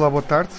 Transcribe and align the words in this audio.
Olá, 0.00 0.08
boa 0.08 0.22
tarde. 0.22 0.54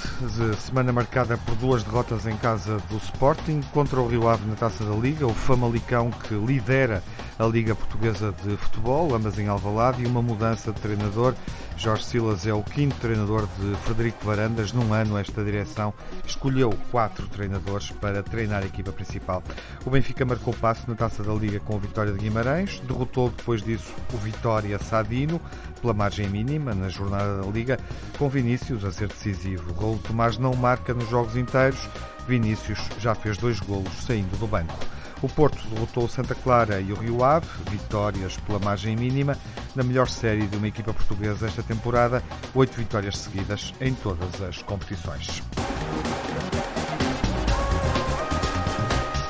Semana 0.60 0.94
marcada 0.94 1.36
por 1.36 1.56
duas 1.56 1.82
derrotas 1.82 2.28
em 2.28 2.38
casa 2.38 2.78
do 2.92 2.98
Sporting 2.98 3.62
contra 3.74 4.00
o 4.00 4.08
Rio 4.08 4.30
Ave 4.30 4.48
na 4.48 4.56
Taça 4.56 4.86
da 4.86 4.94
Liga, 4.94 5.26
o 5.26 5.34
Famalicão 5.34 6.12
que 6.12 6.36
lidera 6.36 7.02
a 7.40 7.46
Liga 7.48 7.74
Portuguesa 7.74 8.32
de 8.44 8.56
Futebol, 8.56 9.16
ambas 9.16 9.40
em 9.40 9.48
Alvalade, 9.48 10.04
e 10.04 10.06
uma 10.06 10.22
mudança 10.22 10.72
de 10.72 10.80
treinador. 10.80 11.34
Jorge 11.82 12.06
Silas 12.06 12.46
é 12.46 12.54
o 12.54 12.62
quinto 12.62 12.96
treinador 12.98 13.48
de 13.58 13.76
Frederico 13.78 14.24
Varandas. 14.24 14.72
Num 14.72 14.94
ano, 14.94 15.18
esta 15.18 15.44
direção 15.44 15.92
escolheu 16.24 16.70
quatro 16.92 17.28
treinadores 17.28 17.90
para 17.90 18.22
treinar 18.22 18.62
a 18.62 18.68
equipa 18.68 18.92
principal. 18.92 19.42
O 19.84 19.90
Benfica 19.90 20.24
marcou 20.24 20.54
passo 20.54 20.88
na 20.88 20.96
Taça 20.96 21.24
da 21.24 21.34
Liga 21.34 21.60
com 21.62 21.76
a 21.76 21.80
vitória 21.80 22.14
de 22.14 22.20
Guimarães, 22.20 22.80
derrotou 22.82 23.32
depois 23.32 23.64
disso 23.64 23.92
o 24.14 24.18
Vitória 24.18 24.78
Sadino 24.78 25.42
pela 25.82 25.92
margem 25.92 26.30
mínima 26.30 26.76
na 26.76 26.88
jornada 26.88 27.42
da 27.42 27.48
Liga, 27.48 27.80
com 28.16 28.30
Vinícius 28.30 28.86
a 28.86 28.92
ser 28.92 29.08
decisivo. 29.08 29.74
Raul 29.74 29.98
Tomás 29.98 30.38
não 30.38 30.54
marca 30.54 30.94
nos 30.94 31.10
jogos 31.10 31.36
inteiros. 31.36 31.90
Vinícius 32.28 32.78
já 33.00 33.16
fez 33.16 33.40
dois 33.40 33.60
golos 33.60 34.06
saindo 34.06 34.38
do 34.38 34.46
banco. 34.46 34.78
O 35.22 35.30
Porto 35.30 35.68
derrotou 35.68 36.06
o 36.06 36.10
Santa 36.10 36.34
Clara 36.34 36.82
e 36.82 36.92
o 36.92 36.96
Rio 36.96 37.24
Ave, 37.24 37.48
vitórias 37.70 38.38
pela 38.38 38.58
margem 38.58 38.96
mínima, 38.96 39.38
na 39.76 39.84
melhor 39.84 40.08
série 40.10 40.48
de 40.48 40.58
uma 40.58 40.68
equipa 40.68 40.92
portuguesa 40.94 41.46
esta 41.46 41.62
temporada, 41.62 42.24
oito 42.56 42.76
vitórias 42.76 43.20
seguidas 43.20 43.72
em 43.80 43.94
todas 43.94 44.42
as 44.42 44.64
competições. 44.64 45.44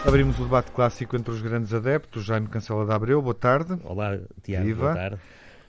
Abrimos 0.08 0.39
o 0.39 0.44
debate 0.44 0.72
clássico 0.72 1.16
entre 1.17 1.31
os 1.31 1.42
grandes 1.42 1.73
adeptos. 1.73 2.23
Jaime 2.23 2.47
Cancela 2.47 2.86
da 2.86 2.95
Abreu, 2.95 3.22
boa 3.22 3.36
tarde. 3.36 3.78
Olá, 3.84 4.17
Tiago, 4.42 4.66
Viva. 4.66 4.84
boa 4.84 4.95
tarde. 4.95 5.17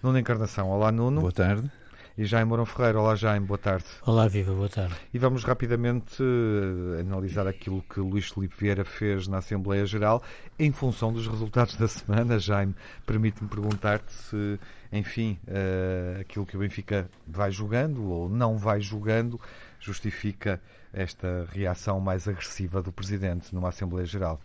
Nuno 0.02 0.18
Encarnação, 0.18 0.70
olá 0.70 0.90
Nuno. 0.92 1.20
Boa 1.20 1.32
tarde 1.32 1.70
e 2.16 2.24
Jaime 2.24 2.48
Mourão 2.48 2.66
Ferreira. 2.66 3.00
Olá, 3.00 3.14
Jaime, 3.14 3.46
boa 3.46 3.58
tarde. 3.58 3.84
Olá, 4.04 4.28
Viva, 4.28 4.52
boa 4.52 4.68
tarde. 4.68 4.94
E 5.12 5.18
vamos 5.18 5.44
rapidamente 5.44 6.22
uh, 6.22 7.00
analisar 7.00 7.46
aquilo 7.46 7.82
que 7.82 8.00
Luís 8.00 8.28
Felipe 8.28 8.54
Vieira 8.58 8.84
fez 8.84 9.26
na 9.26 9.38
Assembleia 9.38 9.86
Geral 9.86 10.22
em 10.58 10.70
função 10.72 11.12
dos 11.12 11.26
resultados 11.26 11.76
da 11.76 11.88
semana. 11.88 12.38
Jaime, 12.38 12.74
permite-me 13.06 13.48
perguntar-te 13.48 14.12
se, 14.12 14.60
enfim, 14.92 15.38
uh, 15.48 16.20
aquilo 16.20 16.44
que 16.44 16.56
o 16.56 16.60
Benfica 16.60 17.10
vai 17.26 17.50
jogando 17.50 18.04
ou 18.04 18.28
não 18.28 18.56
vai 18.58 18.80
jogando 18.80 19.40
justifica 19.80 20.60
esta 20.92 21.48
reação 21.50 21.98
mais 21.98 22.28
agressiva 22.28 22.82
do 22.82 22.92
Presidente 22.92 23.54
numa 23.54 23.70
Assembleia 23.70 24.06
Geral. 24.06 24.40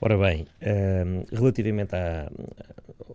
Ora 0.00 0.18
bem, 0.18 0.42
uh, 0.42 1.34
relativamente 1.34 1.94
à, 1.94 2.30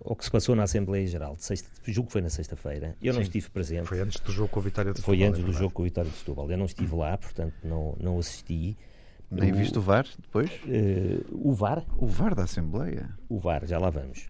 ao 0.04 0.16
que 0.16 0.26
se 0.26 0.32
passou 0.32 0.56
na 0.56 0.64
Assembleia 0.64 1.06
Geral, 1.06 1.36
de 1.36 1.44
sexta, 1.44 1.70
julgo 1.86 2.08
que 2.08 2.14
foi 2.14 2.22
na 2.22 2.30
sexta-feira, 2.30 2.96
eu 3.02 3.14
Sim, 3.14 3.20
não 3.20 3.24
estive 3.24 3.50
presente. 3.50 3.88
Foi 3.88 4.00
antes 4.00 4.20
do 4.20 4.32
jogo 4.32 4.50
com 4.50 4.60
a 4.60 4.64
Vitória 4.64 4.92
de 4.92 5.00
Setúbal. 5.00 5.18
Foi 5.18 5.28
antes 5.28 5.42
é 5.42 5.44
do 5.44 5.54
jogo 5.54 5.72
com 5.72 5.82
a 5.84 5.86
Vitória 5.86 6.10
de 6.10 6.18
Setúbal. 6.18 6.52
Eu 6.52 6.58
não 6.58 6.66
estive 6.66 6.96
lá, 6.96 7.18
portanto 7.18 7.54
não, 7.64 7.96
não 8.00 8.20
assisti. 8.20 8.78
Nem 9.30 9.52
o, 9.52 9.56
viste 9.56 9.78
o 9.78 9.82
VAR 9.82 10.06
depois? 10.20 10.52
Uh, 10.66 11.50
o 11.50 11.54
VAR? 11.54 11.86
O 11.98 12.08
VAR 12.08 12.36
da 12.36 12.44
Assembleia? 12.44 13.10
O 13.30 13.40
VAR, 13.40 13.66
já 13.66 13.78
lá 13.78 13.90
vamos. 13.90 14.28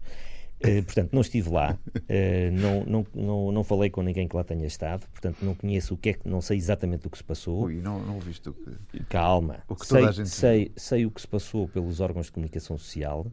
Uh, 0.64 0.82
portanto, 0.84 1.12
não 1.12 1.20
estive 1.20 1.50
lá, 1.50 1.78
uh, 1.86 2.52
não, 2.52 2.84
não, 2.84 3.06
não, 3.14 3.52
não 3.52 3.64
falei 3.64 3.90
com 3.90 4.02
ninguém 4.02 4.28
que 4.28 4.36
lá 4.36 4.44
tenha 4.44 4.66
estado, 4.66 5.06
portanto, 5.08 5.38
não 5.42 5.54
conheço 5.54 5.94
o 5.94 5.96
que 5.96 6.10
é 6.10 6.12
que, 6.12 6.28
não 6.28 6.40
sei 6.40 6.56
exatamente 6.56 7.06
o 7.06 7.10
que 7.10 7.18
se 7.18 7.24
passou. 7.24 7.64
Ui, 7.64 7.80
não, 7.80 8.00
não 8.00 8.20
viste 8.20 8.48
o 8.48 8.54
que. 8.54 9.04
Calma, 9.04 9.62
o 9.68 9.74
que 9.74 9.86
sei, 9.86 10.12
gente... 10.12 10.28
sei, 10.28 10.72
sei 10.76 11.06
o 11.06 11.10
que 11.10 11.20
se 11.20 11.28
passou 11.28 11.66
pelos 11.68 12.00
órgãos 12.00 12.26
de 12.26 12.32
comunicação 12.32 12.78
social, 12.78 13.26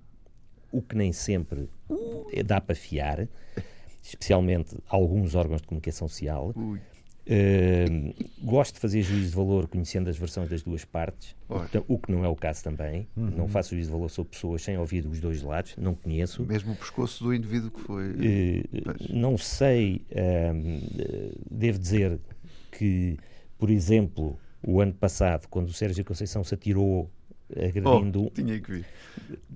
o 0.71 0.81
que 0.81 0.95
nem 0.95 1.11
sempre 1.11 1.69
dá 2.45 2.59
para 2.59 2.75
fiar, 2.75 3.27
especialmente 4.03 4.77
alguns 4.87 5.35
órgãos 5.35 5.61
de 5.61 5.67
comunicação 5.67 6.07
social. 6.07 6.51
Ui. 6.55 6.79
Uh, 7.29 8.15
gosto 8.43 8.73
de 8.73 8.79
fazer 8.79 9.03
juízo 9.03 9.29
de 9.29 9.35
valor 9.35 9.67
conhecendo 9.67 10.09
as 10.09 10.17
versões 10.17 10.49
das 10.49 10.63
duas 10.63 10.83
partes, 10.83 11.35
o 11.87 11.99
que 11.99 12.11
não 12.11 12.25
é 12.25 12.27
o 12.27 12.35
caso 12.35 12.63
também. 12.63 13.07
Uhum. 13.15 13.29
Não 13.37 13.47
faço 13.47 13.75
juízo 13.75 13.89
de 13.89 13.93
valor 13.93 14.09
sobre 14.09 14.31
pessoas 14.31 14.63
sem 14.63 14.75
ouvir 14.79 15.05
os 15.05 15.19
dois 15.19 15.43
lados, 15.43 15.75
não 15.77 15.93
conheço. 15.93 16.43
Mesmo 16.43 16.73
o 16.73 16.75
pescoço 16.75 17.23
do 17.23 17.33
indivíduo 17.33 17.69
que 17.69 17.81
foi. 17.81 18.09
Uh, 18.09 18.63
não 19.11 19.37
sei, 19.37 20.01
uh, 20.11 21.37
devo 21.51 21.77
dizer 21.77 22.19
que, 22.71 23.15
por 23.59 23.69
exemplo, 23.69 24.35
o 24.63 24.81
ano 24.81 24.93
passado, 24.93 25.47
quando 25.49 25.67
o 25.67 25.73
Sérgio 25.73 26.03
Conceição 26.03 26.43
se 26.43 26.55
atirou 26.55 27.11
agredindo. 27.55 28.25
Oh, 28.25 28.29
tinha 28.29 28.59
que 28.59 28.71
vir. 28.71 28.85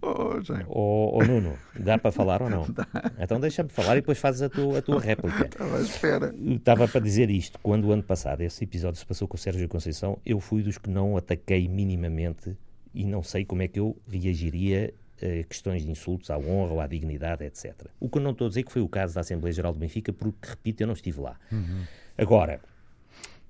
Oh, 0.02 0.40
oh, 0.68 1.18
oh, 1.18 1.24
Nuno, 1.24 1.58
dá 1.80 1.98
para 1.98 2.12
falar 2.12 2.42
ou 2.42 2.50
não? 2.50 2.66
Dá. 2.72 2.88
Então 3.20 3.40
deixa-me 3.40 3.70
falar 3.70 3.98
e 3.98 4.02
depois 4.02 4.18
fazes 4.18 4.42
a 4.42 4.50
tua, 4.50 4.80
a 4.80 4.82
tua 4.82 5.00
réplica. 5.00 5.46
Estava 5.46 5.78
à 5.78 5.82
espera. 5.82 6.36
Estava 6.38 6.88
para 6.88 7.02
dizer 7.02 7.30
isto. 7.30 7.60
Quando 7.62 7.86
o 7.86 7.92
ano 7.92 8.04
passado 8.04 8.42
esse 8.42 8.64
episódio 8.64 9.00
se 9.00 9.06
passou 9.06 9.28
com 9.28 9.36
o 9.36 9.40
Sérgio 9.40 9.68
Conceição, 9.68 10.20
eu 10.26 10.40
fui 10.40 10.64
dos 10.64 10.78
que 10.78 10.90
não 10.90 11.16
ataquei 11.18 11.68
minimamente 11.68 12.58
e 12.94 13.06
não 13.06 13.24
sei 13.24 13.46
como 13.46 13.62
é 13.62 13.68
que 13.68 13.80
eu 13.80 13.98
reagiria 14.08 14.94
a 15.22 15.44
questões 15.44 15.84
de 15.84 15.90
insultos 15.90 16.30
à 16.30 16.38
honra 16.38 16.74
ou 16.74 16.82
à 16.82 16.88
dignidade, 16.88 17.44
etc. 17.46 17.74
O 18.00 18.10
que 18.10 18.18
eu 18.18 18.22
não 18.22 18.32
estou 18.32 18.48
a 18.48 18.50
dizer 18.50 18.64
que 18.64 18.72
foi 18.72 18.82
o 18.82 18.90
caso 18.90 19.16
da 19.16 19.22
Assembleia 19.22 19.54
Geral 19.54 19.72
do 19.72 19.80
Benfica, 19.80 20.12
porque, 20.12 20.50
repito, 20.50 20.84
eu 20.84 20.88
não 20.88 20.94
estive 20.94 21.22
lá. 21.22 21.40
Uhum. 21.52 21.84
Agora, 22.18 22.60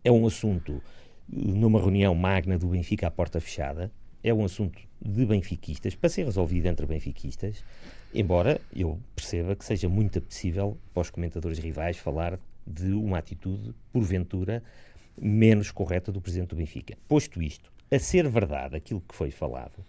é 0.03 0.11
um 0.11 0.25
assunto 0.27 0.81
numa 1.27 1.79
reunião 1.79 2.13
magna 2.13 2.57
do 2.57 2.67
Benfica 2.67 3.07
à 3.07 3.11
porta 3.11 3.39
fechada, 3.39 3.91
é 4.23 4.33
um 4.33 4.45
assunto 4.45 4.79
de 5.01 5.25
benfiquistas, 5.25 5.95
para 5.95 6.09
ser 6.09 6.25
resolvido 6.25 6.65
entre 6.67 6.85
benfiquistas, 6.85 7.63
embora 8.13 8.61
eu 8.73 8.97
perceba 9.15 9.55
que 9.55 9.65
seja 9.65 9.89
muito 9.89 10.17
apetecível 10.19 10.77
para 10.93 11.01
os 11.01 11.09
comentadores 11.09 11.59
rivais 11.59 11.97
falar 11.97 12.39
de 12.65 12.93
uma 12.93 13.17
atitude, 13.17 13.73
porventura, 13.91 14.63
menos 15.19 15.71
correta 15.71 16.11
do 16.11 16.21
Presidente 16.21 16.49
do 16.49 16.55
Benfica. 16.55 16.97
Posto 17.07 17.41
isto, 17.41 17.71
a 17.91 17.99
ser 17.99 18.27
verdade 18.29 18.77
aquilo 18.77 19.01
que 19.01 19.13
foi 19.13 19.29
falado, 19.29 19.83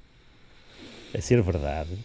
a 1.14 1.20
ser 1.20 1.40
verdade, 1.40 1.96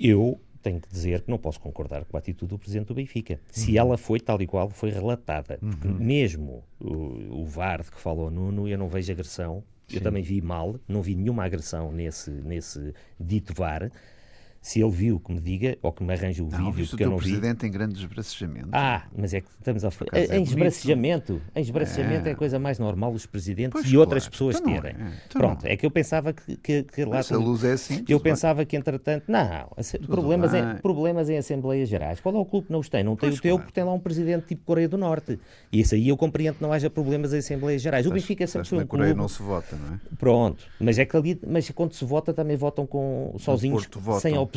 eu 0.00 0.40
tenho 0.62 0.80
que 0.80 0.88
dizer 0.88 1.22
que 1.22 1.30
não 1.30 1.38
posso 1.38 1.60
concordar 1.60 2.04
com 2.04 2.16
a 2.16 2.20
atitude 2.20 2.50
do 2.50 2.58
Presidente 2.58 2.88
do 2.88 2.94
Benfica. 2.94 3.34
Uhum. 3.34 3.38
Se 3.50 3.78
ela 3.78 3.96
foi 3.96 4.20
tal 4.20 4.40
e 4.42 4.46
qual 4.46 4.68
foi 4.70 4.90
relatada, 4.90 5.58
porque 5.58 5.88
uhum. 5.88 5.94
mesmo 5.94 6.64
o, 6.80 7.42
o 7.42 7.46
VAR 7.46 7.82
de 7.82 7.90
que 7.90 8.00
falou 8.00 8.30
Nuno, 8.30 8.68
eu 8.68 8.78
não 8.78 8.88
vejo 8.88 9.12
agressão 9.12 9.62
eu 9.90 10.00
também 10.00 10.22
vi 10.22 10.40
mal, 10.40 10.78
não 10.88 11.02
vi 11.02 11.14
nenhuma 11.14 11.44
agressão 11.44 11.92
nesse, 11.92 12.30
nesse 12.30 12.94
dito 13.18 13.54
VAR. 13.54 13.90
Se 14.62 14.80
ele 14.80 14.92
viu, 14.92 15.18
que 15.18 15.32
me 15.32 15.40
diga, 15.40 15.76
ou 15.82 15.92
que 15.92 16.04
me 16.04 16.14
arranje 16.14 16.40
o 16.40 16.46
não, 16.46 16.70
vídeo, 16.70 16.96
que 16.96 17.02
eu 17.02 17.10
não 17.10 17.18
vi. 17.18 17.30
o 17.30 17.40
presidente 17.40 17.66
em 17.66 17.70
grande 17.70 17.98
esbracejamento. 17.98 18.68
Ah, 18.70 19.02
mas 19.16 19.34
é 19.34 19.40
que 19.40 19.48
estamos 19.58 19.84
a 19.84 19.90
falar. 19.90 20.10
É 20.12 20.38
em 20.38 20.44
esbracejamento. 20.44 21.42
Em 21.52 21.60
esbracejamento 21.60 22.26
é. 22.28 22.30
é. 22.30 22.32
a 22.32 22.36
coisa 22.36 22.60
mais 22.60 22.78
normal 22.78 23.12
os 23.12 23.26
presidentes 23.26 23.72
pois 23.72 23.86
e 23.86 23.88
claro. 23.88 24.00
outras 24.00 24.28
pessoas 24.28 24.60
então 24.60 24.72
terem. 24.72 24.92
É. 24.92 25.12
Então 25.26 25.40
Pronto, 25.40 25.66
é 25.66 25.76
que 25.76 25.84
eu 25.84 25.90
pensava 25.90 26.32
que, 26.32 26.56
que, 26.58 26.84
que 26.84 27.04
lá. 27.04 27.16
Mas 27.16 27.32
a 27.32 27.36
luz 27.36 27.64
é 27.64 27.72
assim. 27.72 28.04
Eu 28.08 28.20
pensava 28.20 28.58
bem. 28.58 28.66
que, 28.66 28.76
entretanto, 28.76 29.24
não. 29.26 29.68
Problemas 30.06 30.54
em, 30.54 30.76
problemas 30.76 31.28
em 31.28 31.38
Assembleias 31.38 31.88
Gerais. 31.88 32.20
Qual 32.20 32.32
é 32.32 32.38
o 32.38 32.44
clube 32.44 32.68
que 32.68 32.72
não 32.72 32.78
os 32.78 32.88
tem? 32.88 33.02
Não 33.02 33.16
tem 33.16 33.30
pois 33.30 33.40
o 33.40 33.42
teu, 33.42 33.56
claro. 33.56 33.64
porque 33.64 33.74
tem 33.74 33.84
lá 33.84 33.92
um 33.92 33.98
presidente 33.98 34.46
tipo 34.46 34.64
Coreia 34.64 34.88
do 34.88 34.96
Norte. 34.96 35.40
E 35.72 35.80
isso 35.80 35.96
aí 35.96 36.08
eu 36.08 36.16
compreendo 36.16 36.54
que 36.58 36.62
não 36.62 36.72
haja 36.72 36.88
problemas 36.88 37.34
em 37.34 37.38
Assembleias 37.38 37.82
Gerais. 37.82 38.06
O 38.06 38.12
Benfica 38.12 38.46
sempre 38.46 38.68
foi 38.68 38.78
um 38.78 38.80
clube. 38.86 38.90
Coreia 38.90 39.14
não 39.14 39.26
se 39.26 39.42
vota, 39.42 39.74
não 39.74 39.96
é? 39.96 39.98
Pronto. 40.16 40.62
Mas 40.78 41.00
é 41.00 41.04
que 41.04 41.16
ali, 41.16 41.40
mas 41.44 41.68
quando 41.70 41.94
se 41.94 42.04
vota 42.04 42.32
também 42.32 42.56
votam 42.56 42.86
com, 42.86 43.34
sozinhos, 43.38 43.88
sem 44.20 44.38
oposição. 44.38 44.51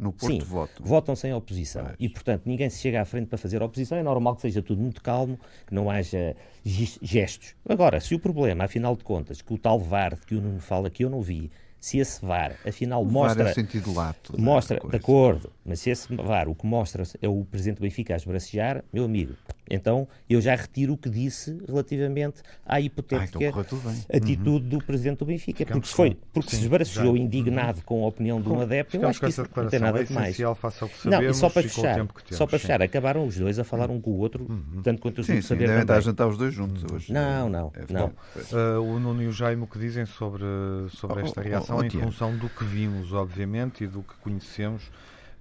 No 0.00 0.12
Porto 0.12 0.32
Sim, 0.32 0.38
votam. 0.40 0.86
votam 0.86 1.16
sem 1.16 1.32
oposição. 1.32 1.84
Mas... 1.84 1.96
E, 1.98 2.08
portanto, 2.08 2.42
ninguém 2.46 2.68
se 2.70 2.80
chega 2.80 3.00
à 3.00 3.04
frente 3.04 3.26
para 3.26 3.38
fazer 3.38 3.62
oposição. 3.62 3.98
É 3.98 4.02
normal 4.02 4.36
que 4.36 4.42
seja 4.42 4.62
tudo 4.62 4.80
muito 4.80 5.02
calmo, 5.02 5.38
que 5.66 5.74
não 5.74 5.90
haja 5.90 6.34
gestos. 6.64 7.54
Agora, 7.68 8.00
se 8.00 8.14
o 8.14 8.18
problema, 8.18 8.64
afinal 8.64 8.96
de 8.96 9.04
contas, 9.04 9.40
que 9.42 9.52
o 9.52 9.58
tal 9.58 9.78
VAR 9.78 10.18
que 10.26 10.34
o 10.34 10.40
Nuno 10.40 10.60
fala 10.60 10.90
que 10.90 11.04
eu 11.04 11.10
não 11.10 11.20
vi, 11.20 11.50
se 11.80 11.98
esse 11.98 12.24
VAR, 12.24 12.56
afinal, 12.66 13.02
o 13.02 13.06
mostra. 13.06 13.44
VAR 13.44 13.52
é 13.52 13.54
sentido 13.54 13.92
lato. 13.94 14.40
Mostra, 14.40 14.80
de 14.80 14.96
acordo, 14.96 15.52
mas 15.66 15.80
se 15.80 15.90
esse 15.90 16.14
VAR 16.14 16.48
o 16.48 16.54
que 16.54 16.66
mostra 16.66 17.02
é 17.20 17.28
o 17.28 17.44
Presidente 17.44 17.78
do 17.78 17.82
Benfica 17.82 18.14
a 18.14 18.16
esbracejar, 18.16 18.84
meu 18.92 19.04
amigo, 19.04 19.34
então 19.68 20.06
eu 20.28 20.40
já 20.40 20.54
retiro 20.54 20.92
o 20.92 20.96
que 20.96 21.10
disse 21.10 21.58
relativamente 21.66 22.42
à 22.64 22.80
hipotética 22.80 23.38
ah, 23.44 23.60
então 23.60 23.94
atitude 24.14 24.64
uhum. 24.64 24.68
do 24.68 24.78
Presidente 24.78 25.18
do 25.18 25.26
Benfica. 25.26 25.58
Ficamos 25.58 25.88
porque 25.88 25.96
foi, 25.96 26.18
porque 26.32 26.50
Sim, 26.50 26.56
se 26.56 26.62
esbracejou 26.62 27.16
indignado 27.16 27.78
uhum. 27.78 27.84
com 27.84 28.04
a 28.04 28.08
opinião 28.08 28.40
de 28.40 28.48
um 28.48 28.60
adepto, 28.60 28.96
eu 28.96 29.08
acho 29.08 29.20
que 29.20 29.28
isso 29.28 29.44
não 29.54 29.68
tem 29.68 29.80
nada 29.80 30.04
de 30.04 30.12
mais. 30.12 30.36
Sabemos, 30.36 31.04
não, 31.04 31.22
e 31.22 31.34
só 31.34 31.48
para 31.48 31.62
fechar, 31.62 32.06
só 32.30 32.46
para 32.46 32.58
fechar, 32.58 32.82
acabaram 32.82 33.26
os 33.26 33.36
dois 33.36 33.58
a 33.58 33.64
falar 33.64 33.90
um 33.90 34.00
com 34.00 34.10
o 34.10 34.18
outro, 34.18 34.46
uhum. 34.48 34.82
tanto 34.82 35.00
quanto 35.00 35.20
eu 35.20 35.24
sim, 35.24 35.36
sim, 35.36 35.42
saber 35.42 35.66
devem 35.66 35.82
estar 35.82 35.96
a 35.96 36.00
jantar 36.00 36.28
os 36.28 36.38
dois 36.38 36.54
juntos 36.54 36.84
hoje. 36.92 37.12
Não, 37.12 37.48
não, 37.48 37.72
é, 37.74 37.92
não. 37.92 38.06
Uh, 38.06 38.82
o 38.82 38.98
Nuno 38.98 39.22
e 39.22 39.26
o 39.26 39.32
Jaime 39.32 39.62
o 39.62 39.66
que 39.66 39.78
dizem 39.78 40.06
sobre, 40.06 40.44
sobre 40.90 41.22
oh, 41.22 41.26
esta 41.26 41.40
reação 41.40 41.76
oh, 41.76 41.80
oh, 41.80 41.84
em 41.84 41.90
função 41.90 42.36
do 42.36 42.48
que 42.48 42.64
vimos, 42.64 43.12
obviamente, 43.12 43.84
e 43.84 43.86
do 43.86 44.02
que 44.02 44.14
conhecemos, 44.16 44.90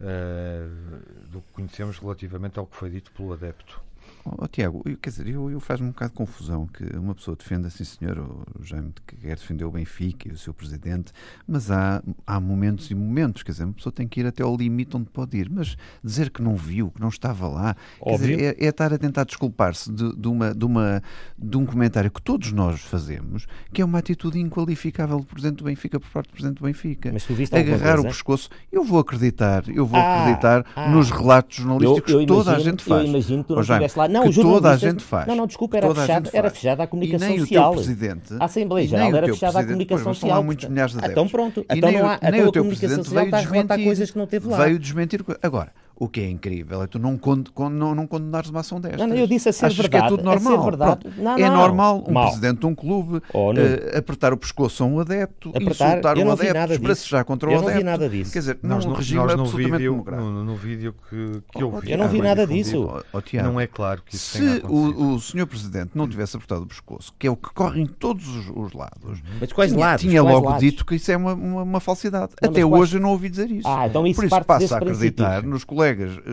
uh, 0.02 1.30
do 1.30 1.42
que 1.42 1.52
conhecemos 1.54 1.98
relativamente 2.00 2.60
ao 2.60 2.66
que 2.66 2.76
foi 2.76 2.90
dito 2.90 3.12
pelo 3.12 3.34
adepto. 3.34 3.85
Oh, 4.26 4.48
Tiago, 4.48 4.82
eu, 4.86 4.98
quer 4.98 5.12
dizer, 5.12 5.28
eu, 5.28 5.52
eu 5.52 5.60
faz-me 5.60 5.88
um 5.88 5.92
bocado 5.92 6.12
de 6.12 6.18
confusão 6.18 6.66
que 6.66 6.84
uma 6.98 7.14
pessoa 7.14 7.38
defenda, 7.38 7.70
sim 7.70 7.84
senhor, 7.84 8.18
o 8.18 8.64
Jaime 8.64 8.92
que 9.06 9.16
quer 9.18 9.36
defender 9.36 9.64
o 9.66 9.72
Benfica 9.72 10.28
e 10.28 10.32
o 10.32 10.38
seu 10.38 10.52
presidente, 10.52 11.12
mas 11.48 11.70
há, 11.70 12.02
há 12.26 12.40
momentos 12.40 12.90
e 12.90 12.96
momentos, 12.96 13.44
quer 13.44 13.52
dizer, 13.52 13.66
uma 13.66 13.74
pessoa 13.74 13.94
tem 13.94 14.08
que 14.08 14.20
ir 14.20 14.26
até 14.26 14.42
ao 14.42 14.58
limite 14.58 14.98
onde 14.98 15.12
pode 15.12 15.38
ir, 15.38 15.48
mas 15.48 15.78
dizer 16.04 16.32
que 16.32 16.42
não 16.42 16.56
viu, 16.56 16.90
que 16.90 17.00
não 17.00 17.10
estava 17.10 17.48
lá, 17.48 17.76
quer 18.04 18.18
dizer, 18.18 18.40
é, 18.42 18.66
é, 18.66 18.70
estar 18.70 18.92
a 18.92 18.98
tentar 18.98 19.26
desculpar-se 19.26 19.92
de, 19.92 20.16
de, 20.16 20.28
uma, 20.28 20.56
de, 20.56 20.66
uma, 20.66 21.04
de 21.38 21.58
um 21.58 21.66
comentário 21.66 22.10
que 22.10 22.22
todos 22.22 22.52
nós 22.52 22.82
fazemos, 22.82 23.46
que 23.72 23.80
é 23.80 23.86
uma 23.86 24.00
atitude 24.00 24.40
inqualificável 24.40 25.20
do 25.20 25.26
presidente 25.26 25.58
do 25.58 25.66
Benfica 25.66 26.00
por 26.00 26.10
parte 26.10 26.30
do 26.30 26.32
presidente 26.32 26.58
do 26.58 26.64
Benfica. 26.64 27.12
Mas 27.14 27.26
tu 27.26 27.36
viste 27.36 27.56
Agarrar 27.56 28.00
o 28.00 28.04
pescoço, 28.04 28.50
eu 28.72 28.84
vou 28.84 29.00
acreditar, 29.00 29.70
eu 29.70 29.86
vou 29.86 30.00
ah, 30.00 30.22
acreditar 30.22 30.66
ah, 30.76 30.90
nos 30.90 31.12
relatos 31.12 31.58
jornalísticos 31.58 32.12
eu, 32.12 32.22
eu 32.22 32.26
que 32.26 32.28
toda 32.28 32.52
imagino, 32.52 32.68
a 32.68 32.72
gente 32.72 32.84
faz. 32.84 33.04
Eu 33.04 33.10
imagino 33.10 33.44
que 33.44 33.48
tu 33.50 33.54
não 33.54 33.62
estivesse 33.62 33.98
lá. 34.00 34.08
Não, 34.16 34.30
que 34.30 34.42
toda 34.42 34.72
a 34.72 34.78
gente 34.78 35.04
faz. 35.04 35.28
Não, 35.28 35.36
não, 35.36 35.48
desculpa, 35.48 35.78
era 35.78 35.94
fechada, 35.94 36.30
era 36.32 36.50
fechada 36.50 36.84
a 36.84 36.88
comunicação 36.88 37.28
e 37.28 37.32
nem 37.32 37.40
social. 37.40 37.72
O 37.72 37.76
teu 37.76 37.84
presidente, 37.84 38.34
a 38.40 38.46
Assembleia 38.46 38.88
Geral 38.88 39.16
era 39.16 39.28
fechada 39.28 39.60
a 39.60 39.64
comunicação 39.64 40.14
social. 40.14 40.44
muitos 40.44 40.70
milhares 40.70 40.96
de 40.96 41.06
Então 41.06 41.28
pronto, 41.28 41.66
então 41.70 41.92
não 41.92 42.08
há, 42.08 42.20
então 42.22 42.50
a 42.50 42.54
comunicação 42.54 43.04
social 43.04 43.26
está 43.26 43.38
a 43.38 43.42
relatar 43.42 43.84
coisas 43.84 44.12
que 44.12 44.18
não 44.18 44.28
teve 44.28 44.48
lá. 44.48 44.58
Veio 44.64 44.80
desmentir. 44.80 45.24
Agora, 45.42 45.72
o 45.98 46.10
que 46.10 46.20
é 46.20 46.30
incrível 46.30 46.84
é 46.84 46.88
tu 46.88 47.00
não, 47.00 47.18
con 47.18 47.44
não, 47.70 47.96
não 47.96 48.06
condenares 48.06 48.50
uma 48.50 48.60
ação 48.60 48.82
destas. 48.82 49.00
Não, 49.00 49.08
não, 49.08 49.16
eu 49.16 49.26
disse 49.26 49.48
a 49.48 49.54
ser 49.54 49.68
Achas 49.68 49.78
verdade. 49.78 50.02
Que 50.02 50.14
é 50.14 50.18
tudo 50.18 50.24
normal. 50.24 50.64
verdade. 50.64 51.08
Não, 51.18 51.38
é 51.38 51.50
normal 51.50 52.04
um 52.06 52.12
Mal. 52.12 52.28
presidente 52.28 52.60
de 52.60 52.66
um 52.66 52.76
clube 52.76 53.22
oh, 53.34 53.52
uh, 53.52 53.98
apertar 53.98 54.34
o 54.34 54.38
pescoço 54.38 54.84
a 54.84 54.86
um 54.86 55.00
adepto, 55.00 55.50
apertar, 55.50 55.92
insultar 55.92 56.18
um 56.18 56.32
adepto, 56.32 56.74
esbracejar 56.74 57.24
contra 57.24 57.50
o 57.50 57.54
eu 57.54 57.60
adepto. 57.60 57.72
Eu 57.72 57.74
não 57.74 57.80
vi 57.80 57.86
nada 57.86 58.10
disso. 58.10 58.34
Quer 58.34 58.40
dizer, 58.40 58.60
nós, 58.62 58.84
num 58.84 58.92
no, 58.92 58.98
regime 58.98 59.22
nós 59.22 59.36
no 59.36 59.42
absolutamente 59.44 59.72
vídeo, 59.78 59.92
democrático. 59.92 60.30
no, 60.30 60.44
no, 60.44 60.56
vídeo 60.56 60.96
que, 61.10 61.42
que 61.54 61.64
eu 61.64 61.72
vi. 61.80 61.92
Eu 61.92 61.98
não 61.98 62.08
vi 62.10 62.22
nada 62.22 62.46
disso. 62.46 62.90
Oh, 63.14 63.42
não 63.42 63.60
é 63.60 63.68
claro 63.68 64.02
que 64.06 64.16
isso 64.16 64.38
Se 64.38 64.62
o, 64.66 65.14
o 65.14 65.20
senhor 65.22 65.48
presidente 65.48 65.92
não 65.96 66.10
tivesse 66.10 66.36
apertado 66.36 66.64
o 66.64 66.68
pescoço, 66.68 67.14
que 67.18 67.26
é 67.26 67.32
o 67.32 67.38
que 67.38 67.54
corre 67.54 67.80
em 67.80 67.86
todos 67.86 68.28
os, 68.28 68.50
os 68.54 68.74
lados, 68.74 69.22
mas 69.40 69.54
quais 69.54 69.72
tinha, 69.72 69.86
lados? 69.86 70.02
tinha 70.02 70.22
quais 70.22 70.36
logo 70.36 70.48
lados? 70.48 70.62
dito 70.62 70.86
que 70.86 70.96
isso 70.96 71.10
é 71.10 71.16
uma, 71.16 71.34
uma, 71.34 71.64
uma 71.64 71.80
falsidade. 71.80 72.34
Não, 72.42 72.50
Até 72.50 72.66
hoje 72.66 72.98
eu 72.98 73.02
não 73.02 73.12
ouvi 73.12 73.30
dizer 73.30 73.50
isso. 73.50 73.68
Ah, 73.68 73.88
então 73.88 74.02
Por 74.14 74.26
isso 74.26 74.44
passa 74.44 74.76
a 74.76 74.78
acreditar 74.80 75.42
nos 75.42 75.64
colegas 75.64 75.85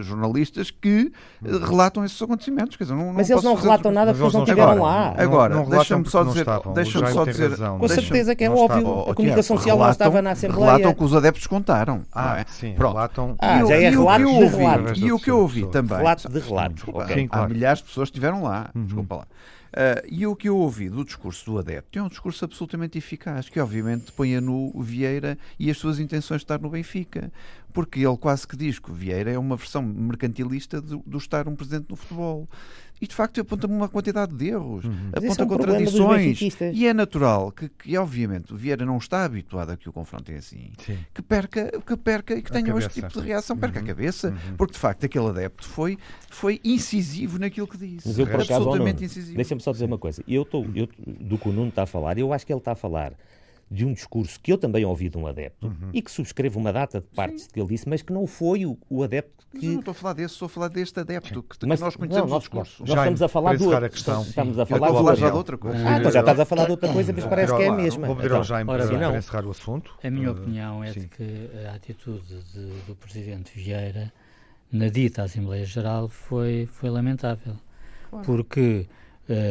jornalistas 0.02 0.70
que 0.70 1.12
uh, 1.44 1.58
relatam 1.58 2.04
esses 2.04 2.20
acontecimentos. 2.20 2.76
Quer 2.76 2.84
dizer, 2.84 2.94
não, 2.94 3.12
mas 3.12 3.28
não 3.28 3.36
eles 3.36 3.44
não 3.44 3.54
relatam 3.54 3.92
nada 3.92 4.12
porque 4.12 4.24
eles 4.24 4.34
não 4.34 4.42
estiveram 4.42 4.82
lá. 4.82 5.14
Agora, 5.16 5.64
deixa-me 5.64 6.08
só 6.08 6.24
dizer. 6.24 6.46
Deixa 6.74 7.06
só 7.12 7.24
dizer 7.24 7.56
com 7.56 7.88
certeza 7.88 8.34
que 8.34 8.44
é 8.44 8.50
óbvio. 8.50 9.10
A 9.10 9.14
comunicação 9.14 9.56
social 9.56 9.78
não 9.78 9.90
estava 9.90 10.22
na 10.22 10.30
Assembleia. 10.32 10.64
Relatam 10.64 10.94
que 10.94 11.04
os 11.04 11.14
adeptos 11.14 11.46
contaram. 11.46 12.02
Ah, 12.12 12.44
sim. 12.48 12.74
Relatam. 12.76 13.34
Ah, 13.38 13.64
já 13.64 13.76
é 13.76 13.90
relato 13.90 14.24
de 14.24 14.46
relato. 14.46 14.98
E 14.98 15.12
o 15.12 15.18
que 15.18 15.30
eu 15.30 15.38
ouvi 15.38 15.66
também. 15.66 15.98
Relato 15.98 16.28
de 16.28 16.38
relato. 16.38 16.86
Há 17.30 17.48
milhares 17.48 17.80
de 17.80 17.84
pessoas 17.88 18.08
que 18.08 18.16
estiveram 18.16 18.42
lá. 18.42 18.70
Desculpa 18.74 19.16
lá. 19.16 19.26
Uh, 19.72 20.06
e 20.06 20.26
o 20.26 20.36
que 20.36 20.50
eu 20.50 20.56
ouvi 20.58 20.90
do 20.90 21.02
discurso 21.02 21.46
do 21.46 21.58
adepto 21.58 21.98
é 21.98 22.02
um 22.02 22.08
discurso 22.08 22.44
absolutamente 22.44 22.98
eficaz, 22.98 23.48
que 23.48 23.58
obviamente 23.58 24.12
põe 24.12 24.36
a 24.36 24.40
nu 24.40 24.70
Vieira 24.82 25.38
e 25.58 25.70
as 25.70 25.78
suas 25.78 25.98
intenções 25.98 26.40
de 26.40 26.44
estar 26.44 26.60
no 26.60 26.68
Benfica. 26.68 27.32
Porque 27.72 28.00
ele 28.00 28.16
quase 28.18 28.46
que 28.46 28.54
diz 28.54 28.78
que 28.78 28.90
o 28.90 28.94
Vieira 28.94 29.30
é 29.30 29.38
uma 29.38 29.56
versão 29.56 29.82
mercantilista 29.82 30.78
do, 30.78 30.98
do 31.06 31.16
estar 31.16 31.48
um 31.48 31.56
presidente 31.56 31.86
no 31.88 31.96
futebol. 31.96 32.46
E 33.02 33.06
de 33.08 33.16
facto 33.16 33.40
aponta-me 33.40 33.74
uma 33.74 33.88
quantidade 33.88 34.32
de 34.32 34.50
erros, 34.50 34.84
uhum. 34.84 35.08
aponta 35.12 35.42
é 35.42 35.44
um 35.44 35.48
contradições. 35.48 36.40
E 36.72 36.86
é 36.86 36.94
natural 36.94 37.50
que, 37.50 37.68
que, 37.68 37.98
obviamente, 37.98 38.54
o 38.54 38.56
Vieira 38.56 38.86
não 38.86 38.96
está 38.96 39.24
habituado 39.24 39.70
a 39.70 39.76
que 39.76 39.88
o 39.88 39.92
confrontem 39.92 40.36
assim, 40.36 40.70
Sim. 40.86 40.96
que 41.12 41.20
perca, 41.20 41.72
que 41.84 41.96
perca 41.96 42.32
e 42.32 42.40
que 42.40 42.52
tenha 42.52 42.72
este 42.78 43.02
tipo 43.02 43.08
de 43.08 43.26
reação, 43.26 43.58
perca 43.58 43.80
uhum. 43.80 43.84
a 43.84 43.88
cabeça, 43.88 44.28
uhum. 44.28 44.56
porque 44.56 44.74
de 44.74 44.78
facto 44.78 45.04
aquele 45.04 45.26
adepto 45.26 45.66
foi, 45.66 45.98
foi 46.30 46.60
incisivo 46.62 47.40
naquilo 47.40 47.66
que 47.66 47.76
disse. 47.76 48.06
Mas 48.06 48.20
eu, 48.20 48.24
por 48.24 48.36
acaso, 48.36 48.54
absolutamente 48.54 48.94
Nuno, 48.94 49.06
incisivo. 49.06 49.34
Deixa-me 49.34 49.60
só 49.60 49.72
dizer 49.72 49.86
uma 49.86 49.98
coisa. 49.98 50.22
Eu 50.28 50.44
tô, 50.44 50.64
eu, 50.72 50.88
do 51.04 51.36
que 51.36 51.48
o 51.48 51.52
Nuno 51.52 51.70
está 51.70 51.82
a 51.82 51.86
falar, 51.86 52.16
eu 52.18 52.32
acho 52.32 52.46
que 52.46 52.52
ele 52.52 52.60
está 52.60 52.70
a 52.70 52.76
falar 52.76 53.14
de 53.72 53.86
um 53.86 53.92
discurso 53.92 54.38
que 54.38 54.52
eu 54.52 54.58
também 54.58 54.84
ouvi 54.84 55.08
de 55.08 55.16
um 55.16 55.26
adepto 55.26 55.66
uhum. 55.66 55.90
e 55.92 56.02
que 56.02 56.10
subscrevo 56.10 56.60
uma 56.60 56.72
data 56.72 57.00
de 57.00 57.06
partes 57.06 57.46
que 57.46 57.58
ele 57.58 57.68
disse, 57.68 57.88
mas 57.88 58.02
que 58.02 58.12
não 58.12 58.26
foi 58.26 58.66
o, 58.66 58.78
o 58.90 59.02
adepto 59.02 59.46
que. 59.50 59.56
Mas 59.56 59.64
eu 59.64 59.72
não 59.72 59.78
estou 59.78 59.92
a 59.92 59.94
falar 59.94 60.12
desse, 60.12 60.34
estou 60.34 60.46
a 60.46 60.48
falar 60.48 60.68
deste 60.68 61.00
adepto 61.00 61.42
que, 61.42 61.66
mas, 61.66 61.78
que 61.78 61.84
nós 61.84 61.96
conhecemos 61.96 62.30
não, 62.30 62.36
o 62.36 62.40
discurso. 62.40 62.82
Nós, 62.82 62.88
nós 62.90 62.98
estamos 62.98 63.22
a 63.22 63.28
falar 63.28 63.56
do 63.56 63.74
a 63.74 63.88
questão. 63.88 64.22
Estamos 64.22 64.58
a 64.58 64.66
falar, 64.66 64.88
estou 64.88 65.00
a 65.00 65.02
falar 65.02 65.14
já 65.16 65.26
de 65.26 65.32
do... 65.32 65.38
outra 65.38 65.58
coisa. 65.58 65.88
Ah, 65.88 65.98
então 65.98 66.10
já 66.10 66.20
estás 66.20 66.40
a 66.40 66.44
falar 66.44 66.64
de 66.66 66.70
outra 66.72 66.92
coisa, 66.92 67.12
mas 67.12 67.24
parece 67.24 67.56
que 67.56 67.62
é 67.62 67.68
a 67.68 67.72
mesma. 67.72 68.06
Vou 68.06 68.16
pedir 68.16 68.32
ao 68.32 68.44
Jaime 68.44 68.70
ora, 68.70 68.86
para, 68.86 69.18
encerrar 69.18 69.46
o 69.46 69.50
assunto. 69.50 69.98
A 70.02 70.10
minha 70.10 70.28
Uh, 70.28 70.32
opinião 70.32 70.84
é 70.84 70.90
de 70.90 71.06
que 71.06 71.50
a 71.68 71.74
atitude 71.74 72.42
de- 72.52 72.82
do 72.86 72.94
Presidente 72.94 73.52
Vieira 73.54 74.12
na 74.70 74.88
dita 74.88 75.22
Assembleia 75.22 75.64
Geral 75.64 76.08
foi, 76.08 76.66
foi 76.66 76.90
lamentável. 76.90 77.56
Porque 78.24 78.86
eh, 78.88 79.01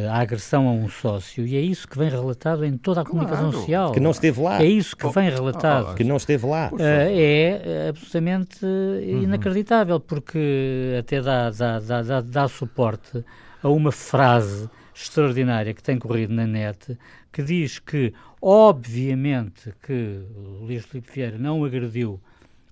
a 0.09 0.19
agressão 0.19 0.67
a 0.67 0.71
um 0.71 0.87
sócio, 0.89 1.45
e 1.47 1.55
é 1.55 1.61
isso 1.61 1.87
que 1.87 1.97
vem 1.97 2.09
relatado 2.09 2.63
em 2.65 2.77
toda 2.77 3.01
a 3.01 3.05
comunicação 3.05 3.45
Claro. 3.49 3.57
social. 3.59 3.91
Que 3.93 3.99
não 3.99 4.11
esteve 4.11 4.39
lá. 4.41 4.61
É 4.61 4.65
isso 4.65 4.95
que 4.95 5.05
Oh, 5.05 5.11
vem 5.11 5.29
oh, 5.29 5.33
relatado. 5.33 5.89
oh, 5.91 5.95
Que 5.95 6.03
não 6.03 6.17
esteve 6.17 6.45
lá. 6.45 6.71
Eh, 6.77 7.55
é 7.85 7.89
absolutamente 7.89 8.59
eh, 8.65 8.67
Uhum. 9.15 9.23
inacreditável, 9.23 9.99
porque 9.99 10.95
até 10.99 11.21
dá, 11.21 11.49
dá, 11.49 11.79
dá, 11.79 12.01
dá, 12.03 12.21
dá 12.21 12.47
suporte 12.47 13.23
a 13.63 13.69
uma 13.69 13.91
frase 13.91 14.69
extraordinária 14.93 15.73
que 15.73 15.81
tem 15.81 15.97
corrido 15.97 16.33
na 16.33 16.45
net, 16.45 16.97
que 17.31 17.41
diz 17.41 17.79
que, 17.79 18.13
obviamente, 18.41 19.73
que 19.81 20.21
o 20.35 20.65
Luís 20.65 20.85
Filipe 20.85 21.11
Vieira 21.13 21.37
não 21.37 21.63
agrediu 21.63 22.19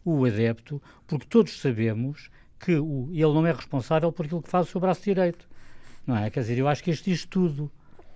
o 0.05 0.25
adepto, 0.25 0.81
porque 1.07 1.25
todos 1.29 1.59
sabemos 1.59 2.29
que 2.59 2.75
o, 2.75 3.07
ele 3.11 3.33
não 3.33 3.45
é 3.47 3.51
responsável 3.51 4.11
por 4.11 4.25
aquilo 4.25 4.41
que 4.41 4.49
faz 4.49 4.67
o 4.67 4.71
seu 4.71 4.81
braço 4.81 5.03
direito. 5.03 5.47
Não 6.09 6.17
é? 6.17 6.27
Quer 6.31 6.39
dizer, 6.39 6.57
eu 6.57 6.67
acho 6.67 6.83
que 6.83 6.89
isto 6.89 7.05
diz 7.05 7.23
tudo. 7.23 7.69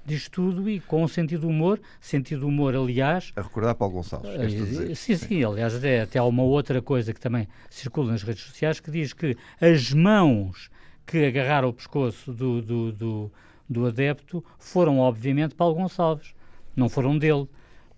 Diz 0.04 0.28
tudo 0.28 0.68
e 0.68 0.80
com 0.82 1.08
sentido 1.08 1.48
humor, 1.48 1.80
sentido 2.02 2.46
humor, 2.48 2.76
aliás, 2.76 3.32
A 3.38 3.42
recordar 3.42 3.76
Paulo 3.76 3.94
Gonçalves, 3.94 4.30
dizer? 4.50 4.92
eh, 4.92 4.96
Sim, 4.96 5.16
sim, 5.16 5.44
aliás, 5.46 5.76
até, 5.76 6.02
até 6.02 6.18
há 6.20 6.24
uma 6.26 6.42
outra 6.44 6.82
coisa 6.82 7.14
que 7.14 7.20
também 7.22 7.48
circula 7.70 8.12
nas 8.12 8.22
redes 8.24 8.44
sociais 8.44 8.80
que 8.82 8.90
diz 8.92 9.14
que 9.14 9.38
as 9.62 9.94
mãos 9.94 10.70
que 11.06 11.24
agarraram 11.24 11.70
o 11.70 11.74
pescoço 11.74 12.34
do, 12.34 12.62
do, 12.62 12.92
do, 12.92 13.32
do 13.70 13.86
adepto 13.86 14.44
foram, 14.60 14.98
obviamente, 15.00 15.54
Paulo 15.56 15.76
Gonçalves, 15.76 16.34
não 16.76 16.90
foram 16.90 17.18
dele. 17.18 17.48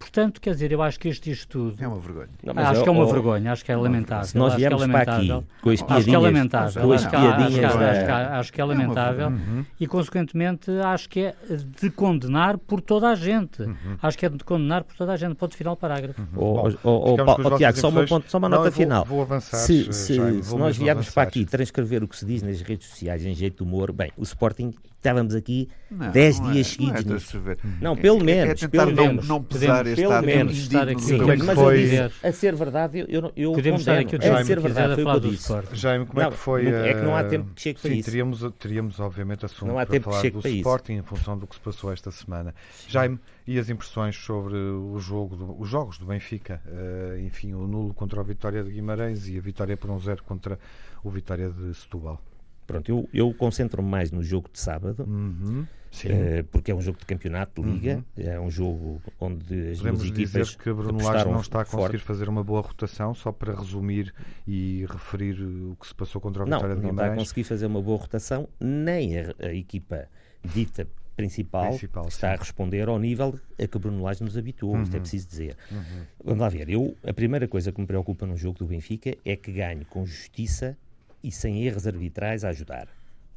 Portanto, 0.05 0.39
quer 0.39 0.51
dizer, 0.51 0.71
eu 0.71 0.83
acho 0.83 0.99
que 0.99 1.09
isto 1.09 1.23
diz 1.23 1.45
tudo. 1.47 1.75
É 1.83 1.87
uma 1.87 1.97
vergonha. 1.97 2.29
Não, 2.43 2.53
mas 2.53 2.67
acho 2.67 2.79
eu- 2.79 2.83
que 2.83 2.89
é 2.89 2.91
uma 2.91 3.03
oh, 3.05 3.11
vergonha, 3.11 3.51
acho 3.51 3.65
que 3.65 3.71
é 3.71 3.75
lamentável. 3.75 4.25
Se 4.25 4.37
nós 4.37 4.49
acho 4.53 4.57
que 4.59 4.63
é 4.65 4.69
viemos 4.69 4.85
para 4.87 5.01
aqui 5.01 5.11
lamentável. 5.11 5.43
com 5.61 5.69
as 5.71 5.73
Acho 5.73 5.85
que 5.87 5.91
é 5.91 5.95
piadinhas, 5.95 6.21
lamentável. 6.21 6.81
com 6.83 6.91
as 6.93 7.05
Acho 7.05 7.15
acho, 7.15 7.25
piadinhas 7.25 7.65
acho, 7.65 7.77
que, 7.99 8.05
da- 8.05 8.39
acho 8.39 8.53
que 8.53 8.61
é 8.61 8.61
É 8.61 8.65
uma 8.65 8.73
lamentável 8.73 9.33
e, 9.79 9.87
consequentemente, 9.87 10.71
acho 10.71 11.09
que 11.09 11.19
é 11.21 11.35
de 11.81 11.89
condenar 11.89 12.57
por 12.59 12.81
toda 12.81 13.09
a 13.09 13.15
gente. 13.15 13.63
Acho 13.99 14.17
que 14.17 14.25
é 14.27 14.29
de 14.29 14.43
condenar 14.43 14.83
por 14.83 14.95
toda 14.95 15.11
a 15.11 15.17
gente. 15.17 15.33
Ponto 15.35 15.57
final, 15.57 15.75
parágrafo. 15.75 16.21
Oh, 16.35 16.67
oh, 16.67 16.71
oh, 16.83 17.15
oh, 17.15 17.47
oh, 17.53 17.57
Tiago, 17.57 17.77
só, 17.79 17.89
uma 17.89 18.05
ponto- 18.05 18.29
só 18.29 18.37
uma 18.37 18.47
Não, 18.47 18.57
nota 18.59 18.69
vou- 18.69 18.77
final. 18.79 19.03
vou 19.05 19.21
avançar, 19.23 19.57
se 19.57 19.89
eh, 19.89 19.91
se, 19.91 20.13
Jaime, 20.13 20.43
se 20.43 20.49
vou 20.51 20.59
nós 20.59 20.67
mesmo 20.77 20.83
viermos 20.83 21.09
para 21.09 21.23
aqui 21.23 21.43
transcrever 21.45 22.03
o 22.03 22.07
que 22.07 22.15
se 22.15 22.25
diz 22.25 22.43
nas 22.43 22.61
redes 22.61 22.87
sociais 22.87 23.25
em 23.25 23.33
jeito 23.33 23.63
de 23.63 23.69
humor, 23.69 23.91
bem, 23.91 24.11
o 24.15 24.23
Sporting, 24.23 24.71
estávamos 24.97 25.35
aqui 25.35 25.67
Não, 25.91 26.09
10 26.11 26.39
não 26.39 26.49
é- 26.49 26.53
dias 26.53 26.77
não 26.77 26.89
é 26.93 26.95
seguidos. 26.99 27.35
Não, 27.81 27.95
pelo 27.95 28.19
É- 28.21 28.23
menos, 28.23 28.63
É 28.63 28.67
tentar 28.67 28.85
pelo 28.87 28.95
menos. 29.07 29.27
não 29.27 29.41
pesar 29.43 29.85
Pelo 29.95 30.21
menos 30.21 30.57
estar 30.57 30.87
aqui. 30.89 31.11
do 31.11 31.17
Como 31.19 31.31
é 31.31 31.37
que 31.37 31.43
mas 31.43 31.55
foi- 31.59 31.83
disse, 31.83 32.11
a 32.27 32.31
ser 32.31 32.55
verdade, 32.55 32.99
eu, 32.99 33.05
eu, 33.07 33.31
eu 33.35 33.51
Podemos 33.53 33.81
estar 33.81 33.97
aqui 33.99 34.15
o 34.15 34.17
a 34.17 34.21
tempo 34.21 34.43
ser 34.45 34.59
verdade, 34.59 34.93
foi 34.95 35.03
a 35.03 35.05
o 35.05 35.07
falar 35.07 35.19
que 35.19 35.25
eu 35.25 35.31
do 35.31 35.35
disse. 35.35 35.53
Jaime, 35.73 36.05
como 36.05 36.19
é 36.19 36.23
Não, 36.23 36.31
que 36.31 36.37
foi? 36.37 36.63
não- 36.63 36.71
é 36.85 36.93
que 36.93 37.01
não 37.01 37.15
há 37.15 37.19
eh, 37.21 37.23
tempo 37.23 37.51
que 37.53 37.61
chegue 37.61 37.79
para 37.79 37.89
sim, 37.91 37.97
isso. 37.97 38.09
Teríamos, 38.09 38.39
teríamos, 38.59 38.99
obviamente, 38.99 39.45
assunto 39.45 39.67
Não 39.67 39.79
há 39.79 39.85
para 39.85 39.91
tempo 39.93 40.09
que 40.09 40.15
falar 40.15 40.29
do 40.31 40.39
para 40.41 40.49
isso. 40.49 40.57
Sporting 40.59 40.93
em 40.93 41.01
função 41.03 41.37
do 41.37 41.47
que 41.47 41.55
se 41.55 41.61
passou 41.61 41.91
esta 41.91 42.11
semana. 42.11 42.53
Jaime, 42.87 43.19
e 43.47 43.59
as 43.59 43.69
impressões 43.69 44.15
sobre 44.15 44.55
o 44.55 44.97
jogo, 44.99 45.35
do- 45.35 45.59
os 45.61 45.69
jogos 45.69 45.97
do 45.97 46.05
Benfica? 46.05 46.61
Eh, 46.67 47.21
enfim, 47.25 47.53
o 47.53 47.67
nulo 47.67 47.93
contra 47.93 48.19
a 48.21 48.23
Vitória 48.23 48.63
de 48.63 48.71
Guimarães 48.71 49.27
e 49.27 49.37
a 49.37 49.41
vitória 49.41 49.75
por 49.77 49.89
um 49.89 49.99
zero 49.99 50.23
contra 50.23 50.59
o 51.03 51.09
Vitória 51.09 51.49
de 51.49 51.73
Setúbal. 51.75 52.21
Pronto, 52.65 52.89
eu, 52.89 53.09
eu 53.13 53.33
concentro-me 53.33 53.87
mais 53.87 54.11
no 54.11 54.23
jogo 54.23 54.49
de 54.51 54.59
sábado, 54.59 55.03
Uhum. 55.07 55.65
Eh, 56.03 56.43
porque 56.51 56.71
é 56.71 56.75
um 56.75 56.81
jogo 56.81 56.99
de 56.99 57.05
campeonato 57.05 57.63
de 57.63 57.69
liga, 57.71 58.03
é 58.17 58.37
um 58.37 58.51
jogo 58.51 59.01
onde 59.17 59.69
as 59.69 59.77
Podemos 59.77 60.01
duas 60.01 60.11
dizer 60.11 60.39
equipas 60.41 60.55
que 60.57 60.73
Bruno 60.73 61.01
Lage 61.01 61.23
não 61.29 61.39
está 61.39 61.61
a 61.61 61.63
conseguir 61.65 61.81
forte. 61.93 61.97
fazer 61.99 62.27
uma 62.27 62.43
boa 62.43 62.59
rotação, 62.59 63.13
só 63.13 63.31
para 63.31 63.55
resumir 63.55 64.13
e 64.45 64.85
referir 64.89 65.41
o 65.41 65.77
que 65.79 65.87
se 65.87 65.95
passou 65.95 66.19
contra 66.19 66.43
a 66.43 66.45
Não, 66.45 66.57
Vitória 66.57 66.75
de 66.75 66.81
não 66.81 66.89
está 66.89 67.01
a 67.01 67.05
Guimarães. 67.05 67.27
conseguir 67.29 67.43
fazer 67.45 67.65
uma 67.67 67.81
boa 67.81 67.97
rotação, 67.97 68.49
nem 68.59 69.17
a, 69.19 69.33
a 69.39 69.53
equipa 69.53 70.09
dita 70.43 70.85
principal, 71.15 71.69
Principal, 71.69 72.09
está 72.09 72.27
sim. 72.27 72.33
a 72.33 72.37
responder 72.39 72.89
ao 72.89 72.99
nível 72.99 73.39
a 73.57 73.65
que 73.65 73.79
Bruno 73.79 74.03
Lage 74.03 74.21
nos 74.21 74.37
habituou, 74.37 74.81
isto 74.81 74.97
é 74.97 74.99
preciso 74.99 75.29
dizer. 75.29 75.55
Uhum. 75.71 76.01
Vamos 76.25 76.41
lá 76.41 76.49
ver, 76.49 76.67
eu, 76.69 76.93
a 77.07 77.13
primeira 77.13 77.47
coisa 77.47 77.71
que 77.71 77.79
me 77.79 77.87
preocupa 77.87 78.25
no 78.25 78.35
jogo 78.35 78.59
do 78.59 78.65
Benfica 78.65 79.15
é 79.23 79.37
que 79.37 79.49
ganhe 79.49 79.85
com 79.85 80.05
justiça 80.05 80.77
e 81.25 81.31
sem 81.31 81.63
erros 81.65 81.87
arbitrais 81.87 82.43
a 82.43 82.49
ajudar. 82.49 82.87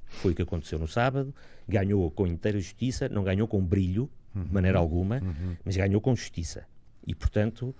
Foi 0.04 0.32
o 0.32 0.34
que 0.34 0.42
aconteceu 0.42 0.78
no 0.78 0.86
sábado, 0.86 1.34
ganhou 1.66 2.10
com 2.10 2.26
inteira 2.26 2.58
justiça, 2.58 3.08
não 3.08 3.22
ganhou 3.24 3.48
com 3.48 3.64
brilho, 3.64 4.10
de 4.34 4.52
maneira 4.52 4.78
alguma, 4.78 5.20
mas 5.64 5.76
ganhou 5.76 6.00
com 6.00 6.14
justiça. 6.14 6.66
E, 7.06 7.14
portanto, 7.14 7.74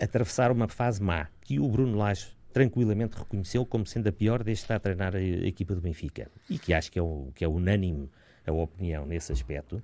atravessar 0.00 0.50
uma 0.50 0.68
fase 0.68 1.02
má 1.02 1.28
que 1.42 1.60
o 1.60 1.68
Bruno 1.68 1.96
Lage 1.96 2.36
tranquilamente 2.52 3.18
reconheceu 3.18 3.66
como 3.66 3.84
sendo 3.84 4.08
a 4.08 4.12
pior 4.12 4.42
desde 4.42 4.64
está 4.64 4.76
a 4.76 4.80
treinar 4.80 5.14
a, 5.14 5.18
a, 5.18 5.46
equipa 5.46 5.74
do 5.74 5.80
Benfica. 5.80 6.30
E 6.48 6.58
que 6.58 6.72
acho 6.72 6.90
que 6.90 6.98
é, 6.98 7.02
o, 7.02 7.30
que 7.34 7.44
é 7.44 7.48
unânime 7.48 8.10
a 8.46 8.52
opinião 8.52 9.04
nesse 9.04 9.32
aspecto. 9.32 9.82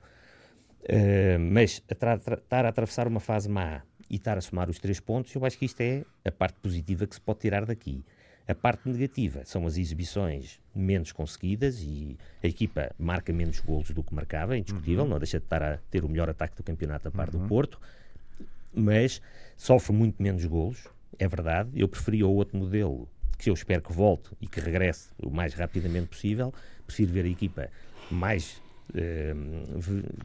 Uh, 0.83 1.39
mas 1.39 1.83
estar 1.89 2.65
a 2.65 2.69
atravessar 2.69 3.07
uma 3.07 3.21
fase 3.21 3.49
má 3.49 3.83
e 4.09 4.17
estar 4.17 4.37
a 4.37 4.41
somar 4.41 4.69
os 4.69 4.79
três 4.79 4.99
pontos, 4.99 5.35
eu 5.35 5.45
acho 5.45 5.59
que 5.59 5.65
isto 5.65 5.81
é 5.81 6.05
a 6.25 6.33
parte 6.33 6.59
positiva 6.61 7.07
que 7.07 7.15
se 7.15 7.21
pode 7.21 7.41
tirar 7.41 7.65
daqui. 7.65 8.05
A 8.47 8.55
parte 8.55 8.89
negativa 8.89 9.45
são 9.45 9.67
as 9.67 9.77
exibições 9.77 10.61
menos 10.75 11.13
conseguidas 11.13 11.81
e 11.81 12.17
a 12.43 12.47
equipa 12.47 12.91
marca 12.99 13.33
menos 13.33 13.61
golos 13.61 13.91
do 13.91 14.03
que 14.03 14.15
marcava, 14.15 14.57
indiscutível, 14.57 15.05
uhum. 15.05 15.11
não 15.11 15.19
deixa 15.19 15.39
de 15.39 15.45
estar 15.45 15.63
a 15.63 15.79
ter 15.91 16.05
o 16.05 16.09
melhor 16.09 16.29
ataque 16.29 16.57
do 16.57 16.63
campeonato 16.63 17.09
a 17.09 17.11
par 17.11 17.33
uhum. 17.33 17.43
do 17.43 17.49
Porto, 17.49 17.81
mas 18.75 19.23
sofre 19.57 19.93
muito 19.93 20.21
menos 20.23 20.45
golos, 20.45 20.89
é 21.19 21.29
verdade. 21.29 21.71
Eu 21.75 21.89
preferia 21.89 22.27
o 22.27 22.35
outro 22.35 22.57
modelo, 22.57 23.09
que 23.39 23.49
eu 23.49 23.55
espero 23.55 23.83
que 23.83 23.93
volte 23.93 24.31
e 24.41 24.47
que 24.47 24.61
regresse 24.61 25.11
o 25.23 25.31
mais 25.31 25.55
rapidamente 25.55 26.09
possível. 26.09 26.53
Prefiro 26.87 27.13
ver 27.13 27.25
a 27.25 27.29
equipa 27.29 27.69
mais 28.11 28.61
eh, 28.95 29.35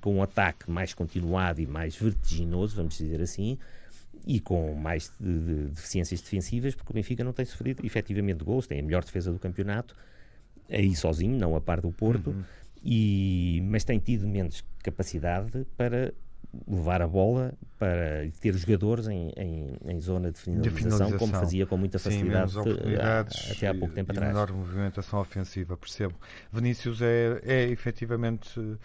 com 0.02 0.16
um 0.16 0.24
ataque 0.24 0.70
mais 0.70 0.94
continuado 0.94 1.62
e 1.62 1.66
mais 1.66 1.96
vertiginoso, 1.96 2.76
vamos 2.76 2.98
dizer 2.98 3.22
assim, 3.22 3.58
e 4.28 4.42
com 4.42 4.76
mais 4.76 5.12
de, 5.20 5.40
de, 5.40 5.64
deficiências 5.70 6.20
defensivas, 6.20 6.76
porque 6.76 6.92
o 6.92 6.94
Benfica 6.94 7.24
não 7.24 7.32
tem 7.32 7.46
sofrido 7.46 7.84
efetivamente 7.86 8.44
gols, 8.44 8.68
tem 8.68 8.80
a 8.80 8.84
melhor 8.84 9.04
defesa 9.04 9.32
do 9.32 9.40
campeonato, 9.40 9.96
aí 10.70 10.94
sozinho, 10.94 11.40
não 11.40 11.56
a 11.56 11.62
par 11.62 11.80
do 11.80 11.90
Porto, 11.94 12.32
uhum. 12.32 12.44
e, 12.84 13.64
mas 13.64 13.86
tem 13.86 13.98
tido 14.00 14.28
menos 14.28 14.66
capacidade 14.84 15.66
para 15.78 16.14
levar 16.68 17.02
a 17.02 17.08
bola 17.08 17.54
para 17.80 18.28
ter 18.42 18.54
os 18.54 18.62
jogadores 18.62 19.08
em, 19.08 19.32
em, 19.38 19.78
em 19.86 20.02
zona 20.02 20.32
de 20.32 20.40
finalização, 20.40 20.62
de 20.62 20.82
finalização, 20.82 21.18
como 21.18 21.34
fazia 21.34 21.66
com 21.66 21.78
muita 21.78 21.98
facilidade 21.98 22.52
Sim, 22.52 22.60
a, 23.02 23.26
até 23.52 23.68
há 23.68 23.74
pouco 23.74 23.94
tempo 23.94 24.12
atrás. 24.12 24.34
menor 24.34 24.52
movimentação 24.52 25.22
ofensiva, 25.22 25.78
percebo. 25.78 26.16
Vinícius 26.52 27.02
é, 27.02 27.40
é 27.44 27.64
efetivamente 27.70 28.60
uh, 28.60 28.78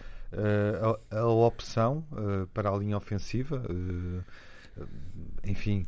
a, 1.11 1.17
a, 1.19 1.27
opção 1.27 2.05
uh, 2.11 2.47
para 2.53 2.69
a 2.69 2.77
linha 2.77 2.95
ofensiva. 2.95 3.61
Uh, 3.69 4.23
enfim, 5.43 5.85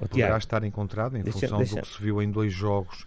oh, 0.00 0.06
poderá 0.06 0.38
estar 0.38 0.62
encontrado 0.64 1.16
em 1.16 1.22
deixa, 1.22 1.40
função 1.40 1.58
deixa. 1.58 1.76
do 1.76 1.82
que 1.82 1.88
se 1.88 2.02
viu 2.02 2.22
em 2.22 2.30
dois 2.30 2.52
jogos 2.52 3.06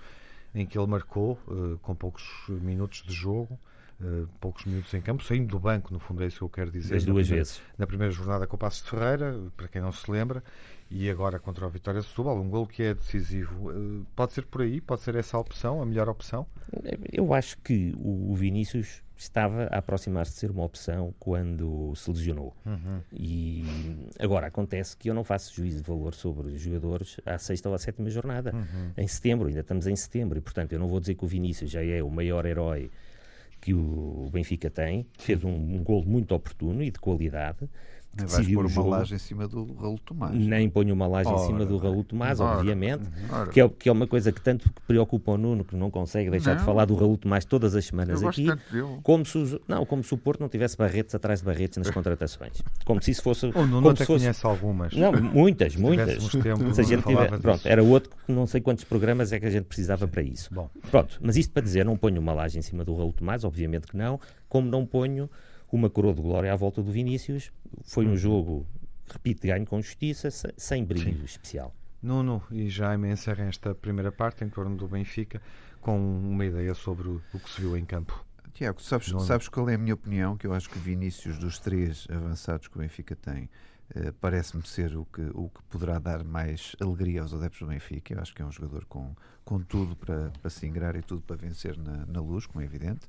em 0.53 0.65
que 0.65 0.77
ele 0.77 0.88
marcou, 0.88 1.39
uh, 1.47 1.77
com 1.81 1.93
poucos 1.93 2.24
minutos 2.47 3.03
de 3.03 3.13
jogo. 3.13 3.59
Uh, 4.00 4.27
poucos 4.39 4.63
minutos 4.66 4.94
em 4.94 5.01
campo, 5.01 5.24
saindo 5.24 5.48
do 5.48 5.60
banco, 5.60 5.92
no 5.92 6.00
fundo 6.00 6.24
é 6.24 6.27
isso 6.27 6.38
que 6.38 6.44
eu 6.44 6.50
quero 6.50 6.72
dizer. 6.72 6.94
Das 6.94 7.04
duas 7.04 7.27
primeira, 7.27 7.46
vezes. 7.46 7.62
Na 7.77 7.88
primeira 7.88 8.13
jornada 8.13 8.46
com 8.46 8.56
o 8.56 8.60
Passo 8.60 8.84
de 8.84 8.89
Ferreira, 8.92 9.39
para 9.56 9.68
quem 9.68 9.82
não 9.82 9.92
se 9.92 10.10
lembra, 10.12 10.44
e 10.89 11.10
agora 11.10 11.39
contra 11.39 11.66
o 11.66 11.70
Vitória 11.70 12.01
Setúbal, 12.01 12.39
um 12.39 12.50
gol 12.50 12.68
que 12.68 12.84
é 12.84 12.94
decisivo. 12.94 13.72
Uh, 13.72 14.06
pode 14.16 14.34
ser 14.34 14.46
por 14.46 14.62
aí? 14.62 14.80
Pode 14.80 15.01
ser 15.01 15.16
essa 15.16 15.36
a 15.36 15.39
opção, 15.39 15.82
a 15.82 15.86
melhor 15.86 16.08
opção? 16.10 16.46
Eu 17.12 17.34
acho 17.34 17.58
que 17.60 17.96
o 17.98 18.36
Vinícius 18.36 19.01
estava 19.18 19.63
a 19.72 19.80
aproximar-se 19.80 20.34
de 20.34 20.39
ser 20.39 20.51
uma 20.51 20.63
opção 20.63 21.13
quando 21.20 21.94
se 21.96 22.10
lesionou. 22.12 22.56
Uhum. 22.66 23.01
E 23.12 23.66
agora 24.20 24.48
acontece 24.48 24.96
que 24.96 25.10
eu 25.10 25.13
não 25.13 25.24
faço 25.24 25.56
juízo 25.56 25.82
de 25.82 25.89
valor 25.89 26.13
sobre 26.13 26.50
os 26.50 26.62
jogadores 26.62 27.20
à 27.25 27.38
sexta 27.38 27.68
ou 27.68 27.75
à 27.75 27.80
sétima 27.80 28.10
jornada. 28.10 28.54
Uhum. 28.54 28.92
Em 28.96 29.08
setembro, 29.08 29.48
ainda 29.48 29.62
estamos 29.62 29.88
em 29.88 29.96
setembro, 29.96 30.38
e 30.38 30.42
portanto 30.42 30.74
eu 30.74 30.80
não 30.80 30.88
vou 30.88 31.00
dizer 31.00 31.16
que 31.16 31.25
o 31.25 31.27
Vinícius 31.27 31.72
já 31.72 31.84
é 31.84 32.04
o 32.04 32.12
maior 32.12 32.46
herói 32.46 32.92
que 33.67 33.74
o 33.74 34.29
Benfica 34.31 34.69
tem. 34.69 35.05
Fez 35.19 35.43
um, 35.43 35.50
um 35.50 35.83
gol 35.83 36.01
muito 36.05 36.33
oportuno 36.33 36.81
e 36.81 36.89
de 36.89 36.97
qualidade 36.97 37.67
nem 38.17 38.27
vais 38.27 38.47
pôr 38.47 38.65
uma 38.65 38.97
laje 38.97 39.15
em 39.15 39.17
cima 39.17 39.47
do 39.47 39.74
Raul 39.75 40.00
Tomás. 40.00 40.33
Nem 40.36 40.69
ponho 40.69 40.93
uma 40.93 41.07
laje 41.07 41.29
ora, 41.29 41.41
em 41.41 41.45
cima 41.45 41.65
do 41.65 41.77
Raul 41.77 42.03
Tomás, 42.03 42.39
ora, 42.39 42.57
obviamente, 42.57 43.03
ora. 43.31 43.50
Que, 43.50 43.62
é, 43.62 43.69
que 43.69 43.89
é 43.89 43.91
uma 43.91 44.07
coisa 44.07 44.31
que 44.31 44.41
tanto 44.41 44.69
preocupa 44.88 45.31
o 45.31 45.38
Nuno, 45.38 45.63
que 45.63 45.75
não 45.75 45.91
consegue 45.91 46.29
deixar 46.29 46.51
não. 46.51 46.59
de 46.59 46.65
falar 46.65 46.86
do 46.86 46.95
Raul 46.95 47.17
Tomás 47.17 47.45
todas 47.45 47.75
as 47.75 47.86
semanas 47.86 48.21
Eu 48.21 48.29
aqui. 48.29 48.47
Como 49.03 49.25
se, 49.25 49.62
não, 49.67 49.86
como 49.86 50.03
se 50.03 50.13
o 50.13 50.17
Porto 50.17 50.39
não 50.39 50.50
tivesse 50.50 50.75
barretes 50.75 51.13
atrás 51.13 51.39
de 51.39 51.45
barretes 51.45 51.77
nas 51.77 51.89
contratações. 51.91 52.62
Como 52.86 53.01
se 53.01 53.12
isso 53.12 53.21
fosse. 53.21 53.45
O 53.45 53.65
Nuno 53.65 53.89
até 53.89 54.05
fosse, 54.05 54.24
conhece 54.24 54.45
algumas. 54.45 54.93
Não, 54.93 55.12
muitas, 55.12 55.75
muitas. 55.75 56.24
se 56.24 56.81
a 56.81 56.83
gente 56.83 57.03
tiver, 57.05 57.39
pronto, 57.39 57.62
era 57.65 57.83
outro 57.83 58.09
que 58.25 58.31
não 58.31 58.47
sei 58.47 58.62
quantos 58.62 58.83
programas 58.83 59.31
é 59.31 59.39
que 59.39 59.45
a 59.45 59.51
gente 59.51 59.65
precisava 59.65 60.07
para 60.07 60.21
isso. 60.21 60.53
Bom. 60.53 60.69
Pronto, 60.89 61.19
mas 61.21 61.38
isto 61.38 61.51
para 61.51 61.62
dizer, 61.62 61.86
não 61.86 61.97
ponho 61.97 62.19
uma 62.19 62.33
laje 62.33 62.57
em 62.57 62.62
cima 62.62 62.83
do 62.83 62.95
Raul 62.95 63.13
Tomás, 63.13 63.43
obviamente 63.43 63.88
que 63.88 63.97
não, 63.97 64.19
como 64.50 64.69
não 64.69 64.86
ponho 64.86 65.29
uma 65.75 65.89
coroa 65.89 66.13
de 66.13 66.21
glória 66.21 66.51
à 66.51 66.55
volta 66.55 66.81
do 66.81 66.91
Vinícius. 66.91 67.51
Foi 67.83 68.05
um 68.05 68.12
uhum. 68.12 68.17
jogo 68.17 68.67
repito, 69.09 69.47
ganho 69.47 69.65
com 69.65 69.81
justiça, 69.81 70.29
sem 70.57 70.83
brilho 70.83 71.17
Sim. 71.17 71.25
especial. 71.25 71.74
Nuno 72.01 72.43
e 72.51 72.69
Jaime 72.69 73.09
encerram 73.09 73.45
esta 73.45 73.74
primeira 73.74 74.12
parte 74.12 74.43
em 74.43 74.50
torno 74.50 74.75
do 74.75 74.88
Benfica 74.88 75.41
com 75.81 75.97
uma 75.97 76.45
ideia 76.45 76.74
sobre 76.74 77.07
o, 77.07 77.21
que 77.33 77.50
se 77.50 77.62
viu 77.62 77.77
em 77.77 77.86
campo. 77.86 78.24
Tiago, 78.53 78.81
sabes, 78.81 79.13
sabes 79.25 79.47
qual 79.47 79.69
é 79.69 79.75
a 79.75 79.77
minha 79.77 79.93
opinião? 79.93 80.36
Que 80.36 80.47
eu 80.47 80.53
acho 80.53 80.69
que 80.69 80.79
Vinícius, 80.79 81.38
dos 81.38 81.59
três 81.59 82.07
avançados 82.09 82.67
que 82.67 82.75
o 82.75 82.79
Benfica 82.79 83.15
tem, 83.15 83.50
eh, 83.95 84.12
parece-me 84.19 84.65
ser 84.65 84.97
o 84.97 85.05
que, 85.05 85.21
o 85.33 85.50
que 85.50 85.62
poderá 85.69 86.00
dar 86.00 86.24
mais 86.24 86.75
alegria 86.81 87.21
aos 87.21 87.33
adeptos 87.33 87.59
do 87.59 87.67
Benfica. 87.67 88.13
Eu 88.13 88.19
acho 88.19 88.33
que 88.33 88.41
é 88.41 88.45
um 88.45 88.51
jogador 88.51 88.86
com, 88.86 89.15
com 89.45 89.59
tudo 89.59 89.95
para, 89.95 90.31
para 90.41 90.50
se 90.50 90.65
ingrar 90.65 90.95
e 90.95 91.01
tudo 91.01 91.21
para 91.21 91.36
vencer 91.36 91.77
na, 91.77 92.05
na 92.05 92.19
luz, 92.19 92.45
como 92.47 92.62
é 92.62 92.65
evidente. 92.65 93.07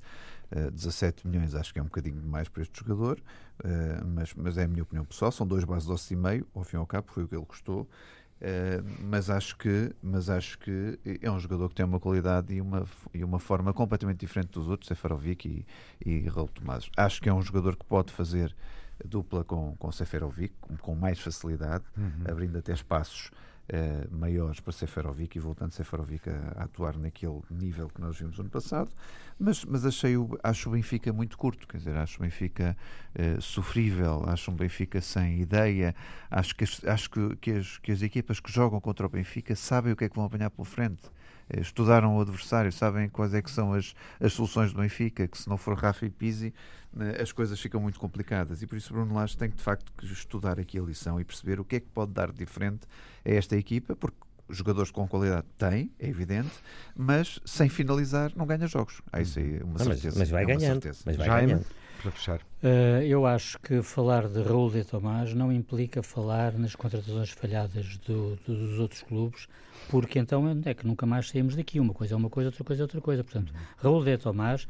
Uh, 0.51 0.69
eh, 0.69 0.71
17 0.71 1.27
milhões 1.27 1.55
acho 1.55 1.73
que 1.73 1.79
é 1.79 1.83
um 1.83 1.87
bocadinho 1.87 2.21
demais 2.21 2.49
para 2.49 2.63
este 2.63 2.79
jogador, 2.79 3.19
uh, 3.19 4.07
mas, 4.07 4.35
mas 4.35 4.59
é 4.59 4.65
a 4.65 4.69
minha 4.69 4.83
opinião 4.83 5.05
pessoal. 5.05 5.31
São 5.31 5.47
dois 5.47 5.65
bases 5.65 5.87
doce 5.87 6.15
e 6.15 6.17
meio, 6.17 6.47
ao 6.55 6.65
fim 6.65 6.77
e 6.77 6.79
ao 6.79 6.87
cabo, 6.87 7.09
foi 7.11 7.25
o 7.25 7.29
que 7.29 7.35
ele 7.35 7.47
custou. 7.47 7.89
Uh, 8.41 8.87
mas 9.03 9.31
acho 9.31 9.57
que 9.59 9.93
mas 10.01 10.31
acho 10.31 10.61
que 10.61 10.97
é 11.21 11.29
um 11.29 11.41
jogador 11.41 11.71
que 11.71 11.75
tem 11.75 11.85
uma 11.85 11.99
qualidade 11.99 12.55
e 12.55 12.61
uma 12.61 12.87
e 13.13 13.25
uma 13.25 13.41
forma 13.41 13.73
completamente 13.73 14.21
diferente 14.21 14.51
dos 14.51 14.69
outros 14.69 14.87
Seferovic 14.87 15.49
e, 15.49 15.67
e 16.09 16.29
Raul 16.29 16.47
Tomás 16.47 16.89
acho 16.97 17.21
que 17.21 17.29
é 17.29 17.35
um 17.35 17.43
jogador 17.43 17.75
que 17.75 17.85
pode 17.85 18.13
fazer 18.13 18.55
dupla 19.05 19.43
com, 19.43 19.75
com 19.77 19.91
Seferovic 19.91 20.55
com, 20.61 20.77
com 20.77 20.95
mais 20.95 21.19
facilidade 21.19 21.83
uhum. 21.97 22.31
abrindo 22.31 22.57
até 22.57 22.73
espaços 22.73 23.33
uh, 23.69 24.17
maiores 24.17 24.61
para 24.61 24.73
Seferovic 24.73 25.37
e 25.37 25.41
voltando 25.41 25.73
Seferovic 25.73 26.29
a, 26.29 26.61
a, 26.61 26.65
atuar 26.65 26.97
naquele 26.97 27.41
nível 27.51 27.89
que 27.89 28.01
nós 28.01 28.19
vimos 28.19 28.39
ano 28.39 28.51
passado, 28.51 28.91
mas, 29.39 29.65
mas 29.65 29.85
achei 29.85 30.17
o, 30.17 30.39
acho 30.43 30.69
o 30.69 30.73
Benfica 30.73 31.13
muito 31.13 31.37
curto, 31.37 31.67
quer 31.67 31.79
dizer, 31.79 31.97
acho 31.97 32.19
o 32.19 32.23
Benfica 32.23 32.77
uh, 33.15 33.41
sofrível, 33.41 34.25
acho 34.27 34.51
um 34.51 34.55
Benfica 34.55 35.01
sem 35.01 35.41
ideia, 35.41 35.95
acho 36.31 36.55
que, 36.55 36.65
acho 36.65 37.11
que, 37.11 37.37
que, 37.37 37.51
as, 37.53 37.79
que 37.79 37.93
as 37.93 38.03
equipas 38.03 38.41
que 38.41 38.51
jogam 38.51 38.81
contra 38.81 39.07
o 39.07 39.09
Benfica 39.09 39.55
sabem 39.55 39.93
o 39.93 39.97
que 39.97 40.05
é 40.05 40.09
que 40.09 40.17
vão 40.17 40.25
apanhar 40.25 40.51
pela 40.51 40.67
frente. 40.67 41.03
eh, 41.05 41.18
estudaram 41.57 42.17
o 42.17 42.21
adversário, 42.21 42.71
sabem 42.73 43.09
quais 43.09 43.35
é 43.35 43.43
que 43.43 43.51
são 43.51 43.73
as, 43.73 43.95
as 44.21 44.33
soluções 44.33 44.73
do 44.73 44.81
Benfica, 44.81 45.27
que 45.27 45.39
se 45.39 45.49
não 45.49 45.57
for 45.57 45.77
Rafa 45.77 46.05
e 46.07 46.11
Pizzi, 46.11 46.53
as 47.21 47.33
coisas 47.33 47.59
ficam 47.61 47.81
muito 47.81 47.99
complicadas. 47.99 48.63
E 48.63 48.67
por 48.67 48.77
isso 48.77 48.93
Bruno 48.93 49.15
Lage 49.15 49.37
tem 49.37 49.51
que, 49.51 49.57
de 49.57 49.63
facto, 49.63 49.93
estudar 50.03 50.59
aqui 50.59 50.79
a 50.79 50.83
lição 50.83 51.21
e 51.21 51.25
perceber 51.25 51.61
o 51.61 51.65
que 51.65 51.77
é 51.77 51.81
que 51.81 51.87
pode 51.87 52.13
dar 52.13 52.33
de 52.33 52.39
diferente 52.39 52.87
a 53.25 53.31
esta 53.31 53.57
equipa, 53.57 53.95
porque 53.95 54.17
jogadores 54.51 54.91
com 54.91 55.07
qualidade 55.07 55.47
tem, 55.57 55.91
é 55.99 56.09
evidente, 56.09 56.53
mas 56.97 57.39
sem 57.45 57.69
finalizar 57.69 58.33
não 58.35 58.47
ganha 58.47 58.67
jogos. 58.67 59.03
Há 59.13 59.21
isso 59.21 59.39
aí, 59.39 59.61
uma 59.63 59.79
não, 59.79 59.85
certeza. 59.85 60.19
Mas, 60.19 60.19
mas 60.19 60.31
vai 60.31 60.43
é 60.43 60.47
ganhando. 60.47 60.85
Mas 61.05 61.17
vai 61.17 61.27
Jaime, 61.27 61.47
ganhando. 61.49 61.67
para 62.03 62.11
fechar. 62.11 62.41
Uh, 62.63 63.03
eu 63.07 63.27
acho 63.27 63.59
que 63.61 63.83
falar 63.83 64.27
de 64.27 64.43
Raul 64.43 64.71
de 64.71 64.85
Tomás 64.85 65.35
não 65.35 65.53
implica 65.53 66.03
falar 66.03 66.53
nas 66.55 66.75
contratações 66.75 67.31
falhadas 67.31 67.99
do, 67.99 68.37
do, 68.47 68.57
dos 68.57 68.79
outros 68.79 69.03
clubes, 69.03 69.47
porque 69.91 70.19
então 70.19 70.61
é 70.65 70.75
que 70.75 70.87
nunca 70.87 71.07
mais 71.07 71.29
saímos 71.29 71.57
daqui. 71.57 71.81
Uma 71.81 71.95
coisa 71.95 72.15
é 72.15 72.17
uma 72.17 72.31
coisa, 72.31 72.49
outra 72.49 72.65
coisa 72.65 72.83
é 72.83 72.85
outra 72.85 73.01
coisa. 73.01 73.25
Portanto, 73.25 73.53
uhum. 73.53 73.61
Raul 73.91 74.05
de 74.05 74.19
Tomás 74.19 74.67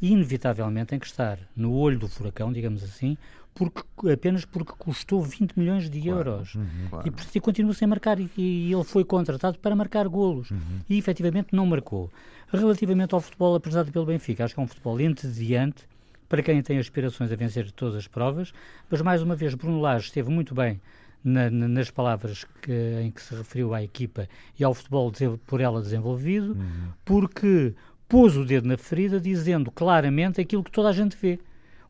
inevitavelmente 0.00 0.86
tem 0.86 0.98
que 0.98 1.06
estar 1.06 1.38
no 1.54 1.72
olho 1.74 1.98
do 1.98 2.08
furacão, 2.08 2.52
digamos 2.52 2.82
assim, 2.82 3.18
porque, 3.54 3.82
apenas 4.10 4.44
porque 4.44 4.72
custou 4.78 5.22
20 5.22 5.58
milhões 5.58 5.90
de 5.90 6.00
claro, 6.00 6.30
euros. 6.30 6.54
Uhum, 6.54 6.66
claro. 6.88 7.08
E, 7.08 7.10
portanto, 7.10 7.40
continua 7.42 7.74
sem 7.74 7.86
marcar. 7.86 8.18
E, 8.18 8.30
e, 8.36 8.72
ele 8.72 8.84
foi 8.84 9.04
contratado 9.04 9.58
para 9.58 9.74
marcar 9.76 10.08
golos. 10.08 10.50
Uhum. 10.50 10.80
E, 10.88 10.96
efetivamente, 10.98 11.48
não 11.52 11.66
marcou. 11.66 12.10
Relativamente 12.52 13.14
ao 13.14 13.20
futebol 13.20 13.54
apresentado 13.54 13.92
pelo 13.92 14.06
Benfica, 14.06 14.44
acho 14.44 14.54
que 14.54 14.60
é 14.60 14.62
um 14.62 14.66
futebol 14.66 15.00
entediante 15.00 15.88
para 16.28 16.42
quem 16.42 16.62
tem 16.62 16.78
aspirações 16.78 17.30
a 17.30 17.36
vencer 17.36 17.70
todas 17.72 17.96
as 17.96 18.06
provas. 18.06 18.52
Mas, 18.88 19.02
mais 19.02 19.20
uma 19.20 19.34
vez, 19.34 19.54
Bruno 19.54 19.80
Lage 19.80 20.06
esteve 20.06 20.30
muito 20.30 20.54
bem 20.54 20.80
na, 21.22 21.50
na, 21.50 21.68
nas 21.68 21.90
palavras 21.90 22.44
que, 22.62 22.72
em 23.02 23.10
que 23.10 23.22
se 23.22 23.34
referiu 23.34 23.74
à 23.74 23.82
equipa 23.82 24.28
e 24.58 24.64
ao 24.64 24.74
futebol 24.74 25.12
por 25.46 25.60
ela 25.60 25.80
desenvolvido, 25.80 26.52
uhum. 26.52 26.92
porque 27.04 27.74
pôs 28.08 28.36
o 28.36 28.44
dedo 28.44 28.66
na 28.66 28.76
ferida 28.76 29.20
dizendo 29.20 29.70
claramente 29.70 30.40
aquilo 30.40 30.64
que 30.64 30.70
toda 30.70 30.88
a 30.88 30.92
gente 30.92 31.16
vê. 31.20 31.38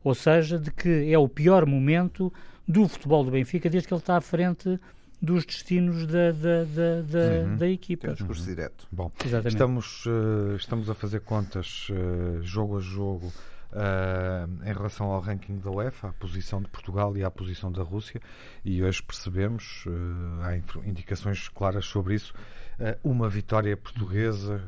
Ou 0.03 0.15
seja, 0.15 0.57
de 0.57 0.71
que 0.71 1.11
é 1.11 1.17
o 1.17 1.27
pior 1.27 1.65
momento 1.65 2.33
do 2.67 2.87
futebol 2.87 3.23
do 3.23 3.31
Benfica 3.31 3.69
desde 3.69 3.87
que 3.87 3.93
ele 3.93 4.01
está 4.01 4.17
à 4.17 4.21
frente 4.21 4.79
dos 5.21 5.45
destinos 5.45 6.07
da, 6.07 6.31
da, 6.31 6.63
da, 6.63 7.01
da, 7.01 7.45
uhum. 7.45 7.55
da 7.57 7.67
equipa. 7.67 8.07
É 8.07 8.09
um 8.11 8.13
discurso 8.13 8.43
direto. 8.43 8.87
Bom, 8.91 9.11
Exatamente. 9.23 9.53
Estamos, 9.53 10.05
uh, 10.07 10.55
estamos 10.55 10.89
a 10.89 10.95
fazer 10.95 11.19
contas 11.21 11.87
uh, 11.89 12.41
jogo 12.41 12.77
a 12.77 12.81
jogo 12.81 13.31
uh, 13.71 14.69
em 14.69 14.73
relação 14.73 15.07
ao 15.07 15.19
ranking 15.19 15.59
da 15.59 15.69
UEFA, 15.69 16.09
a 16.09 16.13
posição 16.13 16.61
de 16.61 16.67
Portugal 16.67 17.15
e 17.17 17.23
a 17.23 17.31
posição 17.31 17.71
da 17.71 17.83
Rússia, 17.83 18.21
e 18.63 18.83
hoje 18.83 19.01
percebemos, 19.01 19.85
uh, 19.85 20.41
há 20.41 20.57
indicações 20.87 21.47
claras 21.49 21.85
sobre 21.85 22.15
isso, 22.15 22.33
uh, 22.79 23.09
uma 23.09 23.29
vitória 23.29 23.75
portuguesa 23.75 24.61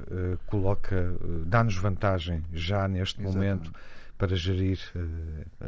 coloca, 0.48 1.15
dá-nos 1.45 1.75
vantagem 1.75 2.43
já 2.51 2.88
neste 2.88 3.22
Exatamente. 3.22 3.69
momento 3.69 3.74
para 4.17 4.36
gerir, 4.36 4.79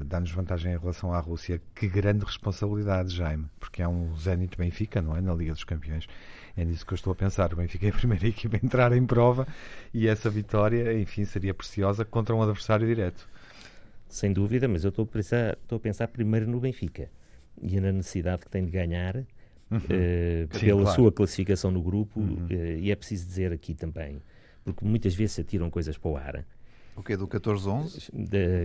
dá-nos 0.06 0.32
vantagem 0.32 0.74
em 0.74 0.78
relação 0.78 1.12
à 1.14 1.20
Rússia. 1.20 1.62
Que 1.74 1.88
grande 1.88 2.24
responsabilidade, 2.24 3.14
Jaime, 3.14 3.48
porque 3.60 3.82
é 3.82 3.88
um 3.88 4.16
Zenit 4.16 4.58
Benfica, 4.58 5.02
não 5.02 5.16
é? 5.16 5.22
Na 5.22 5.34
Liga 5.34 5.52
dos 5.52 5.64
Campeões. 5.64 6.08
É 6.58 6.64
nisso 6.64 6.86
que 6.86 6.94
eu 6.94 6.96
estou 6.96 7.12
a 7.12 7.16
pensar. 7.16 7.54
O 7.54 7.58
Benfica 7.58 7.86
é 7.86 7.90
a 7.90 7.94
primeira 7.94 8.28
equipa 8.28 8.58
a 8.58 8.60
entrar 8.64 8.94
em 8.94 9.06
prova 9.06 9.48
e 9.94 10.08
essa 10.08 10.30
vitória, 10.30 10.98
enfim, 10.98 11.26
seria 11.26 11.54
preciosa 11.54 12.06
contra 12.06 12.34
um 12.34 12.42
adversário 12.42 12.88
direto. 12.88 13.28
Sem 14.08 14.32
dúvida, 14.32 14.68
mas 14.68 14.84
eu 14.84 14.90
estou 14.90 15.04
a 15.04 15.08
pensar, 15.08 15.58
estou 15.62 15.78
a 15.78 15.80
pensar 15.80 16.08
primeiro 16.08 16.48
no 16.48 16.60
Benfica 16.60 17.10
e 17.62 17.80
na 17.80 17.92
necessidade 17.92 18.44
que 18.44 18.50
tem 18.50 18.64
de 18.64 18.72
ganhar 18.72 19.18
uhum. 19.18 19.78
uh, 19.78 20.58
Sim, 20.58 20.60
pela 20.60 20.82
claro. 20.84 20.96
sua 20.96 21.12
classificação 21.12 21.72
no 21.72 21.82
grupo. 21.82 22.20
Uhum. 22.20 22.48
Uh, 22.50 22.80
e 22.80 22.92
é 22.92 22.96
preciso 22.96 23.26
dizer 23.26 23.52
aqui 23.52 23.74
também, 23.74 24.22
porque 24.64 24.86
muitas 24.86 25.14
vezes 25.14 25.34
se 25.34 25.42
atiram 25.42 25.70
coisas 25.70 25.98
para 25.98 26.10
o 26.10 26.18
ar. 26.18 26.46
O 26.96 27.04
que 27.04 27.14
é 27.14 27.18
do 27.18 27.28
14-11? 27.28 28.10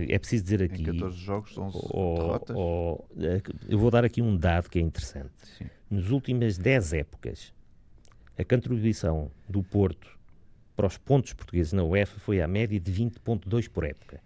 É 0.07 0.17
preciso 0.17 0.43
dizer 0.43 0.63
aqui. 0.63 0.83
Em 0.83 0.85
14 0.85 1.17
jogos, 1.17 1.57
11 1.57 1.77
ou, 1.89 2.15
derrotas. 2.15 2.55
Ou, 2.55 3.05
eh, 3.19 3.41
eu 3.67 3.77
vou 3.77 3.91
dar 3.91 4.05
aqui 4.05 4.21
um 4.21 4.37
dado 4.37 4.69
que 4.69 4.79
é 4.79 4.81
interessante. 4.81 5.33
Sim. 5.57 5.65
Nas 5.89 6.09
últimas 6.11 6.57
10 6.57 6.93
épocas, 6.93 7.53
a 8.37 8.43
contribuição 8.43 9.31
do 9.47 9.61
Porto 9.61 10.17
para 10.75 10.87
os 10.87 10.97
pontos 10.97 11.33
portugueses 11.33 11.73
na 11.73 11.83
UEFA 11.83 12.19
foi 12.19 12.41
à 12.41 12.47
média 12.47 12.79
de 12.79 12.91
20,2 12.91 13.69
por 13.69 13.83
época 13.83 14.19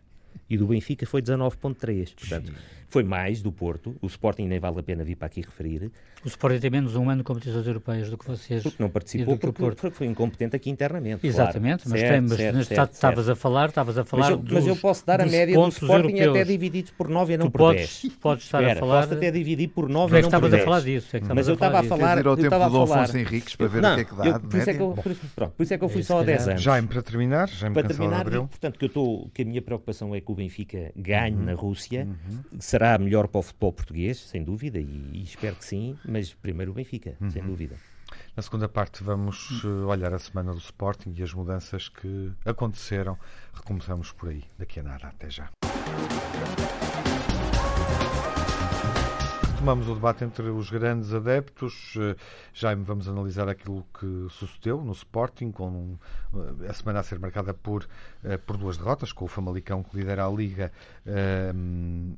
e 0.49 0.57
do 0.57 0.67
Benfica 0.67 1.05
foi 1.05 1.21
19.3. 1.21 2.13
Portanto. 2.15 2.53
Foi 2.89 3.03
mais 3.03 3.41
do 3.41 3.51
Porto. 3.51 3.95
O 4.01 4.07
Sporting 4.07 4.47
nem 4.47 4.59
vale 4.59 4.79
a 4.79 4.83
pena 4.83 5.03
vir 5.03 5.15
para 5.15 5.27
aqui 5.27 5.41
referir. 5.41 5.91
O 6.23 6.27
Sporting 6.27 6.59
tem 6.59 6.71
menos 6.71 6.95
um 6.95 7.09
ano 7.09 7.19
de 7.19 7.23
competições 7.23 7.67
europeias 7.67 8.09
do 8.09 8.17
que 8.17 8.25
vocês. 8.25 8.63
Porque 8.63 8.81
não 8.81 8.89
participou, 8.89 9.37
porque, 9.37 9.59
porque, 9.61 9.91
foi 9.91 10.07
incompetente 10.07 10.55
aqui 10.55 10.71
internamente. 10.71 11.25
Exatamente, 11.25 11.83
claro. 11.83 11.91
mas, 11.91 11.99
certo, 11.99 12.35
tem, 12.35 12.53
mas 12.53 12.91
estavas 12.91 13.29
a 13.29 13.35
falar, 13.35 13.69
estavas 13.69 13.97
a 13.97 14.03
falar 14.03 14.21
mas 14.23 14.31
eu, 14.31 14.37
dos, 14.37 14.53
mas 14.53 14.67
eu 14.67 14.75
posso 14.75 15.05
dar 15.05 15.21
a 15.21 15.25
média 15.25 15.55
do 15.55 15.67
Sporting 15.67 16.17
europeus. 16.17 16.29
até 16.29 16.43
dividido 16.45 16.91
por 16.97 17.09
9 17.09 17.33
e 17.33 17.37
não 17.37 17.45
tu 17.45 17.51
por 17.51 17.59
podes, 17.59 18.01
10. 18.01 18.15
Podes 18.15 18.45
estar 18.45 18.61
Espera, 18.61 18.79
a 18.79 18.79
falar... 18.79 19.01
Posso 19.03 19.13
até 19.13 19.31
dividir 19.31 19.67
por 19.67 19.87
9 19.87 20.15
é 20.15 20.19
e 20.19 20.21
não 20.23 20.31
por 20.31 20.41
10. 20.41 20.53
estavas 20.53 20.53
a 20.53 20.63
falar 20.63 20.81
disso. 20.81 21.15
É 21.15 21.21
mas 21.33 21.47
eu 21.47 21.53
estava 21.53 21.79
a 21.79 21.83
falar... 21.83 22.25
Ao 22.25 22.35
tempo 22.35 22.69
do 22.69 22.81
Afonso 22.81 23.17
Henriques 23.17 23.55
para 23.55 23.67
ver 23.67 23.77
o 23.79 23.95
que 23.95 24.01
é 24.01 24.03
que 24.03 24.15
dá. 24.15 24.39
Por 24.39 24.57
isso 24.57 24.69
é 24.69 24.73
que 24.73 24.81
eu, 24.81 24.97
pronto, 25.35 25.51
por 25.51 25.63
isso 25.63 25.73
é 25.73 25.77
que 25.77 25.83
eu 25.83 25.89
fui 25.89 26.03
só 26.03 26.19
a 26.21 26.23
10 26.23 26.47
anos. 26.47 26.61
Já 26.61 26.81
para 26.81 27.01
terminar, 27.03 27.49
já 27.49 27.69
para 27.69 27.87
terminar, 27.87 28.25
portanto, 28.25 28.79
que, 28.79 28.85
eu 28.85 28.87
estou, 28.87 29.29
que 29.33 29.41
a 29.43 29.45
minha 29.45 29.61
preocupação 29.61 30.15
é 30.15 30.21
que 30.21 30.31
o 30.31 30.35
Benfica 30.35 30.91
ganhe 30.95 31.35
na 31.35 31.53
Rússia. 31.53 32.07
Será 32.75 32.97
melhor 32.97 33.29
para 33.29 33.39
o 33.39 33.41
futebol 33.41 33.71
português, 33.71 34.19
sem 34.19 34.43
dúvida, 34.43 34.77
e 34.77 35.23
espero 35.23 35.55
que 35.55 35.63
sim, 35.63 35.97
mas 36.03 36.33
primeiro 36.33 36.73
o 36.73 36.75
Benfica, 36.75 37.15
sem 37.29 37.41
dúvida. 37.41 37.77
Na 38.35 38.43
segunda 38.43 38.67
parte 38.67 39.01
vamos 39.01 39.63
uh, 39.63 39.87
olhar 39.87 40.13
a 40.13 40.19
semana 40.19 40.51
do 40.51 40.57
Sporting 40.57 41.13
e 41.15 41.23
as 41.23 41.33
mudanças 41.33 41.87
que 41.87 42.33
aconteceram. 42.43 43.17
Recomeçamos 43.53 44.11
por 44.11 44.27
aí, 44.27 44.43
daqui 44.59 44.81
a 44.81 44.83
nada. 44.83 45.07
Até 45.07 45.29
já. 45.29 45.49
Retomamos 49.65 49.89
o 49.89 49.95
debate 49.95 50.23
entre 50.23 50.47
os 50.49 50.69
grandes 50.69 51.11
adeptos. 51.11 51.95
Uh, 51.95 52.15
Jaime, 52.53 52.83
vamos 52.83 53.09
analisar 53.09 53.49
aquilo 53.49 53.83
que 53.99 54.27
sucedeu 54.29 54.79
no 54.83 54.91
Sporting, 54.91 55.51
com 55.51 55.97
uh, 56.31 56.69
a 56.69 56.71
semana 56.71 56.99
a 56.99 57.03
ser 57.03 57.17
marcada 57.17 57.51
por, 57.51 57.87
por 58.45 58.57
duas 58.57 58.77
derrotas, 58.77 59.11
com 59.11 59.25
o 59.25 59.27
Famalicão 59.27 59.81
que 59.81 59.97
lidera 59.97 60.23
a 60.23 60.29
Liga 60.29 60.71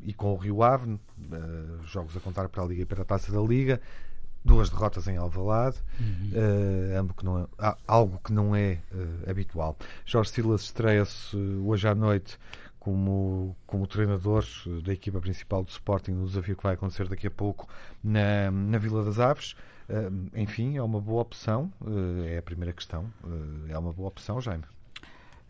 e 0.03 0.13
com 0.13 0.33
o 0.33 0.35
Rio 0.35 0.61
Ave, 0.61 0.99
jogos 1.85 2.17
a 2.17 2.19
contar 2.19 2.49
para 2.49 2.63
a 2.63 2.65
Liga 2.65 2.81
e 2.81 2.85
para 2.85 3.03
a 3.03 3.05
Taça 3.05 3.31
da 3.31 3.39
Liga 3.39 3.79
duas 4.43 4.69
derrotas 4.69 5.07
em 5.07 5.17
Alvalade, 5.17 5.77
uhum. 5.99 7.01
uh, 7.01 7.13
que 7.13 7.25
não 7.25 7.39
é, 7.39 7.75
algo 7.85 8.19
que 8.23 8.31
não 8.31 8.55
é 8.55 8.79
habitual. 9.25 9.77
Jorge 10.05 10.31
Silas 10.31 10.61
estreia-se 10.63 11.35
hoje 11.37 11.87
à 11.87 11.95
noite 11.95 12.37
como, 12.87 13.53
como 13.65 13.85
treinador 13.85 14.45
da 14.81 14.93
equipa 14.93 15.19
principal 15.19 15.61
do 15.61 15.67
Sporting 15.67 16.11
no 16.11 16.25
desafio 16.25 16.55
que 16.55 16.63
vai 16.63 16.73
acontecer 16.75 17.09
daqui 17.09 17.27
a 17.27 17.31
pouco 17.31 17.67
na, 18.01 18.49
na 18.49 18.77
Vila 18.77 19.03
das 19.03 19.19
Aves. 19.19 19.57
Uh, 19.89 20.29
enfim, 20.33 20.77
é 20.77 20.81
uma 20.81 21.01
boa 21.01 21.21
opção, 21.21 21.69
é 22.25 22.37
a 22.37 22.41
primeira 22.41 22.71
questão. 22.71 23.11
é 23.67 23.77
uma 23.77 23.91
boa 23.91 24.07
opção, 24.07 24.39
Jaime. 24.39 24.63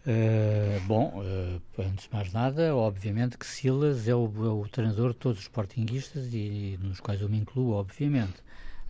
Uh, 0.08 0.82
bom, 0.88 1.22
uh, 1.22 1.62
antes 1.78 2.08
de 2.08 2.14
mais 2.16 2.34
nada, 2.34 2.76
obviamente 2.76 3.38
que 3.38 3.46
Silas 3.46 4.08
é 4.08 4.16
o, 4.16 4.26
é 4.26 4.50
o 4.50 4.68
treinador 4.68 5.12
de 5.12 5.18
todos 5.18 5.38
os 5.38 5.44
sportinguistas 5.44 6.34
e, 6.34 6.80
nos 6.82 7.00
quais 7.00 7.22
eu 7.22 7.30
me 7.30 7.38
incluo, 7.38 7.74
obviamente. 7.74 8.42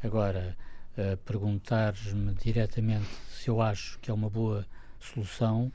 Agora, 0.01 0.55
uh, 0.97 1.17
perguntares-me 1.17 2.33
diretamente 2.35 3.09
se 3.29 3.49
eu 3.49 3.61
acho 3.61 3.99
que 3.99 4.09
é 4.09 4.13
uma 4.13 4.29
boa 4.29 4.65
solução, 5.01 5.69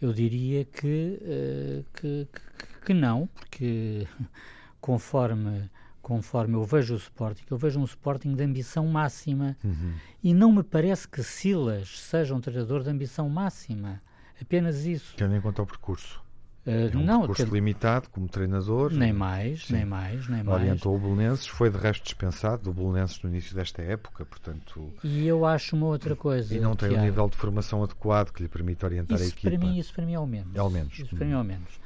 eu 0.00 0.12
diria 0.12 0.64
que, 0.64 1.18
uh, 1.20 1.84
que, 1.94 2.28
que, 2.32 2.86
que, 2.86 2.94
não, 2.94 3.26
porque 3.26 4.06
conforme, 4.80 5.70
conforme 6.00 6.54
eu 6.54 6.64
vejo 6.64 6.94
o 6.94 6.96
Sporting, 6.96 7.44
eu 7.50 7.56
vejo 7.56 7.80
um 7.80 7.84
Sporting 7.84 8.34
de 8.34 8.42
ambição 8.42 8.86
máxima 8.86 9.56
uhum. 9.62 9.94
e 10.22 10.32
não 10.32 10.52
me 10.52 10.62
parece 10.62 11.06
que 11.06 11.22
Silas 11.22 12.00
seja 12.00 12.34
um 12.34 12.40
treinador 12.40 12.82
de 12.82 12.90
ambição 12.90 13.28
máxima. 13.28 14.00
Apenas 14.40 14.86
isso. 14.86 15.14
Tendo 15.16 15.36
em 15.36 15.40
conta 15.40 15.62
o 15.62 15.66
percurso. 15.66 16.22
Uh, 16.70 16.94
é 16.94 16.96
um 16.96 17.04
não, 17.04 17.18
percurso 17.26 17.52
limitado 17.52 18.08
como 18.10 18.28
treinador. 18.28 18.92
Nem 18.92 19.12
mais, 19.12 19.66
sim. 19.66 19.72
nem 19.72 19.84
mais, 19.84 20.28
nem 20.28 20.42
mais. 20.42 20.60
Orientou 20.60 20.94
o 20.94 20.98
Bolonenses, 20.98 21.46
foi 21.46 21.70
de 21.70 21.76
resto 21.76 22.04
dispensado 22.04 22.62
do 22.62 22.72
Bolonenses 22.72 23.20
no 23.22 23.28
início 23.28 23.54
desta 23.54 23.82
época, 23.82 24.24
portanto... 24.24 24.92
E 25.02 25.26
eu 25.26 25.44
acho 25.44 25.74
uma 25.74 25.86
outra 25.86 26.14
coisa... 26.14 26.54
E 26.54 26.60
não 26.60 26.76
tem 26.76 26.90
o 26.90 26.98
um 26.98 27.02
nível 27.02 27.28
de 27.28 27.36
formação 27.36 27.82
adequado 27.82 28.30
que 28.30 28.42
lhe 28.42 28.48
permite 28.48 28.84
orientar 28.84 29.16
isso 29.16 29.24
a 29.24 29.28
equipa. 29.28 29.50
Para 29.50 29.58
mim, 29.58 29.78
isso 29.78 29.92
para 29.92 30.06
mim 30.06 30.12
é 30.12 30.16
ao 30.16 30.26
menos. 30.26 30.54
É 30.54 30.58
ao 30.60 30.70
menos. 30.70 30.98
Isso 30.98 31.16
para 31.16 31.26
mim 31.26 31.32
é 31.32 31.36
ao 31.36 31.44
menos. 31.44 31.80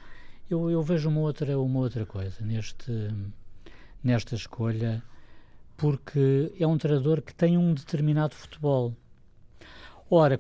Eu, 0.50 0.70
eu 0.70 0.82
vejo 0.82 1.08
uma 1.08 1.20
outra, 1.20 1.58
uma 1.58 1.80
outra 1.80 2.04
coisa 2.04 2.44
neste, 2.44 2.92
nesta 4.02 4.34
escolha, 4.34 5.02
porque 5.76 6.52
é 6.60 6.66
um 6.66 6.76
treinador 6.76 7.22
que 7.22 7.34
tem 7.34 7.56
um 7.56 7.72
determinado 7.72 8.34
futebol. 8.34 8.94
Ora, 10.10 10.38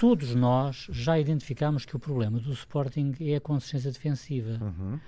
todos 0.00 0.34
nós 0.34 0.86
já 0.88 1.18
identificamos 1.20 1.84
que 1.84 1.94
o 1.94 1.98
problema 1.98 2.40
do 2.40 2.54
Sporting 2.54 3.14
é 3.20 3.34
a 3.34 3.40
consistência 3.40 3.92
defensiva. 3.92 4.58
Uhum. 4.58 4.98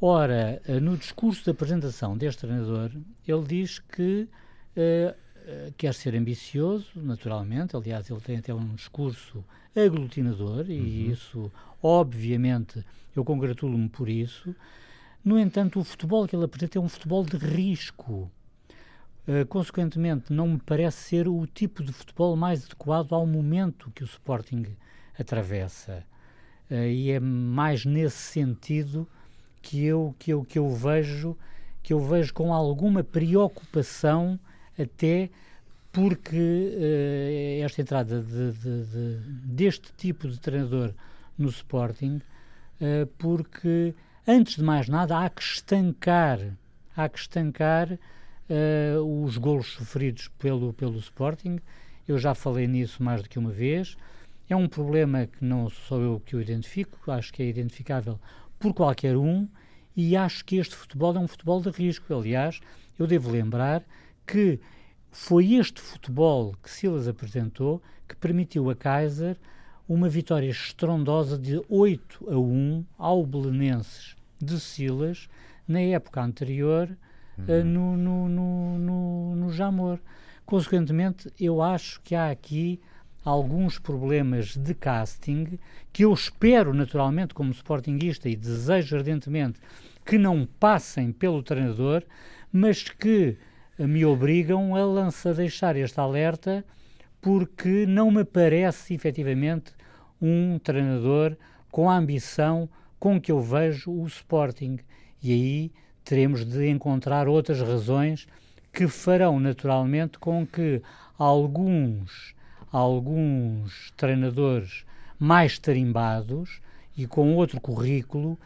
Ora, 0.00 0.60
eh, 0.66 0.80
no 0.80 0.96
discurso 0.96 1.44
de 1.44 1.50
apresentação 1.50 2.18
deste 2.18 2.40
treinador, 2.40 2.90
ele 3.24 3.42
diz 3.46 3.78
que 3.78 4.28
uh, 4.76 5.72
quer 5.78 5.94
ser 5.94 6.16
ambicioso, 6.16 6.90
naturalmente. 6.96 7.76
Aliás, 7.76 8.10
ele 8.10 8.20
tem 8.20 8.36
até 8.36 8.52
um 8.52 8.74
discurso 8.74 9.44
aglutinador 9.76 10.68
e 10.68 10.80
uhum. 10.80 11.12
isso, 11.12 11.52
obviamente, 11.80 12.84
eu 13.14 13.24
congratulo-me 13.24 13.88
por 13.88 14.08
isso. 14.08 14.52
No 15.24 15.38
entanto, 15.38 15.78
o 15.78 15.84
futebol 15.84 16.26
que 16.26 16.34
ele 16.34 16.46
apresenta 16.46 16.78
é 16.78 16.80
um 16.80 16.88
futebol 16.88 17.24
de 17.24 17.36
risco. 17.36 18.28
Uh, 19.26 19.46
consequentemente, 19.46 20.32
não 20.32 20.48
me 20.48 20.58
parece 20.58 20.96
ser 20.96 21.28
o 21.28 21.46
tipo 21.46 21.84
de 21.84 21.92
futebol 21.92 22.34
mais 22.34 22.64
adequado 22.64 23.12
ao 23.12 23.24
momento 23.24 23.92
que 23.94 24.02
o 24.02 24.04
Sporting 24.04 24.66
atravessa. 25.16 26.04
Uh, 26.68 26.74
e 26.74 27.10
é 27.12 27.20
mais 27.20 27.84
nesse 27.84 28.16
sentido 28.16 29.06
que 29.60 29.84
eu, 29.84 30.12
que, 30.18 30.32
eu, 30.32 30.44
que 30.44 30.58
eu 30.58 30.68
vejo 30.70 31.36
que 31.84 31.92
eu 31.92 32.00
vejo 32.00 32.32
com 32.32 32.52
alguma 32.52 33.02
preocupação 33.02 34.38
até 34.78 35.30
porque 35.92 36.36
uh, 36.36 37.64
esta 37.64 37.80
entrada 37.80 38.20
de, 38.22 38.52
de, 38.52 38.84
de, 38.84 39.16
deste 39.44 39.92
tipo 39.96 40.28
de 40.28 40.38
treinador 40.38 40.92
no 41.36 41.48
Sporting, 41.48 42.20
porque 43.18 43.94
antes 44.26 44.56
de 44.56 44.62
mais 44.62 44.88
nada 44.88 45.24
há 45.24 45.30
que 45.30 45.42
estancar, 45.42 46.38
há 46.96 47.08
que 47.08 47.18
estancar 47.18 47.98
uh, 48.52 49.24
os 49.24 49.38
golos 49.38 49.72
sofridos 49.72 50.28
pelo, 50.38 50.72
pelo 50.72 50.98
Sporting. 50.98 51.58
Eu 52.06 52.18
já 52.18 52.34
falei 52.34 52.66
nisso 52.66 53.02
mais 53.02 53.22
do 53.22 53.28
que 53.28 53.38
uma 53.38 53.50
vez. 53.50 53.96
É 54.48 54.56
um 54.56 54.68
problema 54.68 55.26
que 55.26 55.44
não 55.44 55.70
sou 55.70 56.00
eu 56.00 56.20
que 56.20 56.36
o 56.36 56.40
identifico, 56.40 57.10
acho 57.10 57.32
que 57.32 57.42
é 57.42 57.46
identificável 57.46 58.20
por 58.58 58.74
qualquer 58.74 59.16
um 59.16 59.48
e 59.96 60.16
acho 60.16 60.44
que 60.44 60.56
este 60.56 60.74
futebol 60.74 61.16
é 61.16 61.18
um 61.18 61.28
futebol 61.28 61.60
de 61.60 61.70
risco. 61.70 62.12
Aliás, 62.14 62.60
eu 62.98 63.06
devo 63.06 63.30
lembrar 63.30 63.82
que 64.26 64.60
foi 65.10 65.54
este 65.54 65.80
futebol 65.80 66.54
que 66.62 66.70
Silas 66.70 67.08
apresentou 67.08 67.82
que 68.08 68.16
permitiu 68.16 68.68
a 68.68 68.74
Kaiser 68.74 69.36
uma 69.88 70.08
vitória 70.08 70.48
estrondosa 70.48 71.38
de 71.38 71.62
8 71.68 72.30
a 72.30 72.38
1 72.38 72.84
ao 72.98 73.24
Belenenses 73.24 74.16
de 74.40 74.58
Silas 74.58 75.28
na 75.66 75.80
época 75.80 76.22
anterior 76.22 76.94
uhum. 77.38 77.64
no, 77.64 77.96
no, 77.96 78.28
no, 78.28 78.78
no, 78.78 79.36
no 79.36 79.52
Jamor. 79.52 79.98
Consequentemente, 80.44 81.32
eu 81.38 81.62
acho 81.62 82.00
que 82.02 82.14
há 82.14 82.30
aqui 82.30 82.80
alguns 83.24 83.78
problemas 83.78 84.56
de 84.56 84.74
casting 84.74 85.58
que 85.92 86.04
eu 86.04 86.12
espero, 86.12 86.74
naturalmente, 86.74 87.34
como 87.34 87.52
sportinguista 87.52 88.28
e 88.28 88.36
desejo 88.36 88.96
ardentemente 88.96 89.60
que 90.04 90.18
não 90.18 90.46
passem 90.58 91.12
pelo 91.12 91.42
treinador, 91.42 92.02
mas 92.52 92.82
que 92.82 93.38
me 93.78 94.04
obrigam 94.04 94.74
a, 94.74 94.84
lançar, 94.84 95.34
deixar 95.34 95.76
este 95.76 95.98
alerta 96.00 96.64
porque 97.20 97.86
não 97.86 98.10
me 98.10 98.24
parece 98.24 98.94
efetivamente 98.94 99.72
um 100.20 100.58
treinador 100.58 101.36
com 101.70 101.88
a 101.88 101.96
ambição 101.96 102.68
com 102.98 103.20
que 103.20 103.30
eu 103.30 103.40
vejo 103.40 103.90
o 103.90 104.06
Sporting. 104.06 104.78
E 105.22 105.32
aí 105.32 105.72
teremos 106.04 106.44
de 106.44 106.68
encontrar 106.68 107.28
outras 107.28 107.60
razões 107.60 108.26
que 108.72 108.88
farão 108.88 109.38
naturalmente 109.38 110.18
com 110.18 110.46
que 110.46 110.82
alguns, 111.18 112.34
alguns 112.70 113.92
treinadores 113.96 114.84
mais 115.18 115.58
tarimbados 115.58 116.60
e 116.96 117.06
com 117.06 117.34
outro 117.36 117.60
currículo 117.60 118.38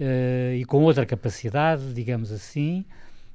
uh, 0.00 0.54
e 0.54 0.64
com 0.64 0.82
outra 0.82 1.04
capacidade, 1.04 1.92
digamos 1.92 2.32
assim, 2.32 2.84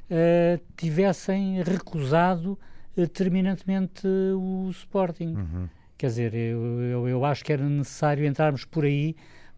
uh, 0.09 0.61
tivessem 0.75 1.61
recusado 1.63 2.57
uh, 2.97 3.07
terminantemente 3.07 4.07
o 4.07 4.69
Sporting. 4.71 5.35
Uhum. 5.35 5.69
Quer 5.97 6.07
dizer, 6.07 6.33
eu, 6.33 6.81
eu, 6.81 7.07
eu, 7.07 7.25
acho 7.25 7.43
que 7.43 7.51
era 7.51 7.67
necessário 7.67 8.25
entrarmos 8.25 8.65
por 8.65 8.85
aí 8.85 9.15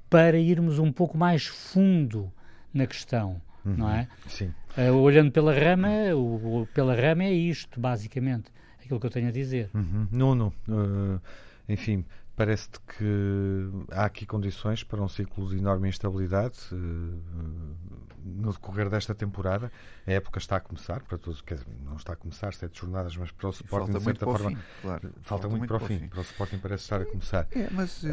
para 0.10 0.38
irmos 0.38 0.80
um 0.80 0.92
pouco 0.92 1.18
mais 1.18 1.46
fundo 1.46 2.32
na 2.74 2.88
questão, 2.88 3.42
uhum. 3.66 3.76
não 3.78 3.90
é? 3.90 4.08
Sim. 4.28 4.54
Uh, 4.78 4.94
olhando 4.96 5.32
pela 5.32 5.54
rama, 5.54 5.90
o, 6.14 6.62
o, 6.62 6.68
pela 6.68 6.96
rama 6.96 7.24
é 7.24 7.34
isto, 7.34 7.80
basicamente, 7.80 8.52
aquilo 8.84 9.00
que 9.00 9.06
eu 9.06 9.12
tenho 9.12 9.28
a 9.28 9.32
dizer. 9.32 9.70
Uhum. 9.74 10.08
Nuno, 10.12 10.54
uh, 10.68 11.20
enfim, 11.68 12.06
Parece-te 12.40 12.80
que 12.80 13.70
há 13.92 14.06
aqui 14.06 14.26
condições 14.26 14.82
para 14.82 15.02
um 15.02 15.10
ciclo 15.10 15.50
de 15.50 15.58
enorme 15.58 15.90
instabilidade 15.90 16.56
uh, 16.72 16.78
no 18.24 18.54
decorrer 18.54 18.90
desta 18.90 19.14
temporada. 19.14 19.70
A 20.08 20.12
época 20.14 20.40
está 20.40 20.56
a 20.56 20.60
começar, 20.62 21.04
para 21.04 21.18
todos, 21.18 21.42
quer 21.42 21.56
dizer, 21.56 21.68
não 21.84 21.98
está 21.98 22.14
a 22.14 22.16
começar 22.16 22.54
sete 22.54 22.80
jornadas, 22.80 23.18
mas 23.18 23.30
para 23.30 23.48
o 23.48 23.50
Sporting, 23.50 23.92
de 23.92 24.00
certa 24.02 24.26
forma, 24.26 24.52
fim, 24.52 24.58
claro. 24.82 25.02
falta, 25.02 25.22
falta, 25.22 25.50
muito, 25.50 25.60
muito 25.60 25.68
para 25.68 25.84
o 25.84 25.86
fim. 25.86 26.00
fim. 26.00 26.08
Para 26.08 26.20
o 26.20 26.22
Sporting 26.22 26.60
parece 26.60 26.84
estar 26.84 27.02
a 27.02 27.06
começar. 27.06 27.46
É, 27.52 27.68
mas, 27.72 28.04
uh, 28.04 28.08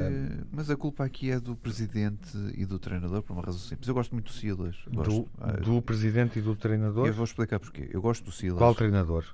mas 0.51 0.71
a 0.71 0.77
culpa 0.77 1.05
aqui 1.05 1.31
é 1.31 1.39
do 1.39 1.55
presidente 1.55 2.37
e 2.57 2.67
do 2.67 2.81
treinador, 2.81 3.23
por 3.23 3.33
uma 3.33 3.45
razão 3.45 3.61
simples. 3.61 3.87
Eu 3.87 3.95
gosto 3.95 4.11
muito 4.11 4.33
do 4.33 4.33
Silas. 4.33 4.77
Gosto, 4.93 5.29
do, 5.39 5.61
do 5.61 5.83
presidente 5.83 6.41
e 6.41 6.43
do 6.43 6.57
treinador? 6.57 7.07
Eu 7.07 7.15
vou 7.15 7.25
explicar 7.25 7.61
porquê. 7.61 7.89
Eu 7.93 8.03
gosto 8.03 8.25
do 8.25 8.33
Silas. 8.33 8.59
Qual 8.59 8.75
treinador? 8.75 9.25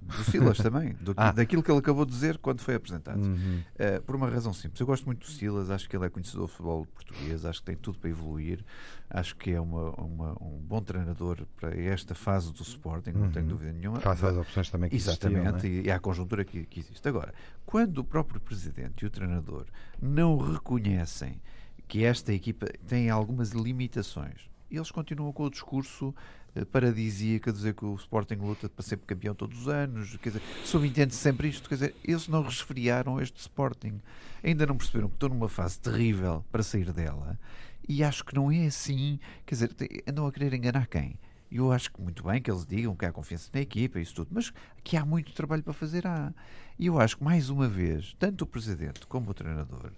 Do 0.00 0.24
Silas 0.24 0.58
também, 0.58 0.94
do, 1.00 1.12
ah. 1.16 1.32
daquilo 1.32 1.62
que 1.62 1.70
ele 1.70 1.78
acabou 1.78 2.04
de 2.04 2.12
dizer 2.12 2.38
quando 2.38 2.60
foi 2.60 2.74
apresentado. 2.74 3.20
Uhum. 3.20 3.62
Uh, 3.74 4.02
por 4.02 4.16
uma 4.16 4.28
razão 4.28 4.52
simples. 4.52 4.80
Eu 4.80 4.86
gosto 4.86 5.04
muito 5.04 5.26
do 5.26 5.30
Silas, 5.30 5.70
acho 5.70 5.88
que 5.88 5.96
ele 5.96 6.06
é 6.06 6.08
conhecedor 6.08 6.42
do 6.42 6.48
futebol 6.48 6.86
português, 6.86 7.44
acho 7.44 7.60
que 7.60 7.66
tem 7.66 7.76
tudo 7.76 7.98
para 7.98 8.10
evoluir, 8.10 8.64
acho 9.10 9.36
que 9.36 9.50
é 9.50 9.60
uma, 9.60 9.90
uma 10.00 10.32
um 10.42 10.58
bom 10.58 10.80
treinador 10.80 11.46
para 11.56 11.78
esta 11.78 12.14
fase 12.14 12.52
do 12.52 12.62
Sporting, 12.62 13.10
uhum. 13.10 13.20
não 13.20 13.30
tenho 13.30 13.46
dúvida 13.46 13.72
nenhuma. 13.72 14.00
Faz 14.00 14.22
as 14.24 14.36
opções 14.36 14.70
também 14.70 14.88
que 14.88 14.96
Exatamente, 14.96 15.66
existiam, 15.66 15.72
é? 15.72 15.82
e, 15.82 15.86
e 15.86 15.90
a 15.90 15.98
conjuntura 15.98 16.44
que, 16.44 16.64
que 16.64 16.80
existe. 16.80 17.06
Agora, 17.08 17.34
quando 17.66 17.98
o 17.98 18.04
próprio 18.04 18.40
presidente 18.40 19.02
e 19.02 19.06
o 19.06 19.10
treinador 19.10 19.66
não 20.00 20.38
reconhecem 20.38 21.40
que 21.86 22.04
esta 22.04 22.32
equipa 22.32 22.66
tem 22.86 23.10
algumas 23.10 23.50
limitações, 23.50 24.48
eles 24.70 24.90
continuam 24.90 25.32
com 25.32 25.44
o 25.44 25.50
discurso 25.50 26.14
paradisíaca 26.66 27.52
dizer 27.52 27.74
que 27.74 27.84
o 27.84 27.94
Sporting 27.94 28.36
luta 28.36 28.68
para 28.68 28.84
ser 28.84 28.98
campeão 28.98 29.34
todos 29.34 29.62
os 29.62 29.68
anos, 29.68 30.16
quer 30.16 30.30
dizer, 30.30 30.42
subentende 30.64 31.14
-se 31.14 31.20
sempre 31.20 31.48
isto, 31.48 31.68
quer 31.68 31.74
dizer, 31.76 31.94
eles 32.04 32.28
não 32.28 32.42
resfriaram 32.42 33.20
este 33.20 33.40
Sporting, 33.40 34.00
ainda 34.42 34.66
não 34.66 34.76
perceberam 34.76 35.08
que 35.08 35.14
estão 35.14 35.28
numa 35.28 35.48
fase 35.48 35.78
terrível 35.80 36.44
para 36.50 36.62
sair 36.62 36.92
dela, 36.92 37.38
e 37.88 38.04
acho 38.04 38.24
que 38.24 38.34
não 38.34 38.50
é 38.50 38.66
assim, 38.66 39.18
quer 39.46 39.54
dizer, 39.54 39.70
andam 40.06 40.26
a 40.26 40.32
querer 40.32 40.52
enganar 40.54 40.86
quem? 40.86 41.18
Eu 41.50 41.72
acho 41.72 41.90
que 41.90 42.00
muito 42.00 42.22
bem 42.22 42.42
que 42.42 42.50
eles 42.50 42.66
digam 42.66 42.94
que 42.94 43.06
há 43.06 43.12
confiança 43.12 43.48
na 43.54 43.60
equipa 43.60 43.98
e 43.98 44.02
isso 44.02 44.14
tudo, 44.14 44.28
mas 44.32 44.52
que 44.84 44.96
há 44.96 45.04
muito 45.04 45.32
trabalho 45.32 45.62
para 45.62 45.72
fazer 45.72 46.06
há. 46.06 46.32
E 46.78 46.86
eu 46.86 47.00
acho 47.00 47.16
que, 47.16 47.24
mais 47.24 47.48
uma 47.48 47.66
vez, 47.66 48.14
tanto 48.18 48.42
o 48.42 48.46
Presidente 48.46 49.06
como 49.06 49.30
o 49.30 49.34
treinador 49.34 49.90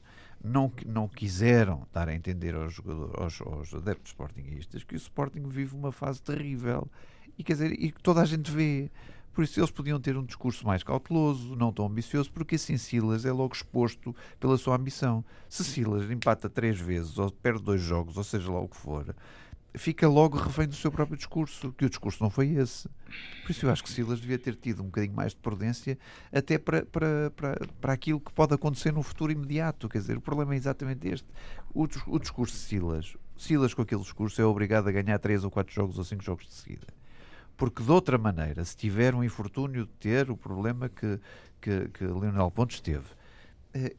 não, 0.43 0.73
não 0.87 1.07
quiseram 1.07 1.87
dar 1.93 2.09
a 2.09 2.15
entender 2.15 2.55
aos, 2.55 2.81
aos, 3.15 3.41
aos 3.43 3.75
adeptos 3.75 4.11
sportinguistas 4.11 4.83
que 4.83 4.95
o 4.95 4.97
Sporting 4.97 5.49
vive 5.49 5.75
uma 5.77 5.93
fase 5.93 6.23
terrível 6.23 6.89
e, 7.37 7.45
quer 7.45 7.55
dizer, 7.55 7.73
e 7.73 7.93
que 7.93 8.03
toda 8.03 8.21
a 8.21 8.25
gente 8.25 8.51
vê. 8.51 8.91
Por 9.33 9.45
isso 9.45 9.61
eles 9.61 9.71
podiam 9.71 10.01
ter 10.01 10.17
um 10.17 10.25
discurso 10.25 10.67
mais 10.67 10.83
cauteloso, 10.83 11.55
não 11.55 11.73
tão 11.73 11.87
ambicioso, 11.87 12.31
porque 12.33 12.57
assim 12.57 12.77
Silas 12.77 13.25
é 13.25 13.33
logo 13.33 13.55
exposto 13.55 14.15
pela 14.41 14.59
sua 14.59 14.77
ambição. 14.77 15.25
Se 15.49 15.63
Silas 15.63 16.11
empata 16.11 16.51
três 16.51 16.81
vezes, 16.81 17.17
ou 17.17 17.31
perde 17.31 17.63
dois 17.63 17.81
jogos, 17.81 18.17
ou 18.17 18.25
seja 18.25 18.51
lá 18.51 18.61
o 18.61 18.69
que 18.69 18.77
for, 18.77 19.15
fica 19.75 20.09
logo 20.09 20.37
refém 20.37 20.67
do 20.67 20.75
seu 20.75 20.91
próprio 20.91 21.17
discurso, 21.17 21.73
que 21.73 21.85
o 21.85 21.89
discurso 21.89 22.23
não 22.23 22.31
foi 22.31 22.49
esse. 22.51 22.89
Por 23.43 23.51
isso 23.51 23.67
eu 23.67 23.71
acho 23.71 23.83
que 23.83 23.91
Silas 23.91 24.21
devia 24.21 24.39
ter 24.39 24.57
tido 24.57 24.83
um 24.83 24.87
bocadinho 24.87 25.15
mais 25.15 25.33
de 25.33 25.39
prudência 25.39 25.99
até 26.33 26.59
para, 26.59 26.85
para, 26.87 27.31
para, 27.31 27.67
para 27.81 27.93
aquilo 27.93 28.21
que 28.21 28.33
pode 28.33 28.55
acontecer 28.55 28.93
no 28.93 29.03
futuro 29.03 29.33
imediato. 29.33 29.89
Quer 29.89 29.99
dizer, 29.99 30.17
o 30.17 30.21
problema 30.21 30.55
é 30.55 30.57
exatamente 30.57 31.09
este. 31.09 31.29
O, 31.73 31.87
o 32.07 32.19
discurso 32.19 32.55
de 32.55 32.63
Silas, 32.63 33.17
Silas 33.37 33.73
com 33.73 33.83
aquele 33.83 34.03
discurso 34.03 34.41
é 34.41 34.45
obrigado 34.45 34.89
a 34.89 34.93
ganhar 34.93 35.19
3 35.19 35.45
ou 35.45 35.51
4 35.51 35.75
jogos 35.75 35.99
ou 35.99 36.05
5 36.05 36.23
jogos 36.23 36.47
de 36.47 36.55
seguida. 36.55 36.87
Porque 37.57 37.83
de 37.83 37.91
outra 37.91 38.19
maneira, 38.19 38.65
se 38.65 38.77
tiver 38.77 39.15
um 39.15 39.23
infortúnio 39.23 39.85
de 39.85 39.93
ter 39.93 40.31
o 40.31 40.37
problema 40.37 40.89
que, 40.89 41.21
que, 41.61 41.89
que 41.89 42.05
Leonel 42.05 42.51
Pontes 42.51 42.81
teve, 42.81 43.05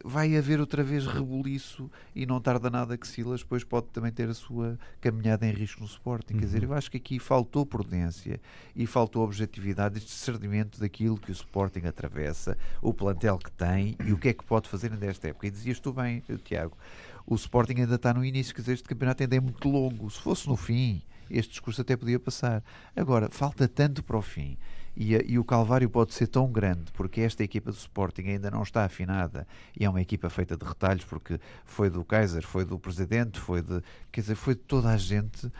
vai 0.04 0.36
haver 0.36 0.60
outra 0.60 0.84
vez 0.84 1.06
rebuliço 1.06 1.90
e 2.14 2.26
não 2.26 2.42
tarda 2.42 2.70
nada 2.70 2.98
que 2.98 3.08
Silas 3.08 3.42
depois 3.42 3.64
pode 3.64 3.88
também 3.88 4.12
ter 4.12 4.30
a 4.30 4.34
sua 4.34 4.78
caminhada 5.00 5.46
em 5.48 5.52
risco 5.52 5.82
no 5.82 5.86
Sporting. 5.86 6.34
Uhum. 6.34 6.40
Quer 6.40 6.46
dizer, 6.46 6.64
uhum. 6.64 6.72
eu 6.72 6.74
acho 6.74 6.92
que 6.92 6.98
aqui 6.98 7.20
faltou 7.20 7.66
prudência 7.66 8.40
e 8.76 8.86
faltou 8.86 9.24
objetividade 9.24 9.98
e 9.98 10.02
discernimento 10.02 10.80
daquilo 10.80 11.18
que 11.18 11.32
o 11.32 11.34
Sporting 11.34 11.86
atravessa, 11.86 12.58
o 12.82 12.94
plantel 12.94 13.38
que 13.38 13.52
tem 13.52 13.96
e 14.06 14.12
o 14.12 14.18
que 14.18 14.30
é 14.30 14.34
que 14.34 14.44
pode 14.44 14.68
fazer 14.68 14.92
nesta 14.92 15.30
época. 15.30 15.48
E 15.48 15.52
dizias 15.52 15.80
tu 15.80 15.94
bem, 15.94 16.22
Tiago, 16.44 16.78
o 17.26 17.36
Sporting 17.36 17.82
ainda 17.82 17.96
está 17.96 18.14
no 18.14 18.26
início, 18.26 18.54
quer 18.54 18.62
dizer, 18.62 18.74
este 18.74 18.90
campeonato 18.90 19.24
ainda 19.24 19.36
é 19.36 19.40
muito 19.40 19.70
longo. 19.70 20.10
Se 20.10 20.20
fosse 20.20 20.48
no 20.48 20.58
fim, 20.58 21.02
este 21.32 21.52
discurso 21.52 21.82
até 21.82 21.96
podia 21.96 22.20
passar. 22.20 22.64
Agora, 22.96 23.30
falta 23.32 23.68
tanto 23.68 24.04
para 24.04 24.18
o 24.18 24.22
fim 24.22 24.58
e, 24.96 25.14
e, 25.14 25.40
o 25.40 25.44
calvário 25.44 25.90
pode 25.90 26.14
ser 26.14 26.28
tão 26.28 26.52
grande 26.52 26.92
porque 26.94 27.22
esta 27.22 27.44
equipa 27.44 27.72
do 27.72 27.78
Sporting 27.78 28.24
ainda 28.24 28.52
não 28.52 28.62
está 28.62 28.84
afinada 28.84 29.48
e 29.80 29.86
é 29.86 29.90
uma 29.90 30.02
equipa 30.02 30.30
feita 30.30 30.58
de 30.58 30.66
retalhos 30.66 31.06
porque 31.06 31.40
foi 31.64 31.90
do 31.90 32.04
Kaiser, 32.04 32.46
foi 32.46 32.66
do 32.66 32.78
Presidente, 32.78 33.40
foi 33.40 33.62
de, 33.62 33.82
quer 34.12 34.22
dizer, 34.22 34.36
foi 34.36 34.54
de 34.54 34.62
toda 34.62 34.90
a 34.90 34.98
gente 34.98 35.48
uh, 35.48 35.52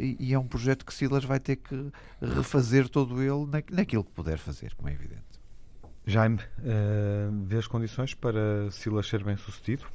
e, 0.00 0.16
e, 0.18 0.34
é 0.34 0.38
um 0.38 0.46
projeto 0.46 0.84
que 0.84 0.92
Silas 0.92 1.24
vai 1.24 1.38
ter 1.38 1.56
que 1.56 1.92
refazer 2.20 2.88
todo 2.88 3.22
ele 3.22 3.46
na, 3.46 3.62
naquilo 3.70 4.04
que 4.04 4.10
puder 4.10 4.38
fazer, 4.38 4.74
como 4.74 4.88
é 4.88 4.92
evidente. 4.92 5.22
Jaime, 6.04 6.38
uh, 6.38 7.44
vês 7.44 7.68
condições 7.68 8.14
para 8.14 8.68
Silas 8.72 9.06
ser 9.06 9.22
bem 9.22 9.36
sucedido? 9.36 9.86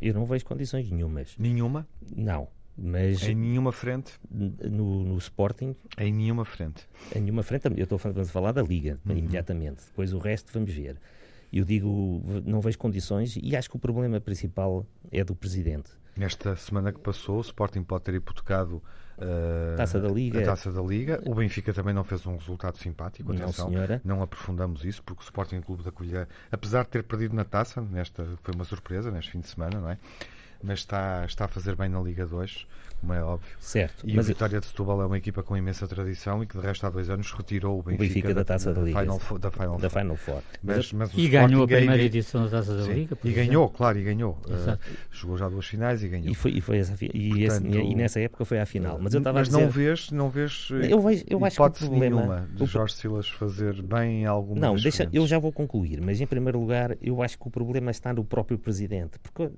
Eu 0.00 0.14
não 0.14 0.24
vejo 0.24 0.44
condições 0.44 0.90
nenhumas. 0.90 1.36
Nenhuma? 1.38 1.86
Não. 2.16 2.48
Mas 2.78 3.22
em 3.22 3.34
nenhuma 3.34 3.72
frente? 3.72 4.12
No, 4.30 5.02
no 5.02 5.18
Sporting? 5.18 5.74
Em 5.98 6.12
nenhuma 6.12 6.44
frente. 6.44 6.86
Em 7.14 7.20
nenhuma 7.20 7.42
frente, 7.42 7.66
eu 7.76 7.84
estou 7.84 7.96
a 7.96 8.24
falar 8.24 8.52
da 8.52 8.62
Liga, 8.62 8.98
uhum. 9.06 9.16
imediatamente. 9.16 9.84
Depois 9.86 10.12
o 10.12 10.18
resto 10.18 10.52
vamos 10.52 10.72
ver. 10.72 10.98
Eu 11.52 11.64
digo, 11.64 12.22
não 12.44 12.60
vejo 12.60 12.76
condições 12.78 13.38
e 13.40 13.56
acho 13.56 13.70
que 13.70 13.76
o 13.76 13.78
problema 13.78 14.20
principal 14.20 14.86
é 15.10 15.24
do 15.24 15.34
Presidente. 15.34 15.90
Nesta 16.16 16.56
semana 16.56 16.92
que 16.92 16.98
passou, 16.98 17.38
o 17.38 17.40
Sporting 17.40 17.82
pode 17.82 18.04
ter 18.04 18.14
hipotecado 18.14 18.82
uh, 19.18 19.76
taça 19.76 20.00
da 20.00 20.08
Liga. 20.08 20.40
a 20.40 20.44
Taça 20.44 20.72
da 20.72 20.80
Liga. 20.80 21.22
O 21.26 21.34
Benfica 21.34 21.72
também 21.74 21.94
não 21.94 22.04
fez 22.04 22.26
um 22.26 22.36
resultado 22.36 22.78
simpático. 22.78 23.32
Atenção, 23.32 23.66
não, 23.66 23.72
senhora. 23.72 24.00
não 24.04 24.22
aprofundamos 24.22 24.84
isso, 24.84 25.02
porque 25.02 25.22
o 25.22 25.24
Sporting 25.24 25.60
Clube 25.60 25.82
da 25.82 25.92
Colher, 25.92 26.26
apesar 26.50 26.84
de 26.84 26.90
ter 26.90 27.02
perdido 27.02 27.34
na 27.34 27.44
taça, 27.44 27.80
nesta 27.82 28.24
foi 28.42 28.54
uma 28.54 28.64
surpresa 28.64 29.10
neste 29.10 29.32
fim 29.32 29.40
de 29.40 29.48
semana, 29.48 29.78
não 29.80 29.90
é? 29.90 29.98
Mas 30.62 30.80
está, 30.80 31.24
está 31.24 31.44
a 31.44 31.48
fazer 31.48 31.76
bem 31.76 31.88
na 31.88 32.00
Liga 32.00 32.26
2 32.26 32.66
como 33.00 33.12
é 33.12 33.22
óbvio. 33.22 33.48
Certo. 33.60 34.08
E 34.08 34.14
mas 34.14 34.26
a 34.26 34.28
Vitória 34.28 34.60
de 34.60 34.66
Setúbal 34.66 35.02
é 35.02 35.06
uma 35.06 35.18
equipa 35.18 35.42
com 35.42 35.56
imensa 35.56 35.86
tradição 35.86 36.42
e 36.42 36.46
que 36.46 36.58
de 36.58 36.64
resto 36.64 36.86
há 36.86 36.90
dois 36.90 37.08
anos 37.10 37.30
retirou 37.32 37.78
o 37.78 37.82
Benfica, 37.82 38.02
o 38.02 38.06
Benfica 38.06 38.28
da, 38.28 38.34
da, 38.34 38.44
Taça 38.44 38.74
da, 38.74 38.80
Liga. 38.80 39.00
Final, 39.00 39.20
da 39.38 39.50
Final, 39.50 39.78
da 39.78 39.90
Final 39.90 40.16
Four. 40.16 40.42
Mas, 40.62 40.92
mas 40.92 41.10
e 41.14 41.28
ganhou 41.28 41.64
a 41.64 41.66
primeira 41.66 42.02
edição 42.02 42.44
da 42.44 42.50
Taça 42.50 42.76
da 42.76 42.84
Sim, 42.84 42.94
Liga. 42.94 43.18
E 43.22 43.32
ganhou, 43.32 43.68
claro, 43.68 43.98
e 43.98 44.02
ganhou. 44.02 44.38
Uh, 44.46 44.78
jogou 45.10 45.36
já 45.36 45.48
duas 45.48 45.66
finais 45.66 46.02
e 46.02 46.08
ganhou. 46.08 46.30
E, 46.30 46.34
foi, 46.34 46.52
e, 46.52 46.60
foi 46.60 46.78
essa, 46.78 46.92
e, 47.00 47.46
Portanto, 47.46 47.66
esse, 47.66 47.78
e, 47.78 47.94
nessa 47.94 48.20
época 48.20 48.44
foi 48.44 48.58
à 48.58 48.66
final. 48.66 48.98
Mas, 49.00 49.14
eu 49.14 49.20
mas 49.20 49.48
dizer, 49.48 49.60
não 49.60 49.70
vês, 49.70 50.10
não 50.10 50.30
vês 50.30 50.68
eu 50.70 51.00
vejo, 51.00 51.24
eu 51.28 51.44
acho 51.44 51.56
que 51.56 51.62
o 51.62 51.70
problema, 51.70 52.16
nenhuma 52.16 52.48
de 52.52 52.66
Jorge 52.66 52.94
Silas 52.94 53.28
fazer 53.28 53.82
bem 53.82 54.22
em 54.22 54.26
alguma 54.26 54.60
Não, 54.60 54.76
deixa, 54.76 55.08
eu 55.12 55.26
já 55.26 55.38
vou 55.38 55.52
concluir, 55.52 56.00
mas 56.00 56.20
em 56.20 56.26
primeiro 56.26 56.58
lugar 56.58 56.96
eu 57.00 57.22
acho 57.22 57.38
que 57.38 57.46
o 57.46 57.50
problema 57.50 57.90
está 57.90 58.12
no 58.12 58.24
próprio 58.24 58.58
Presidente. 58.58 59.18
Porque 59.18 59.50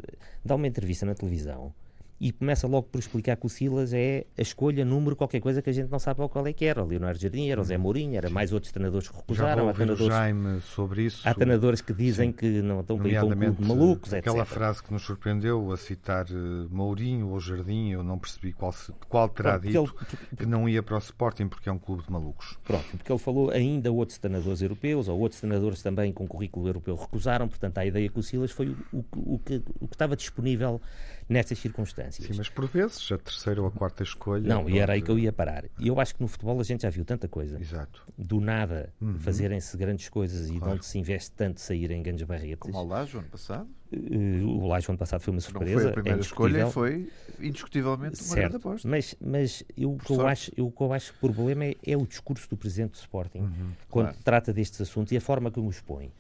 dá 0.45 0.55
uma 0.55 0.67
entrevista 0.67 1.07
na 1.07 1.15
televisão 1.15 1.73
e 2.21 2.33
começa 2.33 2.67
logo 2.67 2.89
por 2.89 2.99
explicar 2.99 3.37
que 3.37 3.47
o 3.47 3.49
Silas 3.49 3.93
é 3.93 4.27
a 4.37 4.43
escolha, 4.43 4.85
número, 4.85 5.15
qualquer 5.15 5.41
coisa 5.41 5.63
que 5.63 5.71
a 5.71 5.73
gente 5.73 5.89
não 5.89 6.01
sabe 6.01 6.21
qual 6.29 6.47
é 6.47 6.53
que 6.53 6.65
era. 6.65 6.83
O 6.83 6.87
Leonardo 6.87 7.21
Jardim, 7.21 7.49
era 7.49 7.61
o 7.61 7.65
Zé 7.65 7.79
Mourinho, 7.79 8.17
era 8.17 8.29
mais 8.29 8.53
outros 8.53 8.73
treinadores 8.73 9.09
que 9.09 9.17
recusaram. 9.17 9.65
Já 9.65 9.71
há 9.71 9.75
treinadores, 9.75 10.07
Jaime 10.07 10.61
sobre 10.61 11.03
isso. 11.03 11.29
Há 11.29 11.33
treinadores 11.33 11.81
que 11.81 11.93
dizem 11.93 12.31
Sim. 12.31 12.37
que 12.37 12.63
não 12.63 12.81
estão 12.81 12.99
para 12.99 13.09
ir 13.09 13.15
para 13.15 13.27
um 13.27 13.31
clube 13.31 13.67
malucos, 13.67 14.13
Aquela 14.13 14.43
etc. 14.43 14.53
frase 14.53 14.83
que 14.83 14.93
nos 14.93 15.03
surpreendeu 15.03 15.71
a 15.71 15.77
citar 15.77 16.27
uh, 16.27 16.69
Mourinho 16.71 17.29
ou 17.29 17.39
Jardim, 17.39 17.91
eu 17.91 18.03
não 18.03 18.19
percebi 18.19 18.53
qual, 18.53 18.75
qual 19.09 19.29
terá 19.29 19.59
Pronto, 19.59 19.67
dito 19.67 19.79
ele, 19.79 20.37
que 20.37 20.47
não 20.47 20.69
ia 20.69 20.83
para 20.83 20.97
o 20.97 20.99
Sporting 20.99 21.47
porque 21.47 21.69
é 21.69 21.73
um 21.73 21.79
clube 21.79 22.03
de 22.03 22.11
malucos. 22.11 22.59
Pronto, 22.65 22.85
porque 22.97 23.13
ele 23.13 23.19
falou 23.19 23.51
ainda 23.51 23.93
outros 23.93 24.19
treinadores 24.19 24.61
europeus 24.61 25.07
ou 25.07 25.19
outros 25.21 25.41
treinadores 25.41 25.83
também 25.83 26.13
com 26.13 26.27
currículo 26.27 26.69
europeu 26.69 26.97
recusaram, 26.97 27.47
portanto 27.47 27.79
a 27.79 27.87
ideia 27.87 28.09
que 28.09 28.19
o 28.19 28.23
Silas 28.23 28.51
foi 28.51 28.69
o, 28.93 28.99
o, 28.99 29.35
o, 29.35 29.39
que, 29.39 29.63
o 29.81 29.87
que 29.87 29.95
estava 29.95 30.17
disponível 30.17 30.81
nestas 31.29 31.59
circunstâncias. 31.59 32.27
Sim, 32.27 32.35
mas 32.37 32.49
por 32.49 32.67
vezes 32.67 33.11
a 33.13 33.19
terceira 33.19 33.61
ou 33.61 33.69
a 33.69 33.71
quarta 33.71 34.03
escolha. 34.03 34.49
Não, 34.49 34.69
e 34.69 34.79
era 34.79 34.95
aí 34.95 35.03
que 35.03 35.11
eu 35.11 35.19
ia 35.19 35.33
parar. 35.33 35.65
E 35.79 35.89
eu 35.89 36.01
acho 36.01 36.15
que 36.15 36.23
no 36.23 36.29
futebol 36.29 36.59
a 36.59 36.65
gente 36.65 36.83
já 36.83 36.91
viu 36.91 37.05
tanta 37.05 37.29
coisa. 37.29 37.61
Exato. 37.61 38.03
Do 38.17 38.41
nada 38.41 38.93
uhum. 39.01 39.19
fazerem-se 39.19 39.77
grandes 39.77 40.09
coisas 40.09 40.47
claro. 40.47 40.57
e 40.57 40.61
de 40.61 40.69
onde 40.75 40.87
se 40.87 40.99
investe 40.99 41.31
tanto 41.33 41.61
sair 41.61 41.91
em 41.91 42.03
grandes 42.03 42.25
barretas. 42.25 42.71
Como 42.71 42.79
o 42.79 42.89
Lajo 42.89 43.19
ano 43.19 43.29
passado? 43.29 43.69
Uh, 43.93 44.47
o 44.47 44.67
Lajo 44.67 44.91
ano 44.91 44.99
passado 44.99 45.21
foi 45.21 45.33
uma 45.33 45.41
surpresa. 45.41 45.75
Não 45.75 45.81
foi 45.81 45.91
a 45.91 45.93
primeira 45.93 46.19
é 46.19 46.21
escolha, 46.21 46.67
foi 46.69 47.13
indiscutivelmente 47.41 48.21
uma 48.21 48.23
certo, 48.23 48.39
grande 48.39 48.57
aposta. 48.57 48.89
Mas, 48.89 49.15
mas 49.21 49.65
eu, 49.77 49.93
o 49.93 49.99
que 49.99 50.13
eu 50.13 50.27
acho, 50.27 50.51
eu, 50.57 50.71
que 50.71 50.83
eu 50.83 50.93
acho 50.93 51.13
que 51.13 51.27
o 51.27 51.33
problema 51.33 51.65
é, 51.65 51.77
é 51.87 51.97
o 51.97 52.07
discurso 52.07 52.49
do 52.49 52.57
presidente 52.57 52.93
do 52.93 52.97
Sporting 52.97 53.41
uhum. 53.41 53.71
quando 53.89 54.07
claro. 54.07 54.23
trata 54.25 54.53
destes 54.53 54.81
assuntos 54.81 55.13
e 55.13 55.17
a 55.17 55.21
forma 55.21 55.51
como 55.51 55.69
os 55.69 55.81
põe 55.81 56.11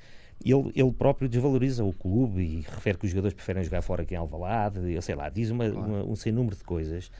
ele, 0.44 0.72
ele 0.74 0.92
próprio 0.92 1.28
desvaloriza 1.28 1.84
o 1.84 1.92
clube 1.92 2.40
e 2.40 2.60
refere 2.60 2.96
que 2.96 3.04
os 3.04 3.10
jogadores 3.10 3.34
preferem 3.34 3.64
jogar 3.64 3.82
fora 3.82 4.04
que 4.04 4.14
em 4.14 4.16
Alvalade, 4.16 4.92
eu 4.92 5.02
sei 5.02 5.14
lá, 5.14 5.28
diz 5.28 5.50
uma, 5.50 5.68
claro. 5.68 5.86
uma, 5.86 6.04
um 6.04 6.16
sem 6.16 6.32
número 6.32 6.56
de 6.56 6.64
coisas. 6.64 7.10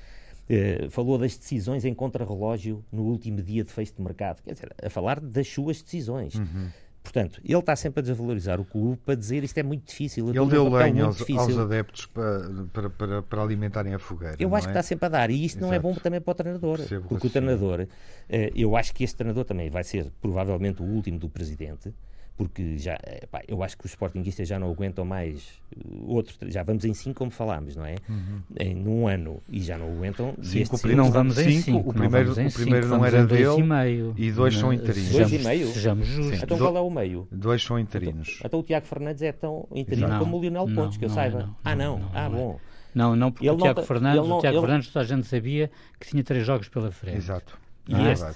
Uh, 0.48 0.88
falou 0.88 1.18
das 1.18 1.37
decisões 1.37 1.85
em 1.85 1.92
contrarrelógio 1.92 2.83
no 2.90 3.02
último 3.02 3.42
dia 3.42 3.62
de 3.62 3.70
fecho 3.70 3.94
de 3.94 4.00
mercado, 4.00 4.42
quer 4.42 4.54
dizer, 4.54 4.74
a 4.83 4.88
falar 4.88 5.20
das 5.20 5.46
suas 5.46 5.83
decisões. 5.83 6.37
Uhum. 6.37 6.70
Portanto, 7.02 7.40
ele 7.44 7.59
está 7.59 7.74
sempre 7.74 8.00
a 8.00 8.02
desvalorizar 8.02 8.61
o 8.61 8.64
clube 8.64 8.98
para 9.04 9.14
dizer 9.14 9.42
isto 9.42 9.57
é 9.57 9.62
muito 9.62 9.87
difícil. 9.87 10.28
Ele 10.28 10.46
deu 10.46 10.68
lenha 10.68 11.04
aos, 11.04 11.20
aos, 11.31 11.59
adeptos 11.59 12.07
para, 12.07 12.50
para, 12.72 12.90
para, 12.90 13.22
para, 13.22 13.42
alimentarem 13.42 13.94
a 13.94 13.98
fogueira. 13.98 14.37
Eu 14.38 14.54
acho 14.54 14.66
é? 14.66 14.72
que 14.72 14.78
está 14.78 14.83
sempre 14.83 15.07
a 15.07 15.09
dar 15.09 15.31
e 15.31 15.44
isto 15.44 15.59
Exato. 15.59 15.66
não 15.66 15.74
é 15.74 15.78
bom 15.78 15.94
também 15.94 16.20
para 16.20 16.33
o 16.33 16.35
treinador. 16.35 16.76
Percebo 16.78 17.09
porque 17.09 17.26
o 17.26 17.31
treinador, 17.31 17.81
uh, 17.81 17.87
eu 18.54 18.76
acho 18.76 18.94
que 18.94 19.04
este 19.04 19.16
treinador 19.16 19.44
também 19.44 19.70
vai 19.70 19.85
ser 19.85 20.11
provavelmente 20.20 20.83
o 20.83 20.85
último 20.85 21.18
do 21.18 21.28
presidente 21.28 21.94
porque 22.38 22.79
já, 22.79 22.96
pá, 23.33 23.42
eu 23.48 23.64
acho 23.64 23.77
que 23.77 23.85
os 23.85 23.90
sportinguistas 23.90 24.46
já 24.46 24.61
não 24.61 24.70
aguentam 24.70 25.05
mais 25.05 25.61
uh, 25.77 26.14
outros, 26.14 26.38
já 26.46 26.62
vamos 26.62 26.85
em 26.85 26.94
5 26.94 27.18
como 27.18 27.33
falámos, 27.33 27.74
não 27.74 27.85
é? 27.85 27.96
Uhum. 28.09 28.40
Em 28.61 28.74
num 28.77 29.09
ano 29.09 29.42
e 29.48 29.61
já 29.61 29.77
não 29.77 29.88
aguentam. 29.88 30.35
Cinco, 30.40 30.77
este 30.77 30.94
não 30.94 31.11
vamos 31.11 31.37
em 31.37 31.61
5. 31.61 31.79
O 31.79 31.92
primeiro, 31.92 32.37
não, 32.37 32.46
o 32.46 32.53
primeiro 32.53 32.87
não 32.87 33.05
era 33.05 33.27
dele 33.27 34.14
e, 34.16 34.29
e 34.29 34.33
dois 34.33 34.57
são 34.57 34.72
interinos. 34.72 35.11
Dois 35.11 35.33
e 35.33 35.38
meio? 35.40 35.66
Sejamos 35.66 36.07
justos. 36.07 36.42
Então 36.44 36.57
qual 36.57 36.77
é 36.77 36.81
o 36.81 36.88
meio? 36.88 37.27
Dois 37.33 37.61
são 37.61 37.77
interinos. 37.77 38.37
Então, 38.37 38.46
então 38.46 38.61
o 38.61 38.62
Tiago 38.62 38.87
Fernandes 38.87 39.22
é 39.22 39.33
tão 39.33 39.66
interino 39.74 40.07
não, 40.07 40.18
como 40.20 40.38
o 40.38 40.40
Lionel 40.40 40.68
Pontes, 40.72 40.96
que 40.96 41.05
eu 41.05 41.11
saiba. 41.11 41.40
Não, 41.40 41.57
ah, 41.64 41.74
não? 41.74 42.11
ah, 42.14 42.27
é. 42.27 42.29
bom. 42.29 42.61
Não, 42.94 43.16
não, 43.16 43.33
porque 43.33 43.48
ele 43.48 43.57
o 43.57 43.59
Tiago 43.59 43.83
Fernandes, 43.83 44.31
o 44.31 44.38
Tiago 44.38 44.61
Fernandes, 44.61 44.88
toda 44.92 45.05
a 45.05 45.09
gente 45.09 45.27
sabia 45.27 45.70
que 45.98 46.07
tinha 46.07 46.22
três 46.22 46.46
jogos 46.46 46.68
pela 46.68 46.92
frente. 46.92 47.16
Exato. 47.16 47.59
E 47.88 47.94
é 47.94 48.12
este, 48.12 48.27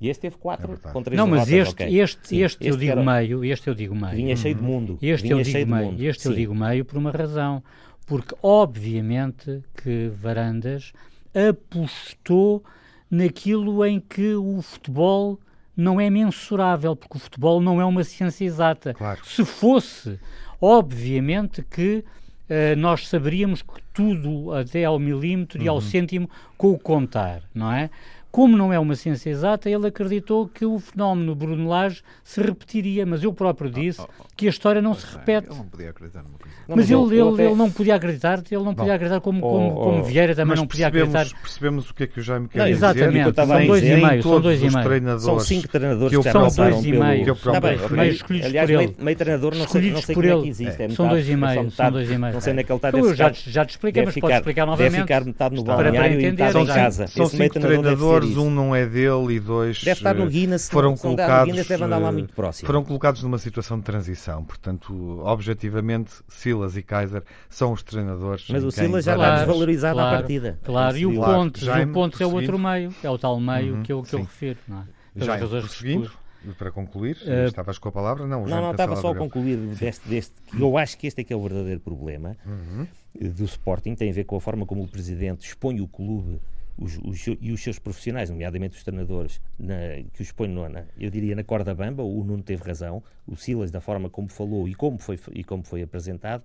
e 0.00 0.08
este 0.08 0.22
teve 0.22 0.36
4 0.36 0.72
é 0.72 0.92
com 0.92 1.02
3 1.02 1.16
Não, 1.16 1.26
mas 1.26 1.50
este, 1.50 1.72
okay. 1.72 2.00
este, 2.00 2.28
Sim, 2.28 2.42
este, 2.42 2.44
este, 2.44 2.66
eu 2.66 2.76
digo 2.76 2.92
era... 2.92 3.02
meio, 3.02 3.44
este 3.44 3.68
eu 3.68 3.74
digo 3.74 3.94
meio. 3.94 4.16
Vinha 4.16 4.34
cheio 4.34 4.54
de 4.54 4.62
mundo. 4.62 4.98
Este 5.02 5.28
Vinha 5.28 5.40
eu 5.40 5.42
digo 5.42 5.70
meio, 5.70 5.86
mundo. 5.86 6.02
este 6.02 6.22
Sim. 6.22 6.28
eu 6.30 6.34
digo 6.34 6.54
meio 6.54 6.84
por 6.84 6.96
uma 6.96 7.10
razão. 7.10 7.62
Porque 8.06 8.34
obviamente 8.42 9.62
que 9.82 10.10
Varandas 10.14 10.92
apostou 11.34 12.64
naquilo 13.10 13.84
em 13.84 14.00
que 14.00 14.34
o 14.34 14.62
futebol 14.62 15.38
não 15.76 16.00
é 16.00 16.08
mensurável, 16.08 16.96
porque 16.96 17.16
o 17.16 17.20
futebol 17.20 17.60
não 17.60 17.80
é 17.80 17.84
uma 17.84 18.02
ciência 18.02 18.44
exata. 18.44 18.94
Claro. 18.94 19.20
Se 19.24 19.44
fosse, 19.44 20.18
obviamente 20.60 21.62
que 21.62 22.04
uh, 22.48 22.76
nós 22.76 23.06
saberíamos 23.08 23.62
que 23.62 23.80
tudo 23.92 24.52
até 24.52 24.84
ao 24.84 24.98
milímetro 24.98 25.58
uhum. 25.58 25.64
e 25.64 25.68
ao 25.68 25.76
uhum. 25.76 25.80
cêntimo 25.80 26.30
com 26.56 26.72
o 26.72 26.78
contar, 26.78 27.42
não 27.54 27.72
é? 27.72 27.90
Como 28.30 28.56
não 28.56 28.72
é 28.72 28.78
uma 28.78 28.94
ciência 28.94 29.30
exata, 29.30 29.68
ele 29.68 29.88
acreditou 29.88 30.48
que 30.48 30.64
o 30.64 30.78
fenómeno 30.78 31.34
Bruno 31.34 31.68
Lage 31.68 32.02
se 32.22 32.40
repetiria, 32.40 33.04
mas 33.04 33.24
eu 33.24 33.32
próprio 33.32 33.68
ah, 33.68 33.72
disse 33.72 34.00
oh, 34.00 34.04
oh, 34.08 34.22
oh. 34.22 34.26
que 34.36 34.46
a 34.46 34.50
história 34.50 34.80
não 34.80 34.94
se 34.94 35.04
repete. 35.04 35.48
Ele 35.48 35.58
não 35.58 35.66
podia 35.66 35.90
acreditar 35.90 36.22
numa 36.22 36.38
coisa. 36.38 36.56
Não, 36.68 36.76
mas, 36.76 36.88
mas 36.88 36.90
ele, 36.90 37.20
ele, 37.20 37.34
até... 37.34 37.46
ele, 37.46 37.54
não 37.56 37.70
podia 37.70 37.94
acreditar, 37.96 38.42
ele 38.48 38.62
não 38.62 38.74
podia 38.74 38.94
acreditar 38.94 39.20
como, 39.20 39.40
como, 39.40 39.74
como 39.74 40.04
Vieira 40.04 40.34
também 40.36 40.56
não 40.56 40.66
podia 40.66 40.86
acreditar. 40.86 41.26
Percebemos 41.42 41.90
o 41.90 41.94
que 41.94 42.04
é 42.04 42.06
que 42.06 42.20
o 42.20 42.22
Jaime 42.22 42.48
quer 42.48 42.58
não, 42.58 42.66
dizer. 42.66 42.76
Exatamente, 42.76 43.34
são 43.34 43.66
dois 43.66 43.82
e 43.82 43.96
meio, 43.96 44.22
são 44.22 44.40
dois 44.40 44.62
e 44.62 44.70
meio. 44.70 45.20
São 45.20 45.40
cinco 45.40 45.68
treinadores 45.68 46.16
que, 46.16 46.22
já 46.22 46.32
são 46.32 46.48
dois 46.48 46.84
e 46.84 46.92
meio. 46.92 47.32
Está 47.32 47.60
bem, 47.60 47.78
meio 47.90 48.12
escolhidos 48.12 48.46
Aliás, 48.46 48.70
por 48.70 48.80
ele. 48.80 48.96
Meio 49.00 49.16
treinador 49.16 49.54
não 49.56 49.66
sei, 49.66 49.90
não 49.90 50.02
sei 50.02 50.14
como 50.14 50.26
é 50.26 50.42
que 50.42 50.48
existe. 50.48 50.82
É. 50.82 50.88
São 50.90 51.08
dois 51.08 51.28
e 51.28 51.36
meio, 51.36 51.70
são 51.72 51.90
dois 51.90 52.10
e 52.10 52.18
meio. 52.18 52.34
Não 52.34 52.40
sei 52.40 52.52
onde 52.52 52.60
é 52.60 52.64
que 52.64 52.72
ele 52.72 52.76
está. 52.76 52.90
Eu 52.90 53.14
já 53.14 53.64
te 53.64 53.70
expliquei, 53.70 54.04
mas 54.04 54.14
posso 54.14 54.34
explicar 54.34 54.66
novamente. 54.66 54.92
Deve 54.92 55.02
ficar 55.02 55.24
metade 55.24 55.56
no 55.56 55.64
balneário 55.64 56.20
e 56.20 56.30
metade 56.30 56.58
em 56.58 56.66
casa. 56.66 57.06
São 57.08 57.26
cinco 57.26 57.58
treinadores, 57.58 58.19
um 58.36 58.50
não 58.50 58.74
é 58.74 58.86
dele 58.86 59.34
e 59.34 59.40
dois 59.40 59.82
deve 59.82 59.98
estar 59.98 60.14
no 60.14 60.26
Guinness, 60.26 60.68
foram 60.68 60.96
colocados, 60.96 61.50
Guinness 61.50 61.68
deve 61.68 61.84
andar 61.84 61.98
lá 61.98 62.12
muito 62.12 62.32
próximo. 62.34 62.66
Foram 62.66 62.84
colocados 62.84 63.22
numa 63.22 63.38
situação 63.38 63.78
de 63.78 63.84
transição, 63.84 64.44
portanto, 64.44 65.20
objetivamente, 65.24 66.12
Silas 66.28 66.76
e 66.76 66.82
Kaiser 66.82 67.22
são 67.48 67.72
os 67.72 67.82
treinadores. 67.82 68.46
Mas 68.48 68.64
o 68.64 68.70
Silas 68.70 69.04
já 69.04 69.14
está 69.14 69.36
desvalorizado 69.36 69.94
claro, 69.94 70.16
à 70.16 70.18
partida. 70.18 70.58
Claro, 70.62 70.96
e 70.96 71.06
o 71.06 71.14
claro, 71.14 71.32
Pontes, 71.34 71.62
o 71.62 71.92
Pontes 71.92 72.20
é 72.20 72.26
o 72.26 72.32
outro 72.32 72.58
meio, 72.58 72.94
é 73.02 73.10
o 73.10 73.18
tal 73.18 73.40
meio 73.40 73.76
uhum, 73.76 73.82
que, 73.82 73.92
eu, 73.92 74.02
que 74.02 74.14
eu 74.14 74.20
refiro. 74.20 74.58
Não 74.66 74.80
é? 74.80 74.84
Já 75.16 75.38
prosseguindo, 75.38 76.10
para 76.56 76.70
concluir, 76.70 77.16
uh, 77.26 77.46
estavas 77.46 77.78
com 77.78 77.88
a 77.88 77.92
palavra? 77.92 78.26
Não, 78.26 78.46
não, 78.46 78.62
não 78.62 78.70
estava 78.70 78.96
só 78.96 79.10
a 79.10 79.14
concluir 79.14 79.56
deste, 79.56 80.08
deste, 80.08 80.34
eu 80.58 80.78
acho 80.78 80.96
que 80.96 81.06
este 81.06 81.20
é 81.20 81.24
que 81.24 81.32
é 81.32 81.36
o 81.36 81.42
verdadeiro 81.42 81.80
problema 81.80 82.36
uhum. 82.46 82.86
do 83.14 83.44
Sporting, 83.44 83.94
tem 83.94 84.10
a 84.10 84.12
ver 84.12 84.24
com 84.24 84.36
a 84.36 84.40
forma 84.40 84.64
como 84.64 84.82
o 84.82 84.88
Presidente 84.88 85.46
expõe 85.46 85.80
o 85.80 85.88
clube 85.88 86.40
os, 86.80 86.98
os, 87.04 87.26
e 87.40 87.52
os 87.52 87.62
seus 87.62 87.78
profissionais, 87.78 88.30
nomeadamente 88.30 88.76
os 88.76 88.82
treinadores, 88.82 89.40
na, 89.58 89.74
que 90.12 90.22
os 90.22 90.32
põe 90.32 90.48
na, 90.48 90.84
eu 90.98 91.10
diria 91.10 91.36
na 91.36 91.44
corda 91.44 91.74
bamba, 91.74 92.02
o 92.02 92.24
Nuno 92.24 92.42
teve 92.42 92.64
razão, 92.64 93.02
o 93.26 93.36
Silas, 93.36 93.70
da 93.70 93.80
forma 93.80 94.08
como 94.08 94.28
falou 94.28 94.66
e 94.66 94.74
como 94.74 94.98
foi, 94.98 95.18
e 95.32 95.44
como 95.44 95.62
foi 95.62 95.82
apresentado, 95.82 96.42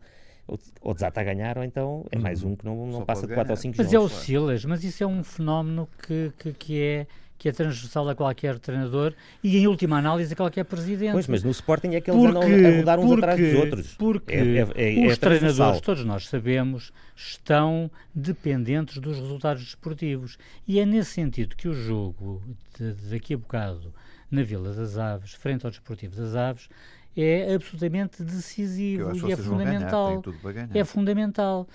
ou, 0.82 0.94
desata 0.94 1.22
a 1.22 1.24
ganhar, 1.24 1.58
ou 1.58 1.64
então 1.64 2.06
é 2.12 2.20
mais 2.20 2.44
uhum. 2.44 2.52
um 2.52 2.56
que 2.56 2.66
não, 2.66 2.86
não 2.86 3.06
passa 3.06 3.26
de 3.26 3.34
4 3.34 3.52
ou 3.52 3.58
5 3.58 3.76
Mas 3.78 3.94
é 3.94 3.98
o 3.98 4.10
Silas, 4.10 4.66
mas 4.66 4.84
isso 4.84 5.04
é 5.04 5.08
um 5.08 5.24
fenómeno 5.24 5.90
que, 6.06 6.32
que, 6.38 6.54
que 6.54 6.82
é 6.82 7.08
que 7.46 7.50
é 7.50 7.52
transversal 7.52 8.10
a 8.10 8.16
qualquer 8.16 8.58
treinador 8.58 9.14
e, 9.44 9.56
em 9.60 9.68
última 9.68 10.00
análise, 10.00 10.34
a 10.34 10.36
qualquer 10.36 10.66
presidente. 10.66 11.12
Pois, 11.12 11.28
mas 11.28 11.44
no 11.44 11.52
Sporting 11.52 11.90
é 11.90 12.02
que 12.02 12.10
eles 12.10 12.20
porque, 12.20 12.38
andam 12.40 12.42
a 12.42 12.78
rodar 12.78 13.00
uns 13.00 13.06
porque, 13.06 13.24
atrás 13.24 13.40
dos 13.40 13.54
outros. 13.54 13.94
Porque 13.94 14.34
é, 14.34 14.68
é, 14.76 15.04
é, 15.04 15.06
os 15.06 15.14
é 15.14 15.16
treinadores, 15.16 15.80
todos 15.80 16.04
nós 16.04 16.28
sabemos, 16.28 16.92
estão 17.16 17.92
dependentes 18.16 18.98
dos 18.98 19.20
resultados 19.20 19.64
desportivos. 19.64 20.40
E 20.68 20.80
é 20.80 20.88
nesse 20.88 21.12
sentido 21.12 21.56
que 21.56 21.68
o 21.68 21.74
jogo, 21.76 22.42
de, 22.80 22.94
daqui 23.12 23.36
a 23.36 23.38
bocado, 23.38 23.94
na 24.32 24.42
Vila 24.42 24.74
das 24.74 24.98
Aves, 24.98 25.34
frente 25.34 25.68
ao 25.68 25.72
Desportivo 25.72 26.16
das 26.16 26.34
Aves, 26.34 26.68
é 27.16 27.54
absolutamente 27.54 28.24
decisivo 28.24 29.16
e 29.16 29.32
é 29.32 29.38
fundamental. 29.38 30.24
Ganhar, 30.44 30.70
é 30.76 30.84
fundamental. 30.84 31.68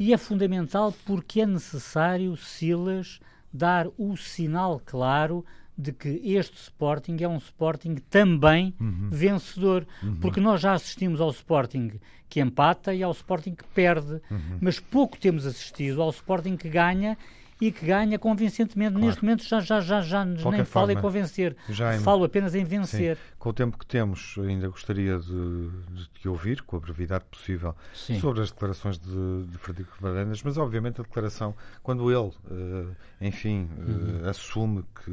E 0.00 0.12
é 0.12 0.18
fundamental 0.18 0.92
porque 1.06 1.42
é 1.42 1.46
necessário 1.46 2.36
Silas 2.36 3.20
dar 3.52 3.88
o 3.98 4.16
sinal 4.16 4.80
claro 4.84 5.44
de 5.76 5.92
que 5.92 6.20
este 6.24 6.56
Sporting 6.56 7.16
é 7.20 7.28
um 7.28 7.38
Sporting 7.38 7.96
também 8.10 8.74
uhum. 8.80 9.08
vencedor, 9.10 9.86
uhum. 10.02 10.16
porque 10.16 10.40
nós 10.40 10.60
já 10.60 10.74
assistimos 10.74 11.20
ao 11.20 11.30
Sporting 11.30 11.92
que 12.28 12.40
empata 12.40 12.94
e 12.94 13.02
ao 13.02 13.12
Sporting 13.12 13.54
que 13.54 13.64
perde, 13.64 14.20
uhum. 14.30 14.58
mas 14.60 14.78
pouco 14.78 15.18
temos 15.18 15.46
assistido 15.46 16.00
ao 16.02 16.10
Sporting 16.10 16.56
que 16.56 16.68
ganha 16.68 17.16
e 17.62 17.70
que 17.70 17.86
ganha 17.86 18.18
convincentemente. 18.18 18.94
Claro. 18.94 19.06
Neste 19.06 19.22
momento 19.22 19.44
já, 19.44 19.60
já, 19.60 19.80
já, 19.80 20.00
já 20.00 20.24
nem 20.24 20.64
falo 20.64 20.90
em 20.90 21.00
convencer, 21.00 21.56
já 21.68 21.92
falo 22.00 22.24
apenas 22.24 22.56
em 22.56 22.64
vencer. 22.64 23.16
Sim. 23.16 23.22
Com 23.38 23.50
o 23.50 23.52
tempo 23.52 23.78
que 23.78 23.86
temos, 23.86 24.34
ainda 24.38 24.68
gostaria 24.68 25.16
de, 25.20 25.70
de 25.92 26.08
te 26.08 26.28
ouvir, 26.28 26.62
com 26.62 26.76
a 26.76 26.80
brevidade 26.80 27.24
possível, 27.30 27.76
Sim. 27.94 28.18
sobre 28.18 28.40
as 28.40 28.50
declarações 28.50 28.98
de, 28.98 29.44
de 29.44 29.58
Frederico 29.58 29.96
Varandas, 30.00 30.42
mas 30.42 30.58
obviamente 30.58 31.00
a 31.00 31.04
declaração, 31.04 31.54
quando 31.84 32.10
ele, 32.10 32.32
uh, 32.50 32.96
enfim, 33.20 33.68
uh, 33.78 34.28
assume 34.28 34.84
que 35.04 35.12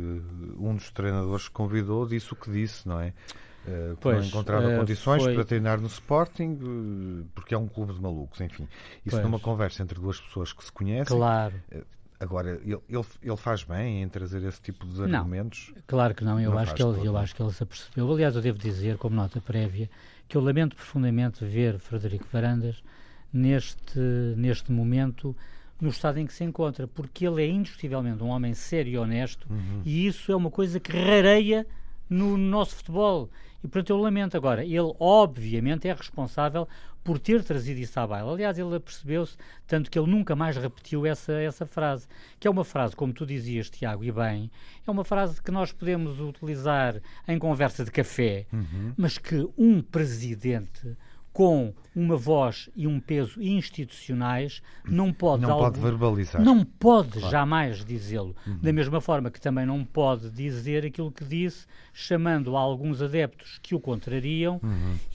um 0.58 0.74
dos 0.74 0.90
treinadores 0.90 1.48
que 1.48 1.54
convidou 1.54 2.08
disse 2.08 2.34
o 2.34 2.36
que 2.36 2.50
disse, 2.50 2.88
não 2.88 3.00
é? 3.00 3.14
Uh, 3.68 3.96
pois, 4.02 4.18
não 4.18 4.26
encontrava 4.26 4.74
uh, 4.74 4.80
condições 4.80 5.22
foi... 5.22 5.36
para 5.36 5.44
treinar 5.44 5.80
no 5.80 5.86
Sporting, 5.86 6.58
uh, 6.64 7.26
porque 7.36 7.54
é 7.54 7.58
um 7.60 7.68
clube 7.68 7.94
de 7.94 8.02
malucos, 8.02 8.42
enfim. 8.42 8.68
Isso 9.06 9.18
pois. 9.18 9.24
numa 9.24 9.40
conversa 9.40 9.84
entre 9.84 10.00
duas 10.00 10.20
pessoas 10.20 10.52
que 10.52 10.64
se 10.64 10.72
conhecem. 10.72 11.16
Claro. 11.16 11.54
Agora, 12.20 12.60
ele, 12.64 12.78
ele, 12.90 13.06
ele, 13.24 13.38
faz 13.38 13.64
bem 13.64 14.04
em 14.04 14.10
trazer 14.10 14.44
esse 14.44 14.62
tipo 14.62 14.86
de 14.86 15.04
argumentos? 15.04 15.72
Não, 15.74 15.82
claro 15.88 16.14
que 16.14 16.24
não. 16.24 16.40
Eu, 16.40 16.52
não 16.52 16.58
acho, 16.58 16.76
que 16.76 16.84
ele, 16.84 17.08
eu 17.08 17.18
acho 17.18 17.34
que 17.34 17.42
ele 17.42 17.52
se 17.54 17.64
apercebeu. 17.64 18.12
Aliás, 18.12 18.36
eu 18.36 18.42
devo 18.42 18.58
dizer, 18.58 18.98
como 18.98 19.16
nota 19.16 19.40
prévia, 19.40 19.90
que 20.28 20.36
eu 20.36 20.42
lamento 20.42 20.76
profundamente 20.76 21.46
ver 21.46 21.80
Frederico 21.80 22.28
Varandas 22.32 22.84
neste, 23.32 24.00
neste 24.36 24.72
momento 24.72 25.36
no 25.80 25.90
estado 25.90 26.20
em 26.20 26.26
que 26.26 26.34
se 26.34 26.44
encontra, 26.44 26.88
porque 26.88 27.26
ele 27.26 27.42
é 27.42 27.48
indiscutivelmente 27.48 28.22
um 28.22 28.28
homem 28.28 28.54
sério 28.54 28.92
e 28.92 28.98
honesto, 28.98 29.48
Uhum. 29.50 29.82
e 29.86 30.06
isso 30.08 30.30
é 30.32 30.36
uma 30.36 30.52
coisa 30.52 30.78
que 30.78 30.92
rareia 30.92 31.66
no 32.10 32.38
nosso 32.38 32.76
futebol. 32.76 33.30
E 33.64 33.68
portanto 33.68 33.90
eu 33.90 33.98
lamento 33.98 34.36
agora. 34.36 34.64
Ele, 34.64 34.94
obviamente, 35.00 35.88
é 35.88 35.94
responsável 35.94 36.68
por 37.04 37.18
ter 37.18 37.44
trazido 37.44 37.80
isso 37.80 38.00
à 38.00 38.06
baila. 38.06 38.32
Aliás, 38.32 38.58
ele 38.58 38.76
apercebeu-se, 38.76 39.38
tanto 39.66 39.90
que 39.90 39.98
ele 39.98 40.10
nunca 40.10 40.36
mais 40.36 40.58
repetiu 40.58 41.06
essa, 41.06 41.34
essa 41.34 41.66
frase, 41.66 42.08
que 42.40 42.48
é 42.48 42.52
uma 42.52 42.64
frase, 42.64 42.96
como 42.96 43.14
tu 43.14 43.26
dizias, 43.26 43.70
Tiago, 43.70 44.04
e 44.04 44.12
bem, 44.12 44.52
é 44.86 44.92
uma 44.92 45.04
frase 45.04 45.42
que 45.42 45.52
nós 45.52 45.72
podemos 45.72 46.20
utilizar 46.20 47.02
em 47.28 47.40
conversa 47.40 47.84
de 47.84 47.92
café, 47.92 48.46
mas 48.98 49.18
que 49.18 49.48
um 49.58 49.82
presidente 49.82 50.96
com 51.32 51.74
uma 51.96 52.16
voz 52.18 52.70
e 52.76 52.88
um 52.88 53.00
peso 53.00 53.42
institucionais 53.42 54.62
não 54.86 55.12
pode, 55.14 55.44
Não 55.44 55.52
algo- 55.52 55.64
pode 55.66 55.80
verbalizar. 55.80 56.42
não 56.42 56.64
pode 56.66 57.20
jamais 57.20 57.84
dizê-lo. 57.84 58.36
Da 58.62 58.72
mesma 58.74 59.00
forma 59.02 59.30
que 59.30 59.40
também 59.40 59.66
não 59.66 59.84
pode 59.86 60.30
dizer 60.30 60.86
aquilo 60.86 61.12
que 61.12 61.24
disse, 61.24 61.66
chamando 61.94 62.56
a 62.56 62.60
alguns 62.60 63.02
adeptos 63.02 63.60
que 63.62 63.76
o 63.76 63.80
contrariam 63.80 64.60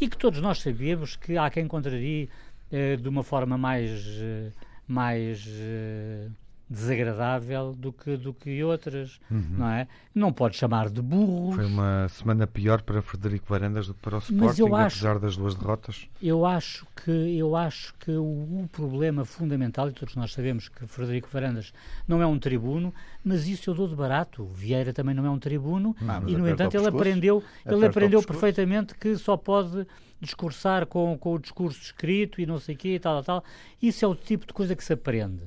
e 0.01 0.09
que 0.09 0.17
todos 0.17 0.41
nós 0.41 0.61
sabemos 0.61 1.17
que 1.17 1.37
há 1.37 1.49
quem 1.51 1.67
contrarie 1.67 2.29
eh, 2.73 2.97
de 2.97 3.09
uma 3.09 3.23
forma 3.23 3.57
mais, 3.59 3.91
eh, 4.21 4.51
mais 4.87 5.47
eh, 5.49 6.29
desagradável 6.69 7.73
do 7.73 7.93
que, 7.93 8.17
do 8.17 8.33
que 8.33 8.63
outras, 8.65 9.21
não 9.31 9.69
é? 9.69 9.87
Não 10.15 10.33
pode 10.33 10.57
chamar 10.57 10.89
de 10.89 11.01
burros. 11.03 11.57
Foi 11.57 11.67
uma 11.67 12.09
semana 12.09 12.47
pior 12.47 12.83
para 12.83 13.03
Frederico 13.03 13.47
Varandas 13.49 13.87
do 13.87 13.95
que 13.95 14.01
para 14.01 14.17
o 14.17 14.19
Sporting, 14.19 14.63
acho- 14.75 14.97
apesar 14.97 15.19
das 15.19 15.37
duas 15.37 15.55
derrotas. 15.55 16.07
Eu 16.23 16.47
acho 16.47 16.87
que, 16.97 17.11
eu 17.11 17.57
acho 17.57 17.95
que 17.99 18.11
o, 18.13 18.23
o 18.23 18.69
problema 18.73 19.25
fundamental, 19.25 19.89
e 19.89 19.93
todos 19.93 20.15
nós 20.17 20.33
sabemos 20.33 20.69
que 20.69 20.87
Frederico 20.87 21.29
Varandas 21.33 21.73
não 22.07 22.23
é 22.23 22.27
um 22.27 22.39
tribuno, 22.39 22.93
mas 23.25 23.47
isso 23.49 23.71
eu 23.71 23.75
dou 23.75 23.89
de 23.89 23.95
barato. 23.97 24.45
Vieira 24.47 24.93
também 24.93 25.15
não 25.15 25.27
é 25.27 25.31
um 25.31 25.39
tribuno, 25.39 25.95
Ah, 26.09 26.23
e 26.27 26.37
no 26.37 26.49
entanto 26.49 26.75
ele 26.75 26.85
pescoço. 26.85 26.97
aprendeu, 26.97 27.43
ele 27.67 27.87
aprendeu 27.87 28.23
perfeitamente 28.23 28.95
que 28.95 29.17
só 29.17 29.37
pode 29.37 29.87
discursar 30.21 30.87
com, 30.87 31.17
com 31.19 31.35
o 31.35 31.39
discurso 31.39 31.81
escrito 31.83 32.41
e 32.41 32.47
não 32.47 32.59
sei 32.59 32.75
o 32.75 32.79
quê 32.79 32.95
e 32.95 32.99
tal, 32.99 33.23
tal. 33.23 33.45
Isso 33.83 34.05
é 34.05 34.09
o 34.09 34.15
tipo 34.15 34.47
de 34.47 34.53
coisa 34.53 34.75
que 34.75 34.83
se 34.83 34.93
aprende, 34.93 35.43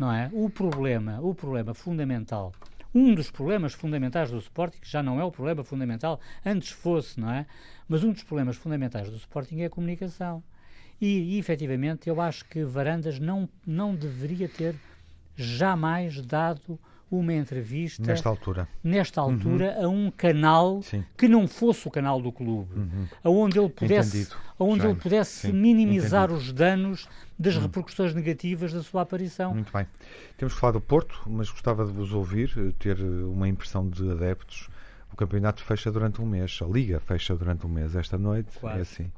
não 0.00 0.10
é? 0.10 0.30
O 0.32 0.48
problema, 0.48 1.20
o 1.20 1.34
problema 1.34 1.74
fundamental 1.74 2.52
um 2.92 3.14
dos 3.14 3.30
problemas 3.30 3.72
fundamentais 3.72 4.32
do 4.32 4.38
Sporting, 4.38 4.80
que 4.80 4.90
já 4.90 5.00
não 5.00 5.20
é 5.20 5.24
o 5.24 5.30
problema 5.30 5.62
fundamental, 5.62 6.18
antes 6.44 6.70
fosse, 6.70 7.20
não 7.20 7.30
é? 7.30 7.46
Mas 7.88 8.02
um 8.02 8.10
dos 8.10 8.24
problemas 8.24 8.56
fundamentais 8.56 9.08
do 9.08 9.16
Sporting 9.16 9.60
é 9.60 9.66
a 9.66 9.70
comunicação. 9.70 10.42
E, 11.00 11.36
e 11.36 11.38
efetivamente, 11.38 12.08
eu 12.08 12.20
acho 12.20 12.44
que 12.46 12.64
Varandas 12.64 13.20
não, 13.20 13.48
não 13.64 13.94
deveria 13.94 14.48
ter 14.48 14.74
jamais 15.36 16.20
dado 16.20 16.80
uma 17.10 17.32
entrevista 17.34 18.02
Nesta 18.06 18.28
altura. 18.28 18.68
nesta 18.84 19.20
altura 19.20 19.76
a 19.84 19.88
um 19.88 20.10
canal 20.10 20.80
Sim. 20.82 21.04
que 21.16 21.26
não 21.26 21.48
fosse 21.48 21.88
o 21.88 21.90
canal 21.90 22.20
do 22.22 22.30
clube, 22.30 22.70
aonde 23.24 23.58
ele 23.58 23.68
pudesse, 23.68 24.18
Entendido, 24.18 24.36
aonde 24.58 24.86
ele 24.86 24.94
pudesse 24.94 25.48
Sim, 25.48 25.52
minimizar 25.52 26.24
entendido. 26.30 26.48
os 26.48 26.52
danos 26.52 27.08
das 27.38 27.56
repercussões 27.56 28.14
negativas 28.14 28.72
da 28.72 28.82
sua 28.82 29.02
aparição. 29.02 29.54
Muito 29.54 29.72
bem. 29.72 29.86
Temos 30.36 30.54
falado 30.54 30.74
do 30.74 30.80
Porto, 30.80 31.22
mas 31.26 31.50
gostava 31.50 31.84
de 31.84 31.92
vos 31.92 32.12
ouvir, 32.12 32.52
eh, 32.56 32.72
ter 32.78 32.98
eh, 33.00 33.02
uma 33.24 33.48
impressão 33.48 33.88
de 33.88 34.08
adeptos. 34.10 34.68
O 35.12 35.16
campeonato 35.16 35.64
fecha 35.64 35.90
durante 35.90 36.20
um 36.22 36.26
mês, 36.26 36.58
a 36.62 36.66
Liga 36.66 37.00
fecha 37.00 37.34
durante 37.34 37.66
um 37.66 37.70
mês 37.70 37.96
esta 37.96 38.16
noite. 38.16 38.50
Quase. 38.60 38.78
É 38.78 38.82
assim. 38.82 39.12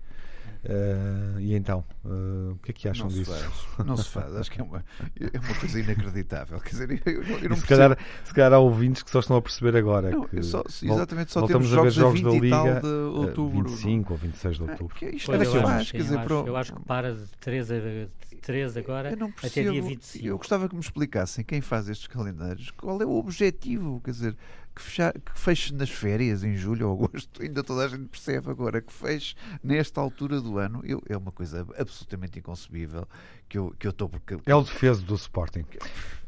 Eh, 0.64 1.40
e 1.40 1.54
então, 1.56 1.84
eh, 2.04 2.52
o 2.52 2.56
que 2.62 2.70
é 2.70 2.74
que 2.74 2.88
acham 2.88 3.08
Não 3.08 3.12
disso? 3.12 3.32
faz, 3.32 3.86
não 3.86 3.96
se 3.96 4.08
faz. 4.08 4.34
Acho 4.36 4.50
que 4.50 4.60
é 4.60 4.64
uma, 4.64 4.84
é 5.20 5.38
uma 5.38 5.54
coisa 5.56 5.80
inacreditável. 5.80 6.60
Quer 6.60 6.70
dizer, 6.70 7.02
eu, 7.04 7.12
eu, 7.14 7.22
não 7.24 7.56
se, 7.56 7.66
percebo. 7.66 7.66
calhar, 7.66 7.98
se 8.24 8.32
calhar 8.34 8.52
há 8.52 8.58
ouvintes 8.60 9.02
que 9.02 9.10
só 9.10 9.18
estão 9.20 9.36
a 9.36 9.42
perceber 9.42 9.76
agora. 9.76 10.10
Não, 10.10 10.26
só- 10.42 10.62
exatamente, 10.82 11.32
só 11.32 11.40
voltamos 11.40 11.68
temos 11.70 11.78
a 11.78 11.82
ver 11.82 11.90
jogos 11.90 12.22
da 12.22 12.30
20 12.30 12.44
e 12.46 12.50
tal 12.50 12.66
Liga 12.66 12.80
de 12.80 12.86
eh, 12.86 12.90
outubro, 13.28 13.68
25 13.70 14.12
ou 14.12 14.18
26 14.18 14.56
de 14.56 14.62
Ah, 14.62 14.66
outubro. 14.70 14.94
que 14.94 15.06
isto 15.06 15.26
Pois 15.26 15.40
era 15.40 15.48
eu, 15.48 15.68
acho, 15.68 15.90
sim, 15.90 15.96
eu 15.98 16.18
acho- 16.18 16.26
pro- 16.28 16.46
eu 16.46 16.56
acho 16.56 16.72
que 16.74 16.82
para 16.84 17.14
de 17.14 17.26
3, 17.40 17.70
a, 17.70 17.74
de 17.74 18.08
3 18.40 18.76
agora 18.76 19.10
Eu 19.10 19.16
não 19.16 19.28
até 19.36 19.48
dia 19.64 19.82
25. 19.82 20.26
Eu 20.26 20.38
gostava 20.38 20.68
que 20.68 20.74
me 20.74 20.80
explicassem 20.80 21.44
quem 21.44 21.60
faz 21.60 21.88
estes 21.88 22.06
calendários, 22.06 22.70
qual 22.70 23.00
é 23.02 23.04
o 23.06 23.14
objetivo, 23.16 24.00
quer 24.04 24.10
dizer, 24.12 24.36
que, 24.74 24.82
fechar, 24.82 25.12
que 25.12 25.38
feche 25.38 25.74
nas 25.74 25.90
férias 25.90 26.42
em 26.44 26.56
julho 26.56 26.88
ou 26.90 27.04
agosto, 27.04 27.42
ainda 27.42 27.62
toda 27.62 27.84
a 27.84 27.88
gente 27.88 28.04
percebe 28.08 28.50
agora 28.50 28.80
que 28.80 28.92
feche 28.92 29.34
nesta 29.62 30.00
altura 30.00 30.40
do 30.40 30.58
ano, 30.58 30.80
eu, 30.84 31.02
é 31.08 31.16
uma 31.16 31.30
coisa 31.32 31.66
absolutamente 31.78 32.38
inconcebível 32.38 33.06
que 33.48 33.58
eu 33.58 33.74
que 33.78 33.86
eu 33.86 33.90
estou 33.90 34.08
porque 34.08 34.36
É 34.46 34.54
o 34.54 34.62
defeso 34.62 35.02
do 35.04 35.14
Sporting. 35.14 35.64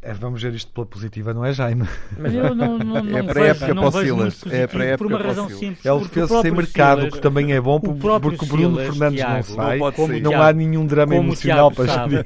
Eh, 0.03 0.13
Vamos 0.13 0.43
ver 0.43 0.53
isto 0.55 0.71
pela 0.73 0.85
positiva, 0.87 1.33
não 1.33 1.43
é, 1.45 1.53
Jaime? 1.55 1.89
Mas 2.19 2.35
eu 2.35 2.55
não, 2.55 2.77
não, 2.79 3.03
não 3.03 3.19
É 3.19 3.23
para 3.23 3.31
a 3.41 3.45
vejo, 3.45 3.65
época 3.65 3.75
não 3.75 3.91
Silas, 3.93 4.43
é 4.53 4.67
para 4.67 4.85
a 4.85 4.97
positivo 4.97 4.99
por 4.99 5.07
uma 5.07 5.15
época 5.17 5.29
razão 5.29 5.47
Silas. 5.47 5.61
simples. 5.61 5.87
É 5.87 5.93
o 5.93 5.99
defeso 6.01 6.27
sem 6.29 6.29
próprio 6.43 6.57
mercado, 6.57 6.99
Silas- 7.01 7.15
que 7.15 7.21
também 7.23 7.53
é 7.55 7.61
bom, 7.61 7.81
por- 7.81 8.21
porque 8.21 8.45
o 8.45 8.49
Bruno 8.49 8.77
Silas, 8.77 8.89
Fernandes 8.91 9.21
Tiago, 9.21 9.49
não 9.49 9.55
sai. 9.57 9.79
Não 9.79 10.31
Tiago- 10.31 10.43
há 10.45 10.53
nenhum 10.53 10.87
drama 10.87 11.15
como 11.15 11.23
o 11.23 11.25
emocional 11.33 11.71
Tiago 11.73 11.75
para 11.75 11.95
sabe, 11.95 12.17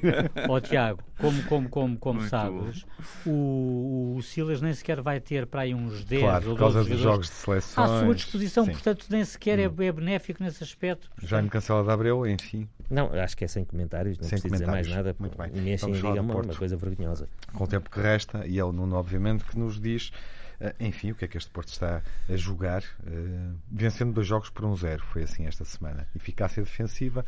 ó 0.49 0.61
Tiago, 0.61 0.99
como, 1.19 1.43
como, 1.45 1.69
como, 1.69 1.99
como 1.99 2.21
Muito 2.21 2.31
sabes, 2.31 2.85
o, 3.27 4.15
o 4.17 4.23
Silas 4.23 4.61
nem 4.61 4.73
sequer 4.73 5.01
vai 5.03 5.21
ter 5.21 5.47
para 5.47 5.63
aí 5.63 5.75
uns 5.75 6.05
10 6.05 6.23
Claro, 6.23 6.51
ou 6.51 6.55
por 6.55 6.61
causa 6.61 6.79
12 6.79 6.91
dos 6.91 7.01
jogos 7.01 7.27
de 7.29 7.35
seleções. 7.35 7.91
à 7.91 8.01
sua 8.05 8.15
disposição, 8.15 8.65
Sim. 8.65 8.73
portanto 8.73 9.07
nem 9.11 9.25
sequer 9.25 9.59
é, 9.59 9.65
é 9.65 9.93
benéfico 9.93 10.43
nesse 10.43 10.63
aspecto. 10.63 11.11
Jaime 11.23 11.49
Cancela 11.49 11.83
de 11.85 11.91
Abreu, 11.91 12.27
enfim, 12.27 12.69
Não, 12.91 13.13
acho 13.13 13.37
que 13.37 13.45
é 13.45 13.49
sem 13.49 13.65
comentários, 13.65 14.17
não 14.19 14.25
Sem 14.29 14.39
preciso 14.41 14.55
dizer 14.55 14.67
mais 14.67 14.87
comentários. 14.87 15.07
nada. 15.07 15.17
Muito 15.19 15.37
bem. 15.39 15.51
Liga 15.93 16.09
é 16.09 16.15
do 16.15 16.21
uma, 16.21 16.35
uma 16.37 16.55
coisa 16.55 16.77
vergonhosa. 16.77 17.29
com 17.53 17.65
o 17.65 17.67
tempo 17.67 17.91
que 17.91 18.01
resta, 18.01 18.47
e 18.47 18.59
é 18.59 18.65
o 18.65 18.73
Nuno, 18.73 18.97
obviamente, 18.97 19.45
que 19.45 19.59
nos 19.59 19.81
diz, 19.81 20.11
eh, 20.61 20.75
enfim, 20.81 21.11
o 21.11 21.15
que 21.15 21.25
é 21.25 21.29
que 21.29 21.37
este 21.37 21.51
Porto 21.51 21.69
está 21.69 22.03
a 22.29 22.37
jogar, 22.37 22.83
eh, 23.07 23.51
vencendo 23.71 24.13
dois 24.13 24.27
jogos 24.27 24.51
por 24.51 24.65
um 24.65 24.75
zero, 24.77 25.03
foi 25.05 25.23
assim 25.25 25.47
esta 25.47 25.65
semana. 25.65 26.07
Eficácia 26.15 26.63
defensiva, 26.63 27.25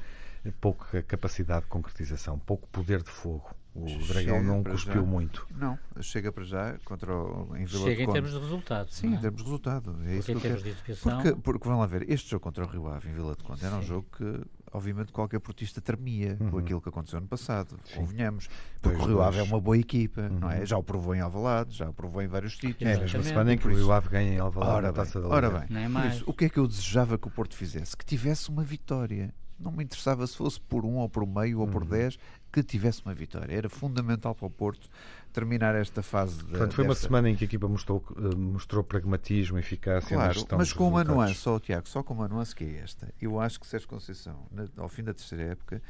pouca 0.61 1.03
capacidade 1.03 1.62
de 1.62 1.68
concretização, 1.68 2.38
pouco 2.38 2.66
poder 2.68 3.03
de 3.03 3.11
fogo. 3.11 3.50
O 3.72 3.85
Dragão 3.85 4.04
Chega 4.12 4.42
não 4.42 4.64
cuspiu 4.64 4.94
já. 4.94 5.02
muito. 5.02 5.46
não, 5.56 5.78
chega 6.00 6.33
para 6.33 6.42
já 6.44 6.76
contra 6.85 7.14
o 7.14 7.56
em 7.56 7.64
Vila 7.64 7.85
Chega 7.85 7.96
de 7.96 8.02
em 8.02 8.06
Conde. 8.06 8.12
termos 8.14 8.30
de 8.33 8.38
resultados. 8.38 8.94
Sim, 8.96 9.06
não 9.06 9.14
em 9.14 9.16
é? 9.16 9.20
termos 9.20 9.38
de 9.40 9.44
resultado. 9.44 9.96
É 10.04 10.16
isso 10.16 10.16
Porque 10.16 10.24
que 10.24 10.33
em 10.33 10.35
eu 10.35 10.40
termos 10.40 10.62
de 10.62 10.68
exibição. 10.70 11.22
Porque, 11.22 11.40
porque 11.40 11.68
vão 11.68 11.78
lá 11.78 11.87
ver, 11.87 12.11
este 12.11 12.28
jogo 12.30 12.42
contra 12.42 12.64
o 12.64 12.68
Rio 12.68 12.88
Ave 12.88 13.09
em 13.09 13.12
Vila 13.12 13.37
de 13.37 13.44
Conde 13.44 13.64
era 13.64 13.76
um 13.76 13.83
jogo 13.83 14.09
que, 14.16 14.40
obviamente, 14.72 15.12
qualquer 15.12 15.38
portista 15.38 15.80
tremia 15.80 16.37
com 16.37 16.44
Uhum. 16.46 16.59
aquilo 16.59 16.80
que 16.80 16.88
aconteceu 16.88 17.20
no 17.20 17.28
passado, 17.28 17.78
Sim. 17.85 17.94
convenhamos. 18.00 18.48
Porque 18.83 18.96
Dois, 18.98 19.09
o 19.09 19.14
Rio 19.14 19.22
Ave 19.22 19.38
é 19.38 19.42
uma 19.44 19.61
boa 19.61 19.78
equipa, 19.78 20.28
não 20.28 20.48
Uhum. 20.48 20.52
é? 20.52 20.66
Já 20.66 20.76
o 20.76 20.83
provou 20.83 21.14
em 21.14 21.20
Alvalade, 21.20 21.72
já 21.76 21.88
o 21.88 21.92
provou 21.92 22.20
em 22.22 22.26
vários 22.26 22.59
sítios. 22.59 22.90
É 22.90 23.22
semana 23.22 23.52
em 23.52 23.56
que 23.56 23.62
Por 23.62 23.70
o 23.72 23.76
Rio 23.76 23.92
Ave 23.92 24.09
ganha 24.09 24.33
em 24.35 24.38
Alvalade 24.40 24.72
Ora 24.72 24.87
na 24.88 24.92
bem, 24.92 25.04
Taça 25.04 25.20
da 25.20 25.28
ora 25.28 25.46
Liga. 25.46 25.59
bem. 25.61 25.83
Por 25.85 25.88
mais. 25.90 26.14
isso, 26.16 26.24
o 26.26 26.35
que 26.35 26.44
é 26.46 26.48
que 26.48 26.59
eu 26.59 26.66
desejava 26.66 27.16
que 27.16 27.28
o 27.28 27.30
Porto 27.30 27.54
fizesse? 27.54 27.96
Que 27.96 28.04
tivesse 28.04 28.48
uma 28.50 28.64
vitória. 28.64 29.33
Não 29.60 29.70
me 29.70 29.84
interessava 29.84 30.26
se 30.26 30.36
fosse 30.36 30.58
por 30.60 30.84
um 30.86 30.96
ou 30.96 31.08
por 31.08 31.26
meio 31.26 31.60
ou 31.60 31.68
por 31.68 31.82
Uhum. 31.82 31.88
dez, 31.88 32.18
que 32.50 32.62
tivesse 32.62 33.02
uma 33.04 33.12
vitória. 33.14 33.54
Era 33.54 33.68
fundamental 33.68 34.34
para 34.34 34.46
o 34.46 34.50
Porto 34.50 34.88
terminar 35.32 35.74
esta 35.74 36.02
fase. 36.02 36.38
da- 36.38 36.48
Portanto, 36.48 36.74
foi 36.74 36.84
uma 36.84 36.94
desta- 36.94 37.06
semana 37.08 37.28
em 37.30 37.36
que 37.36 37.44
a 37.44 37.46
equipa 37.46 37.68
mostrou, 37.68 38.02
eh, 38.16 38.34
mostrou 38.34 38.82
pragmatismo, 38.82 39.58
eficácia 39.58 40.16
na 40.16 40.22
Claro, 40.24 40.34
gestão 40.34 40.58
mas 40.58 40.72
com 40.72 40.88
uma 40.88 41.04
nuance, 41.04 41.34
só 41.34 41.58
Tiago, 41.60 41.86
só 41.88 42.02
com 42.02 42.14
uma 42.14 42.26
nuance 42.26 42.56
que 42.56 42.64
é 42.64 42.78
esta. 42.78 43.12
Eu 43.20 43.38
acho 43.38 43.60
que 43.60 43.66
Sérgio 43.66 43.86
Conceição, 43.88 44.46
na- 44.50 44.66
ao 44.78 44.88
fim 44.88 45.04
da 45.04 45.12
terceira 45.12 45.44
época, 45.44 45.82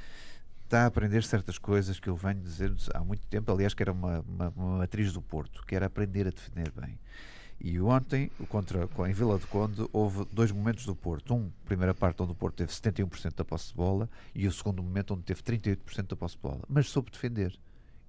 está 0.65 0.83
a 0.83 0.87
aprender 0.87 1.23
certas 1.25 1.57
coisas 1.59 1.99
que 1.99 2.09
eu 2.09 2.17
venho 2.17 2.41
dizer 2.41 2.73
há 2.95 3.01
muito 3.05 3.27
tempo, 3.29 3.51
aliás, 3.53 3.73
que 3.73 3.83
era 3.83 3.93
uma, 3.93 4.21
uma, 4.29 4.53
uma 4.57 4.79
matriz 4.79 5.13
do 5.13 5.23
Porto, 5.23 5.65
que 5.67 5.75
era 5.75 5.87
aprender 5.87 6.27
a 6.27 6.31
defender 6.31 6.71
bem. 6.73 6.99
E 7.63 7.79
ontem, 7.81 8.31
contra, 8.49 8.89
em 9.09 9.13
Vila 9.13 9.39
de 9.39 9.47
Conde, 9.47 9.87
houve 9.93 10.27
dois 10.33 10.51
momentos 10.51 10.87
do 10.87 10.95
Porto. 10.95 11.35
Um, 11.35 11.51
primeira 11.67 11.93
parte, 11.93 12.23
onde 12.23 12.33
o 12.33 12.35
Porto 12.35 12.57
teve 12.57 12.73
71% 12.73 13.35
da 13.37 13.45
posse 13.45 13.69
de 13.69 13.75
bola, 13.75 14.09
e 14.35 14.47
o 14.47 14.53
segundo 14.53 14.83
momento, 14.83 15.13
onde 15.15 15.23
teve 15.25 15.43
38% 15.43 16.09
da 16.09 16.17
posse 16.17 16.37
de 16.37 16.43
bola. 16.43 16.61
Mas 16.69 16.89
soube 16.89 17.11
defender. 17.11 17.53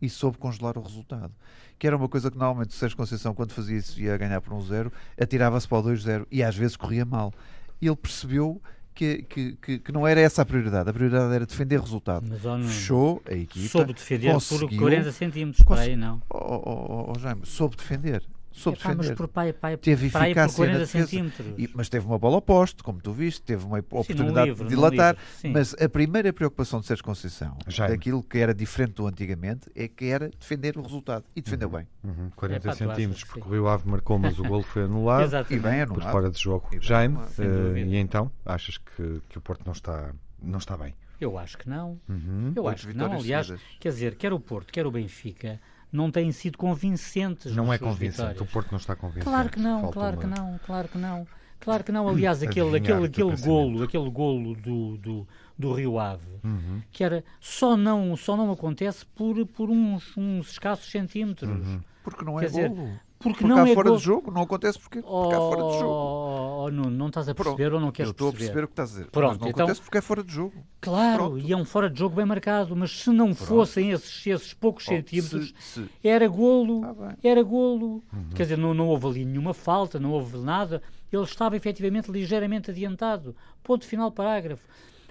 E 0.02 0.10
soube 0.10 0.38
congelar 0.38 0.78
o 0.78 0.82
resultado. 0.82 1.32
Que 1.78 1.86
era 1.86 1.98
uma 1.98 2.08
coisa 2.08 2.32
que 2.32 2.38
normalmente 2.38 2.70
o 2.70 2.74
Sérgio 2.74 2.98
Conceição, 2.98 3.36
quando 3.36 3.52
fazia 3.52 3.78
isso, 3.78 4.00
ia 4.02 4.18
ganhar 4.18 4.40
por 4.42 4.54
um 4.54 4.62
zero, 4.62 4.92
atirava-se 5.20 5.68
para 5.68 5.78
o 5.80 5.84
2-0 5.84 6.26
e 6.32 6.42
às 6.42 6.56
vezes 6.56 6.76
corria 6.78 7.04
mal. 7.06 7.34
E 7.82 7.88
ele 7.88 7.96
percebeu 7.96 8.60
que, 8.96 9.24
que, 9.24 9.54
que, 9.62 9.80
que 9.80 9.92
não 9.92 10.08
era 10.08 10.20
essa 10.22 10.42
a 10.44 10.46
prioridade. 10.46 10.90
A 10.90 10.94
prioridade 10.94 11.34
era 11.36 11.46
defender 11.46 11.78
o 11.78 11.84
resultado. 11.84 12.26
Mas, 12.28 12.42
Nuno, 12.44 12.68
Fechou 12.68 13.22
a 13.28 13.34
equipa. 13.34 13.68
soube 13.70 13.94
defender 13.94 14.28
por 14.28 14.34
conseguiu- 14.36 14.80
40 14.80 15.12
centímetros, 15.12 15.66
cons- 15.66 15.80
aí 15.80 15.96
não. 15.96 16.22
Oh, 16.30 16.38
oh, 16.38 16.62
oh, 17.10 17.14
oh, 17.16 17.20
Jaime, 17.20 17.46
soube 17.46 17.76
defender. 17.76 18.24
Soube 18.52 18.78
Epá, 18.78 18.90
mas 18.90 18.98
defender. 18.98 19.16
por 19.16 19.28
pai, 19.30 19.54
pai, 19.54 19.78
Teve 19.78 20.10
por 20.10 20.22
eficácia 20.22 20.36
na 20.48 20.72
40 20.72 20.80
defesa. 20.80 21.08
centímetros. 21.08 21.54
E- 21.58 21.70
mas 21.74 21.88
teve 21.90 22.06
uma 22.06 22.20
bola 22.20 22.36
ao 22.36 22.42
poste, 22.42 22.84
como 22.84 23.00
tu 23.02 23.14
viste, 23.14 23.42
teve 23.42 23.66
uma 23.66 23.78
Sim, 23.80 23.86
oportunidade 23.90 24.50
livro, 24.50 24.64
de 24.68 24.70
dilatar. 24.76 25.14
livro, 25.16 25.28
sim. 25.38 25.52
Mas 25.52 25.74
a 25.82 25.88
primeira 25.88 26.34
preocupação 26.34 26.82
de 26.82 26.86
Sérgio 26.88 27.04
Conceição, 27.06 27.58
Jaime. 27.68 27.96
daquilo 27.96 28.22
que 28.22 28.38
era 28.38 28.54
diferente 28.54 28.94
do 28.96 29.08
antigamente, 29.08 29.70
é 29.74 29.88
que 29.88 30.06
era 30.06 30.30
defender 30.30 30.78
o 30.78 30.82
resultado. 30.82 31.24
E 31.36 31.42
defendeu 31.42 31.70
bem. 31.70 31.88
Uhum, 32.04 32.30
40 32.36 32.68
Epá, 32.68 32.76
centímetros, 32.76 33.26
sim. 33.34 33.40
o 33.40 33.50
Rio 33.50 33.68
Ave 33.68 33.90
marcou, 33.90 34.20
mas 34.20 34.38
o 34.38 34.44
golo 34.44 34.64
foi 34.64 34.84
anulado. 34.86 35.22
E 35.22 35.24
Exatamente. 35.26 35.64
bem 35.64 35.86
por 35.88 35.94
anulado. 35.94 36.12
fora 36.12 36.30
de 36.30 36.40
jogo. 36.40 36.68
E 36.74 36.80
Jaime, 36.82 37.18
dúvida. 37.18 37.80
e 37.80 37.96
então, 37.96 38.30
achas 38.46 38.78
que, 38.78 39.22
que 39.30 39.38
o 39.38 39.42
Porto 39.42 39.64
não 39.66 39.72
está, 39.74 40.14
não 40.42 40.60
está 40.60 40.76
bem? 40.76 40.94
Eu 41.22 41.38
acho 41.38 41.58
que 41.58 41.70
não. 41.70 42.00
Uhum. 42.10 42.52
Eu 42.56 42.68
acho 42.68 42.88
que 42.88 42.94
não. 42.98 43.14
Aliás, 43.14 43.54
quer 43.80 43.90
dizer, 43.90 44.16
quer 44.16 44.34
o 44.34 44.40
Porto, 44.40 44.74
quer 44.74 44.88
o 44.88 44.92
Benfica, 44.92 45.60
não 45.92 46.10
têm 46.12 46.32
sido 46.32 46.58
convincentes. 46.58 47.56
Não 47.56 47.72
é 47.72 47.78
convincente, 47.78 48.12
vitórias. 48.34 48.42
o 48.42 48.46
Porto 48.46 48.72
não 48.72 48.78
está 48.80 48.96
convincente. 48.96 49.24
Claro 49.26 49.50
que 49.50 49.60
não, 49.60 49.82
Falta 49.82 49.94
claro 49.94 50.16
uma- 50.18 50.22
que 50.22 50.28
não, 50.42 50.60
claro 50.66 50.88
que 50.88 50.98
não, 50.98 51.28
claro 51.60 51.84
que 51.84 51.92
não. 51.92 52.08
Aliás, 52.10 52.42
aquele, 52.44 52.70
Adivinhar 52.78 52.98
aquele, 52.98 53.08
aquele 53.08 53.30
pensamento. 53.32 53.46
golo, 53.54 53.84
aquele 53.84 54.10
golo 54.10 54.56
do, 54.56 54.98
do, 54.98 55.28
do 55.58 55.74
Rio 55.74 56.00
Ave, 56.00 56.26
Uhum. 56.44 56.82
que 56.92 57.04
era 57.04 57.24
só 57.40 57.76
não, 57.78 58.16
só 58.16 58.36
não 58.38 58.52
acontece 58.52 59.06
por, 59.16 59.46
por 59.48 59.70
uns, 59.70 60.16
uns 60.18 60.52
escassos 60.52 60.90
centímetros. 60.90 61.50
Uhum. 61.68 61.82
Porque 62.04 62.26
não 62.26 62.38
Quer 62.38 62.46
é 62.46 62.48
dizer, 62.48 62.70
golo. 62.70 63.00
Porque, 63.22 63.40
Porque 63.40 63.48
não 63.48 63.58
há 63.64 63.70
é 63.70 63.74
fora 63.74 63.90
golo. 63.90 64.00
de 64.00 64.06
jogo, 64.06 64.32
não 64.32 64.42
acontece 64.42 64.80
porque, 64.80 65.02
porque 65.02 65.36
há 65.36 65.38
fora 65.38 65.64
de 65.72 65.80
jogo. 65.80 65.94
Oh, 65.94 66.64
oh, 66.66 66.72
Nuno, 66.72 66.90
não 66.92 67.08
estás 67.08 67.30
a 67.30 67.36
Pronto, 67.36 67.56
perceber 67.56 67.76
ou 67.76 67.80
não 67.82 67.92
queres 67.92 68.08
eu 68.10 68.12
estou 68.12 68.30
a 68.30 68.32
perceber? 68.32 68.52
perceber 68.54 68.64
o 68.66 68.68
que 68.68 68.72
estás 68.74 68.90
a 68.90 68.94
dizer. 68.94 69.12
Pronto, 69.12 69.42
não 69.42 69.48
então- 69.50 69.66
acontece 69.66 69.82
porque 69.82 69.98
é 69.98 70.02
fora 70.02 70.24
de 70.24 70.34
jogo. 70.34 70.54
Claro, 70.82 71.18
Pronto. 71.30 71.38
e 71.40 71.52
é 71.54 71.58
um 71.58 71.66
fora 71.66 71.90
de 71.90 72.00
jogo 72.00 72.16
bem 72.16 72.26
marcado, 72.26 72.76
mas 72.76 72.92
se 72.92 73.10
não 73.12 73.34
fossem 73.36 73.92
esses, 73.92 74.26
esses 74.28 74.54
poucos 74.54 74.86
Oh, 74.88 74.92
centímetros, 74.92 75.54
se- 75.60 75.82
se- 75.84 75.90
era 76.04 76.28
golo, 76.28 76.84
Ah, 76.84 77.16
era 77.24 77.44
golo. 77.44 78.04
Quer 78.36 78.44
dizer, 78.44 78.58
não, 78.58 78.74
não 78.74 78.88
houve 78.88 79.06
ali 79.08 79.26
nenhuma 79.26 79.54
falta, 79.54 80.00
não 80.00 80.12
houve 80.12 80.38
nada. 80.38 80.82
Ele 81.12 81.24
estava 81.24 81.56
efetivamente 81.56 82.10
ligeiramente 82.12 82.72
adiantado. 82.72 83.36
Ponto 83.64 83.86
final, 83.86 84.12
parágrafo. 84.12 84.66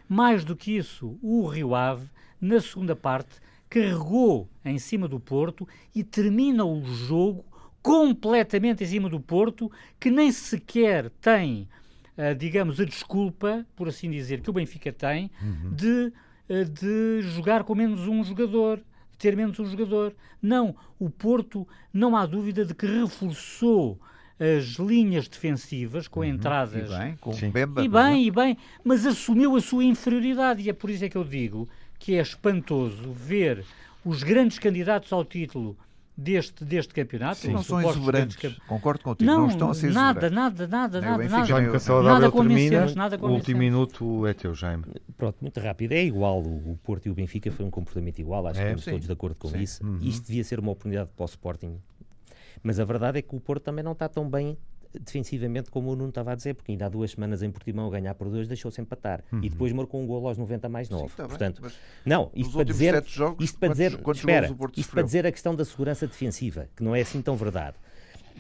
Mais 0.09 0.43
do 0.45 0.57
que 0.57 0.77
isso, 0.77 1.17
o 1.23 1.47
Rio 1.47 1.75
Ave, 1.75 2.09
na 2.41 2.61
segunda 2.61 2.97
parte, 2.97 3.37
carregou 3.69 4.49
em 4.65 4.79
cima 4.79 5.07
do 5.07 5.21
Porto 5.21 5.67
e 5.95 6.03
termina 6.03 6.65
o 6.65 6.83
jogo 6.85 7.45
completamente 7.83 8.85
em 8.85 8.87
cima 8.87 9.09
do 9.09 9.21
Porto, 9.21 9.71
que 9.99 10.11
nem 10.11 10.31
sequer 10.31 11.11
tem, 11.21 11.69
ah, 12.17 12.35
digamos, 12.35 12.81
a 12.81 12.85
desculpa, 12.85 13.67
por 13.75 13.89
assim 13.89 14.11
dizer, 14.11 14.41
que 14.41 14.51
o 14.51 14.53
Benfica 14.53 14.93
tem, 14.93 15.31
de, 15.73 16.13
ah, 16.49 16.65
de 16.65 17.23
jogar 17.23 17.65
com 17.65 17.75
menos 17.75 18.07
um 18.07 18.23
jogador, 18.23 18.79
de 18.79 19.19
ter 19.19 19.37
menos 19.37 19.59
um 19.59 19.67
jogador. 19.67 20.15
Não, 20.43 20.75
o 20.99 21.09
Porto, 21.09 21.67
não 21.93 22.17
há 22.17 22.27
dúvida 22.27 22.65
de 22.65 22.75
que 22.75 22.87
reforçou 22.87 23.99
as 24.41 24.65
linhas 24.79 25.29
defensivas 25.29 26.09
com 26.09 26.25
entradas 26.25 26.91
E 26.91 26.99
bem, 26.99 27.17
com 27.17 27.33
Sim. 27.35 27.53
E 27.85 27.89
bem, 27.89 28.27
e 28.27 28.31
bem, 28.31 28.57
mas 28.83 29.05
assumiu 29.05 29.55
a 29.55 29.61
sua 29.61 29.85
inferioridade 29.85 30.63
e 30.63 30.71
é 30.71 30.73
por 30.73 30.89
isso 30.89 31.05
é 31.05 31.11
que 31.11 31.17
eu 31.17 31.25
digo 31.25 31.69
que 31.99 32.15
é 32.15 32.23
espantoso 32.23 33.13
ver 33.13 33.63
os 34.03 34.23
grandes 34.23 34.59
candidatos 34.59 35.13
ao 35.13 35.23
título 35.23 35.77
deste, 36.21 36.65
deste 36.65 36.93
campeonato. 36.93 37.49
não 37.51 37.61
os 37.61 37.67
são 37.67 37.81
exuberantes. 37.81 38.37
Concordo 38.67 39.03
contigo. 39.03 39.31
Não, 39.31 39.41
Não, 39.43 39.49
estão 39.49 39.71
a 39.71 39.75
ser 39.75 39.91
nada, 39.93 40.27
exuberantes. 40.27 40.37
nada, 40.37 40.67
nada, 40.69 41.01
nada, 41.01 41.29
nada. 41.29 41.45
Jaime 41.47 41.73
Cancelo 41.73 42.03
Nada 42.03 42.31
Gabriel 42.31 42.47
termina. 42.47 42.95
nada 42.95 43.19
O 43.21 43.31
último 43.31 43.59
minuto 43.59 44.27
é 44.27 44.35
teu, 44.35 44.55
Jaime. 44.55 44.85
Pronto, 45.17 45.37
muito 45.41 45.59
rápido. 45.61 45.93
É 45.93 46.05
igual, 46.05 46.41
o 46.43 46.71
o 46.71 46.77
Porto 46.85 47.07
e 47.07 47.11
o 47.11 47.15
Benfica 47.15 47.51
foi 47.51 47.65
um 47.65 47.71
comportamento 47.71 48.19
igual, 48.19 48.47
acho 48.47 48.61
É? 48.61 48.63
que 48.63 48.69
estamos 48.69 48.85
Sim. 48.85 48.91
todos 48.93 49.07
de 49.07 49.13
acordo 49.13 49.37
com 49.37 49.49
Sim. 49.49 49.61
isso. 49.61 49.85
Uhum. 49.85 49.99
Isto 50.03 50.27
devia 50.27 50.45
ser 50.45 50.61
uma 50.61 50.71
oportunidade 50.73 51.11
para 51.17 51.23
o 51.23 51.27
Sporting. 51.27 51.79
Mas 52.63 52.79
a 52.79 52.85
verdade 52.85 53.19
é 53.19 53.23
que 53.23 53.35
o 53.35 53.41
Porto 53.41 53.63
também 53.65 53.83
não 53.83 53.93
está 53.93 54.09
tão 54.09 54.29
bem 54.29 54.57
defensivamente 54.99 55.71
como 55.71 55.91
o 55.91 55.97
Nuno 55.97 56.09
estava 56.09 56.33
a 56.33 56.35
dizer, 56.35 56.55
porque 56.55 56.73
ainda 56.73 56.87
há 56.87 56.89
duas 56.89 57.13
semanas 57.13 57.43
em 57.43 57.51
Portimão 57.51 57.87
a 57.87 57.91
ganhar 57.91 58.15
por 58.15 58.29
dois 58.29 58.49
deixou-se 58.49 58.81
empatar. 58.81 59.23
E 59.43 59.49
depois 59.49 59.73
marcou 59.73 60.01
um 60.01 60.07
golo 60.07 60.27
aos 60.29 60.39
90 60.39 60.69
mais 60.69 60.89
9. 60.89 61.09
Sim, 61.09 61.13
bem, 61.17 61.27
Portanto, 61.29 61.61
mas 61.63 61.75
não, 62.05 62.31
isto 62.35 62.53
para 62.53 62.65
dizer, 62.65 63.05
jogos, 63.07 63.45
isto 63.45 63.59
para 63.59 63.69
quantos- 63.69 63.79
dizer, 63.85 64.03
quantos 64.03 64.21
espera, 64.21 64.57
isto 64.77 64.91
para 64.93 65.03
dizer 65.03 65.27
a 65.27 65.33
questão 65.33 65.55
da 65.55 65.65
segurança 65.65 66.07
defensiva, 66.07 66.69
que 66.77 66.83
não 66.83 66.95
é 66.95 67.01
assim 67.03 67.23
tão 67.23 67.37
verdade. 67.37 67.77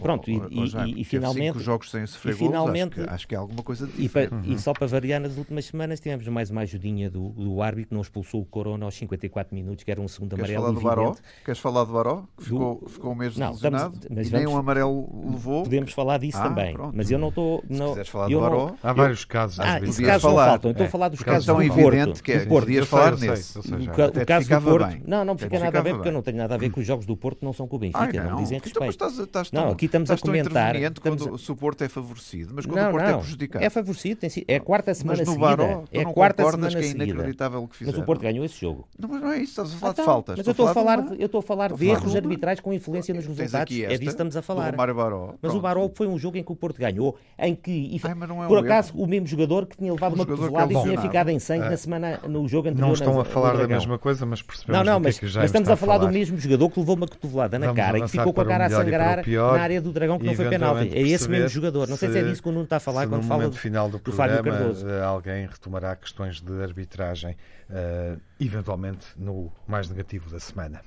Pronto, 0.02 0.30
e, 0.30 0.38
ó, 0.38 0.46
e- 0.48 0.54
e- 0.54 0.90
e 0.90 0.94
teve 0.94 1.04
finalmente 1.04 1.46
cinco 1.52 1.60
jogos 1.60 1.90
sem 1.90 2.06
sofrer 2.06 2.34
e 2.34 2.38
golos, 2.38 2.50
finalmente- 2.52 3.00
acho, 3.00 3.08
que, 3.08 3.14
acho 3.14 3.28
que 3.28 3.34
é 3.34 3.38
alguma 3.38 3.62
coisa 3.62 3.88
e, 3.98 4.08
pa- 4.08 4.22
diferente. 4.22 4.52
e 4.52 4.58
só 4.58 4.72
para 4.72 4.86
variar, 4.86 5.20
nas 5.20 5.36
últimas 5.36 5.64
semanas 5.66 6.00
tivemos 6.00 6.26
mais 6.28 6.50
uma 6.50 6.62
ajudinha 6.62 7.10
do, 7.10 7.28
do 7.30 7.62
árbitro 7.62 7.88
que 7.90 7.94
não 7.94 8.00
expulsou 8.02 8.40
o 8.42 8.44
Corona 8.44 8.84
aos 8.84 8.94
54 8.94 9.54
minutos, 9.54 9.84
que 9.84 9.90
era 9.90 10.00
um 10.00 10.08
segundo 10.08 10.36
Queres 10.36 10.50
amarelo 10.56 10.80
falar 10.80 10.94
do 10.96 11.02
Baró? 11.02 11.16
Queres 11.44 11.60
falar 11.60 11.84
do 11.84 11.92
Baró? 11.92 12.22
Que 12.38 12.44
ficou, 12.44 12.84
ficou 12.88 13.14
mês 13.14 13.36
Não, 13.36 13.52
estamos- 13.52 13.82
mas 14.10 14.28
e 14.28 14.32
nem 14.32 14.42
vamos- 14.44 14.52
um 14.54 14.58
amarelo 14.58 15.30
levou. 15.30 15.62
Podemos 15.64 15.92
falar 15.92 16.18
disso 16.18 16.38
Ah, 16.38 16.48
também, 16.48 16.72
pronto. 16.72 16.96
mas 16.96 17.10
eu 17.10 17.18
não 17.18 17.28
estou... 17.28 17.62
Se 17.70 17.78
não- 17.78 17.88
quiseres 17.90 18.08
falar 18.08 18.30
eu 18.30 18.38
do 18.40 18.44
não- 18.44 18.50
Baró, 18.50 18.74
Há 18.82 18.92
vários 18.92 19.24
casos. 19.24 19.60
Ah, 19.60 19.76
às 19.76 19.82
esses 19.82 20.00
casos 20.06 20.22
não 20.24 20.30
falar. 20.30 20.46
faltam. 20.50 20.70
Estou 20.70 20.84
É, 20.84 20.88
a 20.88 20.90
falar 20.90 21.08
dos 21.08 21.18
por 21.20 21.24
casos 21.26 21.46
tão 21.46 21.56
do 21.56 21.62
evidente 21.62 22.04
Porto. 22.06 22.22
que 22.22 22.32
é, 22.32 22.38
Porto. 22.46 22.48
podias 22.64 22.88
falar 22.88 23.16
nesse. 23.18 23.58
O, 23.58 23.62
já. 23.62 24.24
caso 24.26 24.48
do 24.48 24.60
Porto, 24.62 24.98
não, 25.06 25.24
não 25.24 25.32
Até 25.34 25.44
fica 25.44 25.58
nada 25.60 25.78
a 25.78 25.82
ver 25.82 25.94
porque 25.94 26.08
eu 26.08 26.12
não 26.12 26.22
tenho 26.22 26.36
nada 26.38 26.54
a 26.54 26.58
ver 26.58 26.70
com 26.70 26.80
os 26.80 26.86
jogos 26.86 27.06
do 27.06 27.16
Porto 27.16 27.44
não 27.44 27.52
são 27.52 27.66
com 27.68 27.76
o 27.76 27.78
Benfica, 27.78 28.24
não, 28.24 28.36
me 28.36 28.42
dizem 28.42 28.58
Então, 28.58 28.82
respeito. 28.86 29.54
Não, 29.54 29.70
aqui 29.70 29.88
estamos 29.90 30.10
a 30.10 30.16
comentar, 30.18 30.76
estamos 30.76 30.98
quando 31.00 31.28
a- 31.28 31.32
o 31.32 31.38
suporte 31.38 31.84
é 31.84 31.88
favorecido, 31.88 32.52
mas 32.54 32.64
quando 32.66 32.76
Não, 32.80 32.88
o 32.88 32.90
Porto 32.92 33.04
não, 33.04 33.10
é 33.10 33.18
prejudicado. 33.18 33.64
é 33.64 33.70
favorecido, 33.70 34.20
tem 34.20 34.30
sido- 34.30 34.44
é 34.48 34.56
a 34.56 34.60
quarta 34.60 34.94
semana 34.94 35.18
mas 35.18 35.26
no 35.28 35.34
seguida. 35.34 35.56
Baró, 35.56 35.82
tu 35.82 35.88
é 35.92 36.00
a 36.02 36.04
quarta 36.06 36.44
semana 36.50 36.68
que 36.70 36.76
é 36.78 36.82
seguida. 36.82 37.04
inacreditável 37.04 37.58
o 37.62 37.68
que 37.68 37.70
Mas 37.72 37.78
fizeram? 37.78 38.00
o 38.00 38.06
Porto 38.06 38.20
ganhou 38.22 38.44
esse 38.44 38.60
jogo. 38.60 38.88
Não, 38.98 39.08
mas 39.08 39.20
não 39.20 39.32
é 39.32 39.36
isso, 39.38 39.50
estás 39.50 39.74
a 39.74 39.76
falar 39.76 39.92
Então, 39.92 40.04
de 40.04 40.06
faltas. 40.06 40.36
Mas 40.38 40.46
eu 40.46 40.50
estou 40.52 40.68
a 40.68 40.74
falar, 40.74 41.00
de 41.02 41.20
eu 41.20 41.26
estou 41.26 41.38
a 41.38 41.42
falar 41.42 41.72
de 41.72 41.86
erros 41.88 42.16
arbitrais 42.16 42.60
com 42.60 42.72
influência 42.72 43.12
nos 43.14 43.26
resultados. 43.26 43.54
aqui 43.54 43.82
É 43.82 43.86
esta, 43.86 43.90
disso 43.98 44.02
que 44.04 44.08
estamos 44.10 44.36
a 44.36 44.42
falar. 44.42 44.74
Baró. 44.74 45.34
Mas 45.42 45.54
o 45.54 45.60
Baró 45.60 45.88
foi 45.94 46.06
um 46.06 46.18
jogo 46.18 46.36
em 46.38 46.42
que 46.42 46.52
o 46.52 46.56
Porto 46.56 46.78
ganhou, 46.78 47.16
em 47.38 47.54
que, 47.54 47.70
e 47.70 48.00
Ai, 48.02 48.14
mas 48.14 48.28
não 48.28 48.42
é 48.44 48.46
por 48.48 48.58
um 48.58 48.60
acaso, 48.60 48.92
erro. 48.94 49.02
o 49.04 49.06
mesmo 49.06 49.26
jogador 49.26 49.66
que 49.66 49.76
tinha 49.76 49.92
levado 49.92 50.12
Um 50.12 50.16
uma 50.16 50.26
cotovelada 50.26 50.72
é 50.72 50.76
e 50.76 50.82
tinha 50.82 51.00
ficado 51.00 51.28
em 51.30 51.38
sangue 51.38 51.66
É. 51.66 51.70
na 51.70 51.76
semana, 51.76 52.20
no 52.28 52.46
jogo 52.48 52.68
anterior. 52.68 52.86
Não 52.86 52.94
estão 52.94 53.20
a 53.20 53.24
falar 53.24 53.56
da 53.56 53.66
mesma 53.68 53.98
coisa, 53.98 54.24
mas 54.26 54.42
percebemos 54.42 54.82
que 54.88 54.98
mas, 55.00 55.16
é 55.16 55.20
que 55.20 55.26
já 55.28 55.40
mas 55.40 55.48
estamos 55.50 55.68
a 55.68 55.76
falar 55.76 55.98
do 55.98 56.08
mesmo 56.10 56.38
jogador 56.38 56.68
que 56.70 56.78
levou 56.80 56.96
uma 56.96 57.06
cotovelada 57.08 57.58
na 57.58 57.72
cara 57.74 57.98
e 57.98 58.02
que 58.02 58.08
ficou 58.08 58.32
com 58.32 58.40
a 58.40 58.44
cara 58.46 58.66
a 58.66 58.70
sangrar 58.70 59.24
na 59.26 59.60
área 59.62 59.69
do 59.78 59.92
Dragão 59.92 60.18
que 60.18 60.24
não 60.24 60.34
foi 60.34 60.48
penalti. 60.48 60.88
É 60.96 61.02
esse 61.02 61.28
mesmo 61.28 61.48
jogador. 61.50 61.86
Não 61.86 61.96
sei 61.98 62.10
se 62.10 62.18
é 62.18 62.22
se- 62.22 62.28
disso 62.30 62.42
que 62.42 62.48
o 62.48 62.52
Nuno 62.52 62.64
está 62.64 62.76
a 62.76 62.80
falar 62.80 63.02
se 63.02 63.08
quando 63.08 63.24
fala 63.24 63.48
do, 63.50 63.56
final 63.56 63.90
do 63.90 63.98
do 63.98 64.12
Fábio 64.12 64.42
Cardoso. 64.42 64.88
eh, 64.88 65.02
alguém 65.02 65.46
retomará 65.46 65.94
questões 65.94 66.40
de 66.40 66.62
arbitragem, 66.62 67.36
eh, 67.68 68.16
eventualmente 68.40 69.06
no 69.16 69.52
mais 69.68 69.88
negativo 69.90 70.30
da 70.30 70.40
semana. 70.40 70.80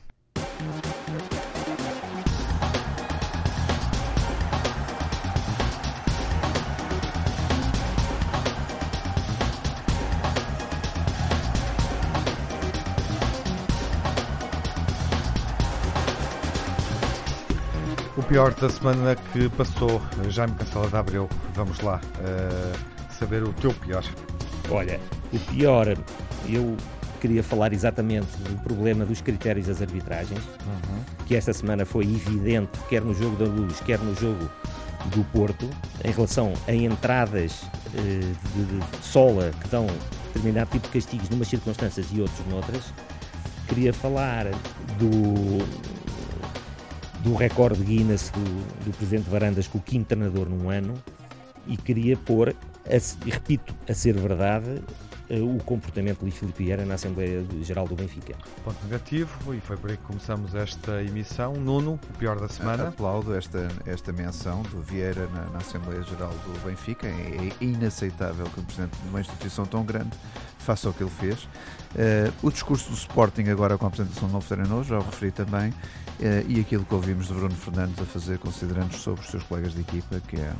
Pior 18.33 18.51
da 18.55 18.67
semana 18.67 19.15
que 19.31 19.47
passou, 19.49 20.01
Jaime 20.27 20.55
Cancela 20.55 20.87
de 20.87 20.95
Abreu, 20.95 21.29
vamos 21.53 21.79
lá 21.81 22.01
eh, 22.19 22.73
saber 23.19 23.43
o 23.43 23.53
teu 23.53 23.71
pior. 23.75 24.03
Olha, 24.71 24.99
o 25.31 25.37
pior, 25.37 25.95
eu 26.49 26.75
queria 27.21 27.43
falar 27.43 27.73
exatamente 27.73 28.25
do 28.37 28.59
problema 28.63 29.05
dos 29.05 29.21
critérios 29.21 29.67
das 29.67 29.83
arbitragens, 29.83 30.41
que 31.27 31.35
esta 31.35 31.53
semana 31.53 31.85
foi 31.85 32.05
evidente, 32.05 32.71
quer 32.89 33.03
no 33.03 33.13
jogo 33.13 33.35
da 33.35 33.45
Luz, 33.45 33.79
quer 33.81 33.99
no 33.99 34.15
jogo 34.15 34.49
do 35.15 35.23
Porto, 35.25 35.69
em 36.03 36.11
relação 36.11 36.53
a 36.67 36.73
entradas 36.73 37.61
eh, 37.95 37.99
de, 37.99 38.65
de 38.65 39.05
sola 39.05 39.51
que 39.61 39.67
dão 39.67 39.85
determinado 40.33 40.71
tipo 40.71 40.87
de 40.87 40.93
castigos 40.93 41.29
numas 41.29 41.49
circunstâncias 41.49 42.07
e 42.11 42.19
outros 42.19 42.47
noutras. 42.47 42.91
Queria 43.67 43.93
falar 43.93 44.45
do, 44.97 45.93
do 47.23 47.33
recorde 47.35 47.83
Guinness 47.83 48.29
do, 48.31 48.85
do 48.85 48.97
Presidente 48.97 49.29
Varandas 49.29 49.67
com 49.67 49.77
o 49.77 49.81
quinto 49.81 50.07
treinador 50.07 50.47
num 50.47 50.69
ano 50.69 50.93
e 51.65 51.77
queria 51.77 52.17
pôr, 52.17 52.53
a 52.85 53.25
repito, 53.25 53.73
a 53.87 53.93
ser 53.93 54.17
verdade, 54.17 54.81
o 55.41 55.57
comportamento 55.63 56.19
de 56.19 56.25
Luís 56.25 56.35
Filipe 56.35 56.63
Vieira 56.63 56.85
na 56.85 56.95
Assembleia 56.95 57.45
Geral 57.61 57.87
do 57.87 57.95
Benfica. 57.95 58.35
Ponto 58.63 58.77
negativo, 58.83 59.53
e 59.53 59.59
foi 59.59 59.77
por 59.77 59.89
aí 59.89 59.97
que 59.97 60.03
começamos 60.03 60.53
esta 60.55 61.01
emissão. 61.03 61.53
Nuno, 61.53 61.99
o 62.09 62.17
pior 62.17 62.39
da 62.39 62.47
semana. 62.47 62.89
Aplaudo 62.89 63.33
esta, 63.35 63.67
esta 63.85 64.11
menção 64.11 64.61
do 64.63 64.81
Vieira 64.81 65.27
na, 65.27 65.45
na 65.45 65.57
Assembleia 65.57 66.03
Geral 66.03 66.29
do 66.31 66.65
Benfica. 66.65 67.07
É, 67.07 67.49
é 67.49 67.63
inaceitável 67.63 68.45
que 68.45 68.59
um 68.59 68.63
presidente 68.63 68.97
de 69.01 69.09
uma 69.09 69.21
instituição 69.21 69.65
tão 69.65 69.83
grande 69.83 70.11
faça 70.59 70.89
o 70.89 70.93
que 70.93 71.03
ele 71.03 71.11
fez. 71.11 71.47
Eh, 71.95 72.31
o 72.41 72.49
discurso 72.49 72.89
do 72.89 72.95
Sporting 72.95 73.49
agora 73.49 73.77
com 73.77 73.85
a 73.85 73.87
apresentação 73.87 74.27
do 74.27 74.33
novo 74.33 74.47
treinador, 74.47 74.83
já 74.83 74.97
o 74.97 75.03
referi 75.03 75.31
também, 75.31 75.73
eh, 76.21 76.43
e 76.47 76.59
aquilo 76.59 76.85
que 76.85 76.93
ouvimos 76.93 77.27
de 77.27 77.33
Bruno 77.33 77.55
Fernandes 77.55 77.99
a 78.01 78.05
fazer 78.05 78.39
considerandos 78.39 79.01
sobre 79.01 79.21
os 79.21 79.27
seus 79.27 79.43
colegas 79.43 79.73
de 79.73 79.81
equipa, 79.81 80.19
que 80.27 80.37
é, 80.37 80.53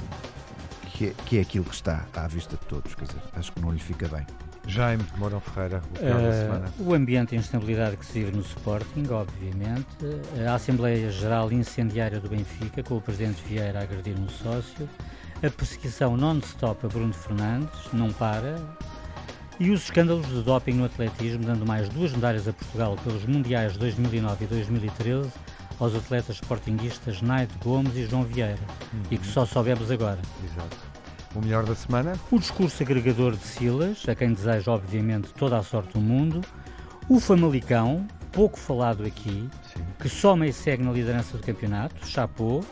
que 0.94 1.06
é, 1.08 1.14
que 1.26 1.38
é 1.38 1.42
aquilo 1.42 1.66
que 1.66 1.76
está 1.76 2.06
à 2.14 2.28
vista 2.28 2.56
de 2.56 2.66
todos. 2.66 2.94
Quer 2.94 3.06
dizer, 3.06 3.22
acho 3.34 3.52
que 3.52 3.62
não 3.62 3.72
lhe 3.72 3.80
fica 3.80 4.08
bem. 4.08 4.26
Jaime 4.66 5.04
Mourão 5.18 5.40
Ferreira, 5.42 5.82
o 5.96 6.00
pior 6.00 6.14
da 6.22 6.28
Eh, 6.28 6.42
semana. 6.44 6.74
o 6.80 6.94
ambiente 6.94 7.32
de 7.32 7.36
instabilidade 7.36 7.98
que 7.98 8.06
se 8.06 8.14
vive 8.20 8.32
no 8.32 8.42
Sporting, 8.42 9.06
obviamente. 9.12 9.86
A 10.50 10.56
Assembleia 10.56 11.12
Geral 11.12 11.52
Incendiária 11.52 12.20
do 12.20 12.30
Benfica, 12.30 12.82
com 12.82 12.98
o 12.98 13.02
Presidente 13.02 13.44
Vieira 13.48 13.80
a 13.80 13.84
agredir 13.84 14.16
um 14.18 14.30
sócio. 14.30 14.90
A 15.46 15.50
perseguição 15.50 16.16
non-stop 16.16 16.86
a 16.86 16.90
Bruno 16.90 17.14
Fernandes, 17.14 17.78
não 17.92 18.12
para. 18.14 18.56
E 19.60 19.70
os 19.70 19.84
escândalos 19.84 20.26
de 20.28 20.42
doping 20.42 20.74
no 20.74 20.86
atletismo, 20.86 21.44
dando 21.46 21.66
mais 21.66 21.90
duas 21.90 22.12
medalhas 22.14 22.48
a 22.48 22.54
Portugal 22.54 22.96
pelos 23.04 23.26
Mundiais 23.26 23.74
de 23.74 23.80
2009 23.80 24.46
e 24.46 24.48
2013 24.48 25.30
aos 25.80 25.94
atletas 25.94 26.38
sportinguistas 26.38 27.22
Naide 27.22 27.54
Gomes 27.64 27.96
e 27.96 28.06
João 28.06 28.24
Vieira, 28.24 28.58
e 29.12 29.18
que 29.18 29.28
só 29.28 29.46
soubemos 29.46 29.92
agora. 29.92 30.20
Exato. 30.44 30.93
O 31.36 31.42
melhor 31.42 31.66
da 31.66 31.74
semana. 31.74 32.14
O 32.32 32.38
discurso 32.38 32.84
agregador 32.84 33.36
de 33.36 33.44
Silas, 33.44 34.04
a 34.08 34.14
quem 34.14 34.34
desejo, 34.34 34.72
obviamente, 34.72 35.30
toda 35.34 35.58
a 35.58 35.64
sorte 35.64 35.94
do 35.94 36.00
mundo. 36.00 36.42
O 37.10 37.20
Famalicão, 37.20 38.08
pouco 38.32 38.58
falado 38.58 39.04
aqui, 39.04 39.50
Sim. 39.74 39.84
que 40.00 40.08
soma 40.08 40.46
e 40.48 40.54
segue 40.54 40.84
na 40.84 40.92
liderança 40.92 41.38
do 41.38 41.44
campeonato, 41.44 42.08
chapou. 42.08 42.64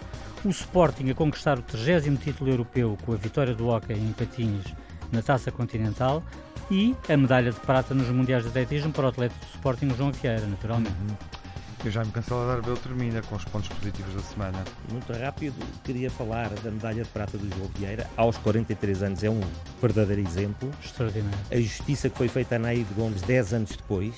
O 0.43 0.49
Sporting 0.49 1.09
a 1.09 1.13
conquistar 1.13 1.59
o 1.59 1.61
30 1.61 2.17
título 2.17 2.49
europeu 2.49 2.97
com 3.05 3.13
a 3.13 3.15
vitória 3.15 3.53
do 3.53 3.67
Hockey 3.67 3.93
em 3.93 4.11
Patins 4.11 4.63
na 5.11 5.21
Taça 5.21 5.51
Continental 5.51 6.23
e 6.69 6.95
a 7.09 7.17
medalha 7.17 7.51
de 7.51 7.59
prata 7.59 7.93
nos 7.93 8.09
Mundiais 8.09 8.43
de 8.43 8.49
Atletismo 8.49 8.91
para 8.91 9.05
o 9.05 9.09
atleta 9.09 9.35
do 9.35 9.45
Sporting 9.53 9.89
João 9.95 10.11
Vieira, 10.11 10.45
naturalmente. 10.45 10.95
Uhum. 11.01 11.40
E 11.83 11.87
o 11.87 11.91
Jaime 11.91 12.11
Cancelador 12.11 12.57
Arbeu 12.57 12.77
termina 12.77 13.23
com 13.23 13.35
os 13.35 13.43
pontos 13.45 13.69
positivos 13.69 14.13
da 14.13 14.21
semana. 14.21 14.63
Muito 14.91 15.11
rápido, 15.13 15.55
queria 15.83 16.11
falar 16.11 16.49
da 16.49 16.69
medalha 16.69 17.03
de 17.03 17.09
prata 17.09 17.39
do 17.39 17.49
João 17.55 17.67
Vieira. 17.75 18.07
Aos 18.15 18.37
43 18.37 19.01
anos 19.01 19.23
é 19.23 19.29
um 19.31 19.41
verdadeiro 19.81 20.21
exemplo. 20.21 20.69
Extraordinário. 20.83 21.39
A 21.49 21.55
justiça 21.55 22.07
que 22.07 22.17
foi 22.17 22.27
feita 22.27 22.57
a 22.57 22.59
Naide 22.59 22.93
Gomes 22.93 23.23
10 23.23 23.53
anos 23.53 23.71
depois, 23.71 24.13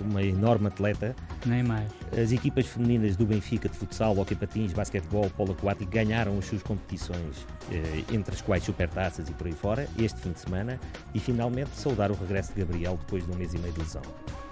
uma 0.00 0.24
enorme 0.24 0.66
atleta. 0.66 1.14
Nem 1.46 1.62
mais. 1.62 1.88
As 2.20 2.32
equipas 2.32 2.66
femininas 2.66 3.14
do 3.14 3.24
Benfica 3.24 3.68
de 3.68 3.76
futsal, 3.76 4.18
hockey 4.18 4.34
patins, 4.34 4.72
basquetebol, 4.72 5.30
polo 5.30 5.52
aquático 5.52 5.88
ganharam 5.92 6.36
as 6.36 6.46
suas 6.46 6.64
competições, 6.64 7.46
eh, 7.70 8.02
entre 8.12 8.34
as 8.34 8.42
quais 8.42 8.64
supertaças 8.64 9.28
e 9.28 9.32
por 9.32 9.46
aí 9.46 9.52
fora, 9.52 9.88
este 9.96 10.20
fim 10.20 10.32
de 10.32 10.40
semana. 10.40 10.80
E 11.14 11.20
finalmente 11.20 11.70
saudar 11.76 12.10
o 12.10 12.14
regresso 12.14 12.52
de 12.54 12.64
Gabriel 12.64 12.98
depois 13.00 13.24
de 13.24 13.30
um 13.30 13.36
mês 13.36 13.54
e 13.54 13.58
meio 13.58 13.72
de 13.72 13.78
lesão. 13.78 14.02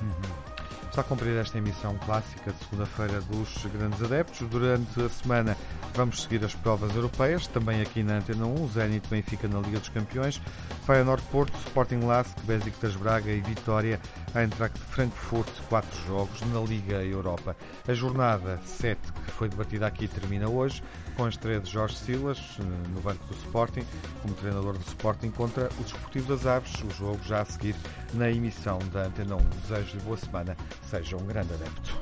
Uhum. 0.01 0.62
Está 0.93 1.01
a 1.01 1.05
cumprir 1.05 1.35
esta 1.39 1.57
emissão 1.57 1.97
clássica 2.05 2.53
de 2.53 2.59
segunda-feira 2.65 3.19
dos 3.23 3.65
grandes 3.73 4.03
adeptos. 4.03 4.47
Durante 4.47 5.01
a 5.01 5.09
semana 5.09 5.57
vamos 5.95 6.21
seguir 6.21 6.45
as 6.45 6.55
provas 6.55 6.95
europeias, 6.95 7.47
também 7.47 7.81
aqui 7.81 8.03
na 8.03 8.19
Antena 8.19 8.45
1, 8.45 8.69
Zenit 8.69 9.09
Benfica 9.09 9.49
na 9.49 9.61
Liga 9.61 9.79
dos 9.79 9.89
Campeões, 9.89 10.39
Feyenoord 10.85 11.23
Porto, 11.33 11.57
Sporting 11.67 12.01
Lask, 12.01 12.39
Besiktas 12.41 12.95
Braga 12.95 13.31
e 13.31 13.41
Vitória, 13.41 13.99
Eintracht 14.35 14.79
Frankfurt, 14.79 15.49
quatro 15.71 15.99
jogos 16.07 16.43
na 16.53 16.61
Liga 16.61 17.03
Europa. 17.03 17.57
A 17.89 17.95
jornada 17.95 18.61
7, 18.63 19.01
que 19.25 19.31
foi 19.31 19.49
debatida 19.49 19.87
aqui, 19.87 20.07
termina 20.07 20.51
hoje, 20.51 20.83
com 21.23 21.27
a 21.27 21.29
estreia 21.29 21.61
de 21.61 21.71
Jorge 21.71 21.97
Silas 21.99 22.39
eh, 22.59 22.63
no 22.93 23.01
banco 23.01 23.25
do 23.27 23.35
Sporting, 23.35 23.85
como 24.23 24.35
treinador 24.35 24.73
do 24.73 24.85
Sporting 24.85 25.31
contra 25.31 25.69
o 25.79 25.83
Desportivo 25.85 26.35
das 26.35 26.47
Aves, 26.47 26.73
o 26.83 26.91
jogo 26.91 27.21
já 27.23 27.43
a 27.43 27.45
seguir 27.45 27.77
na 28.15 28.29
emissão 28.29 28.81
da 28.93 29.05
Antena 29.05 29.37
1. 29.37 29.39
Desejo-lhe 29.69 30.03
boa 30.03 30.17
semana 30.17 30.57
seja 30.91 31.17
um 31.17 31.25
grande 31.25 31.55
adepto. 31.55 31.97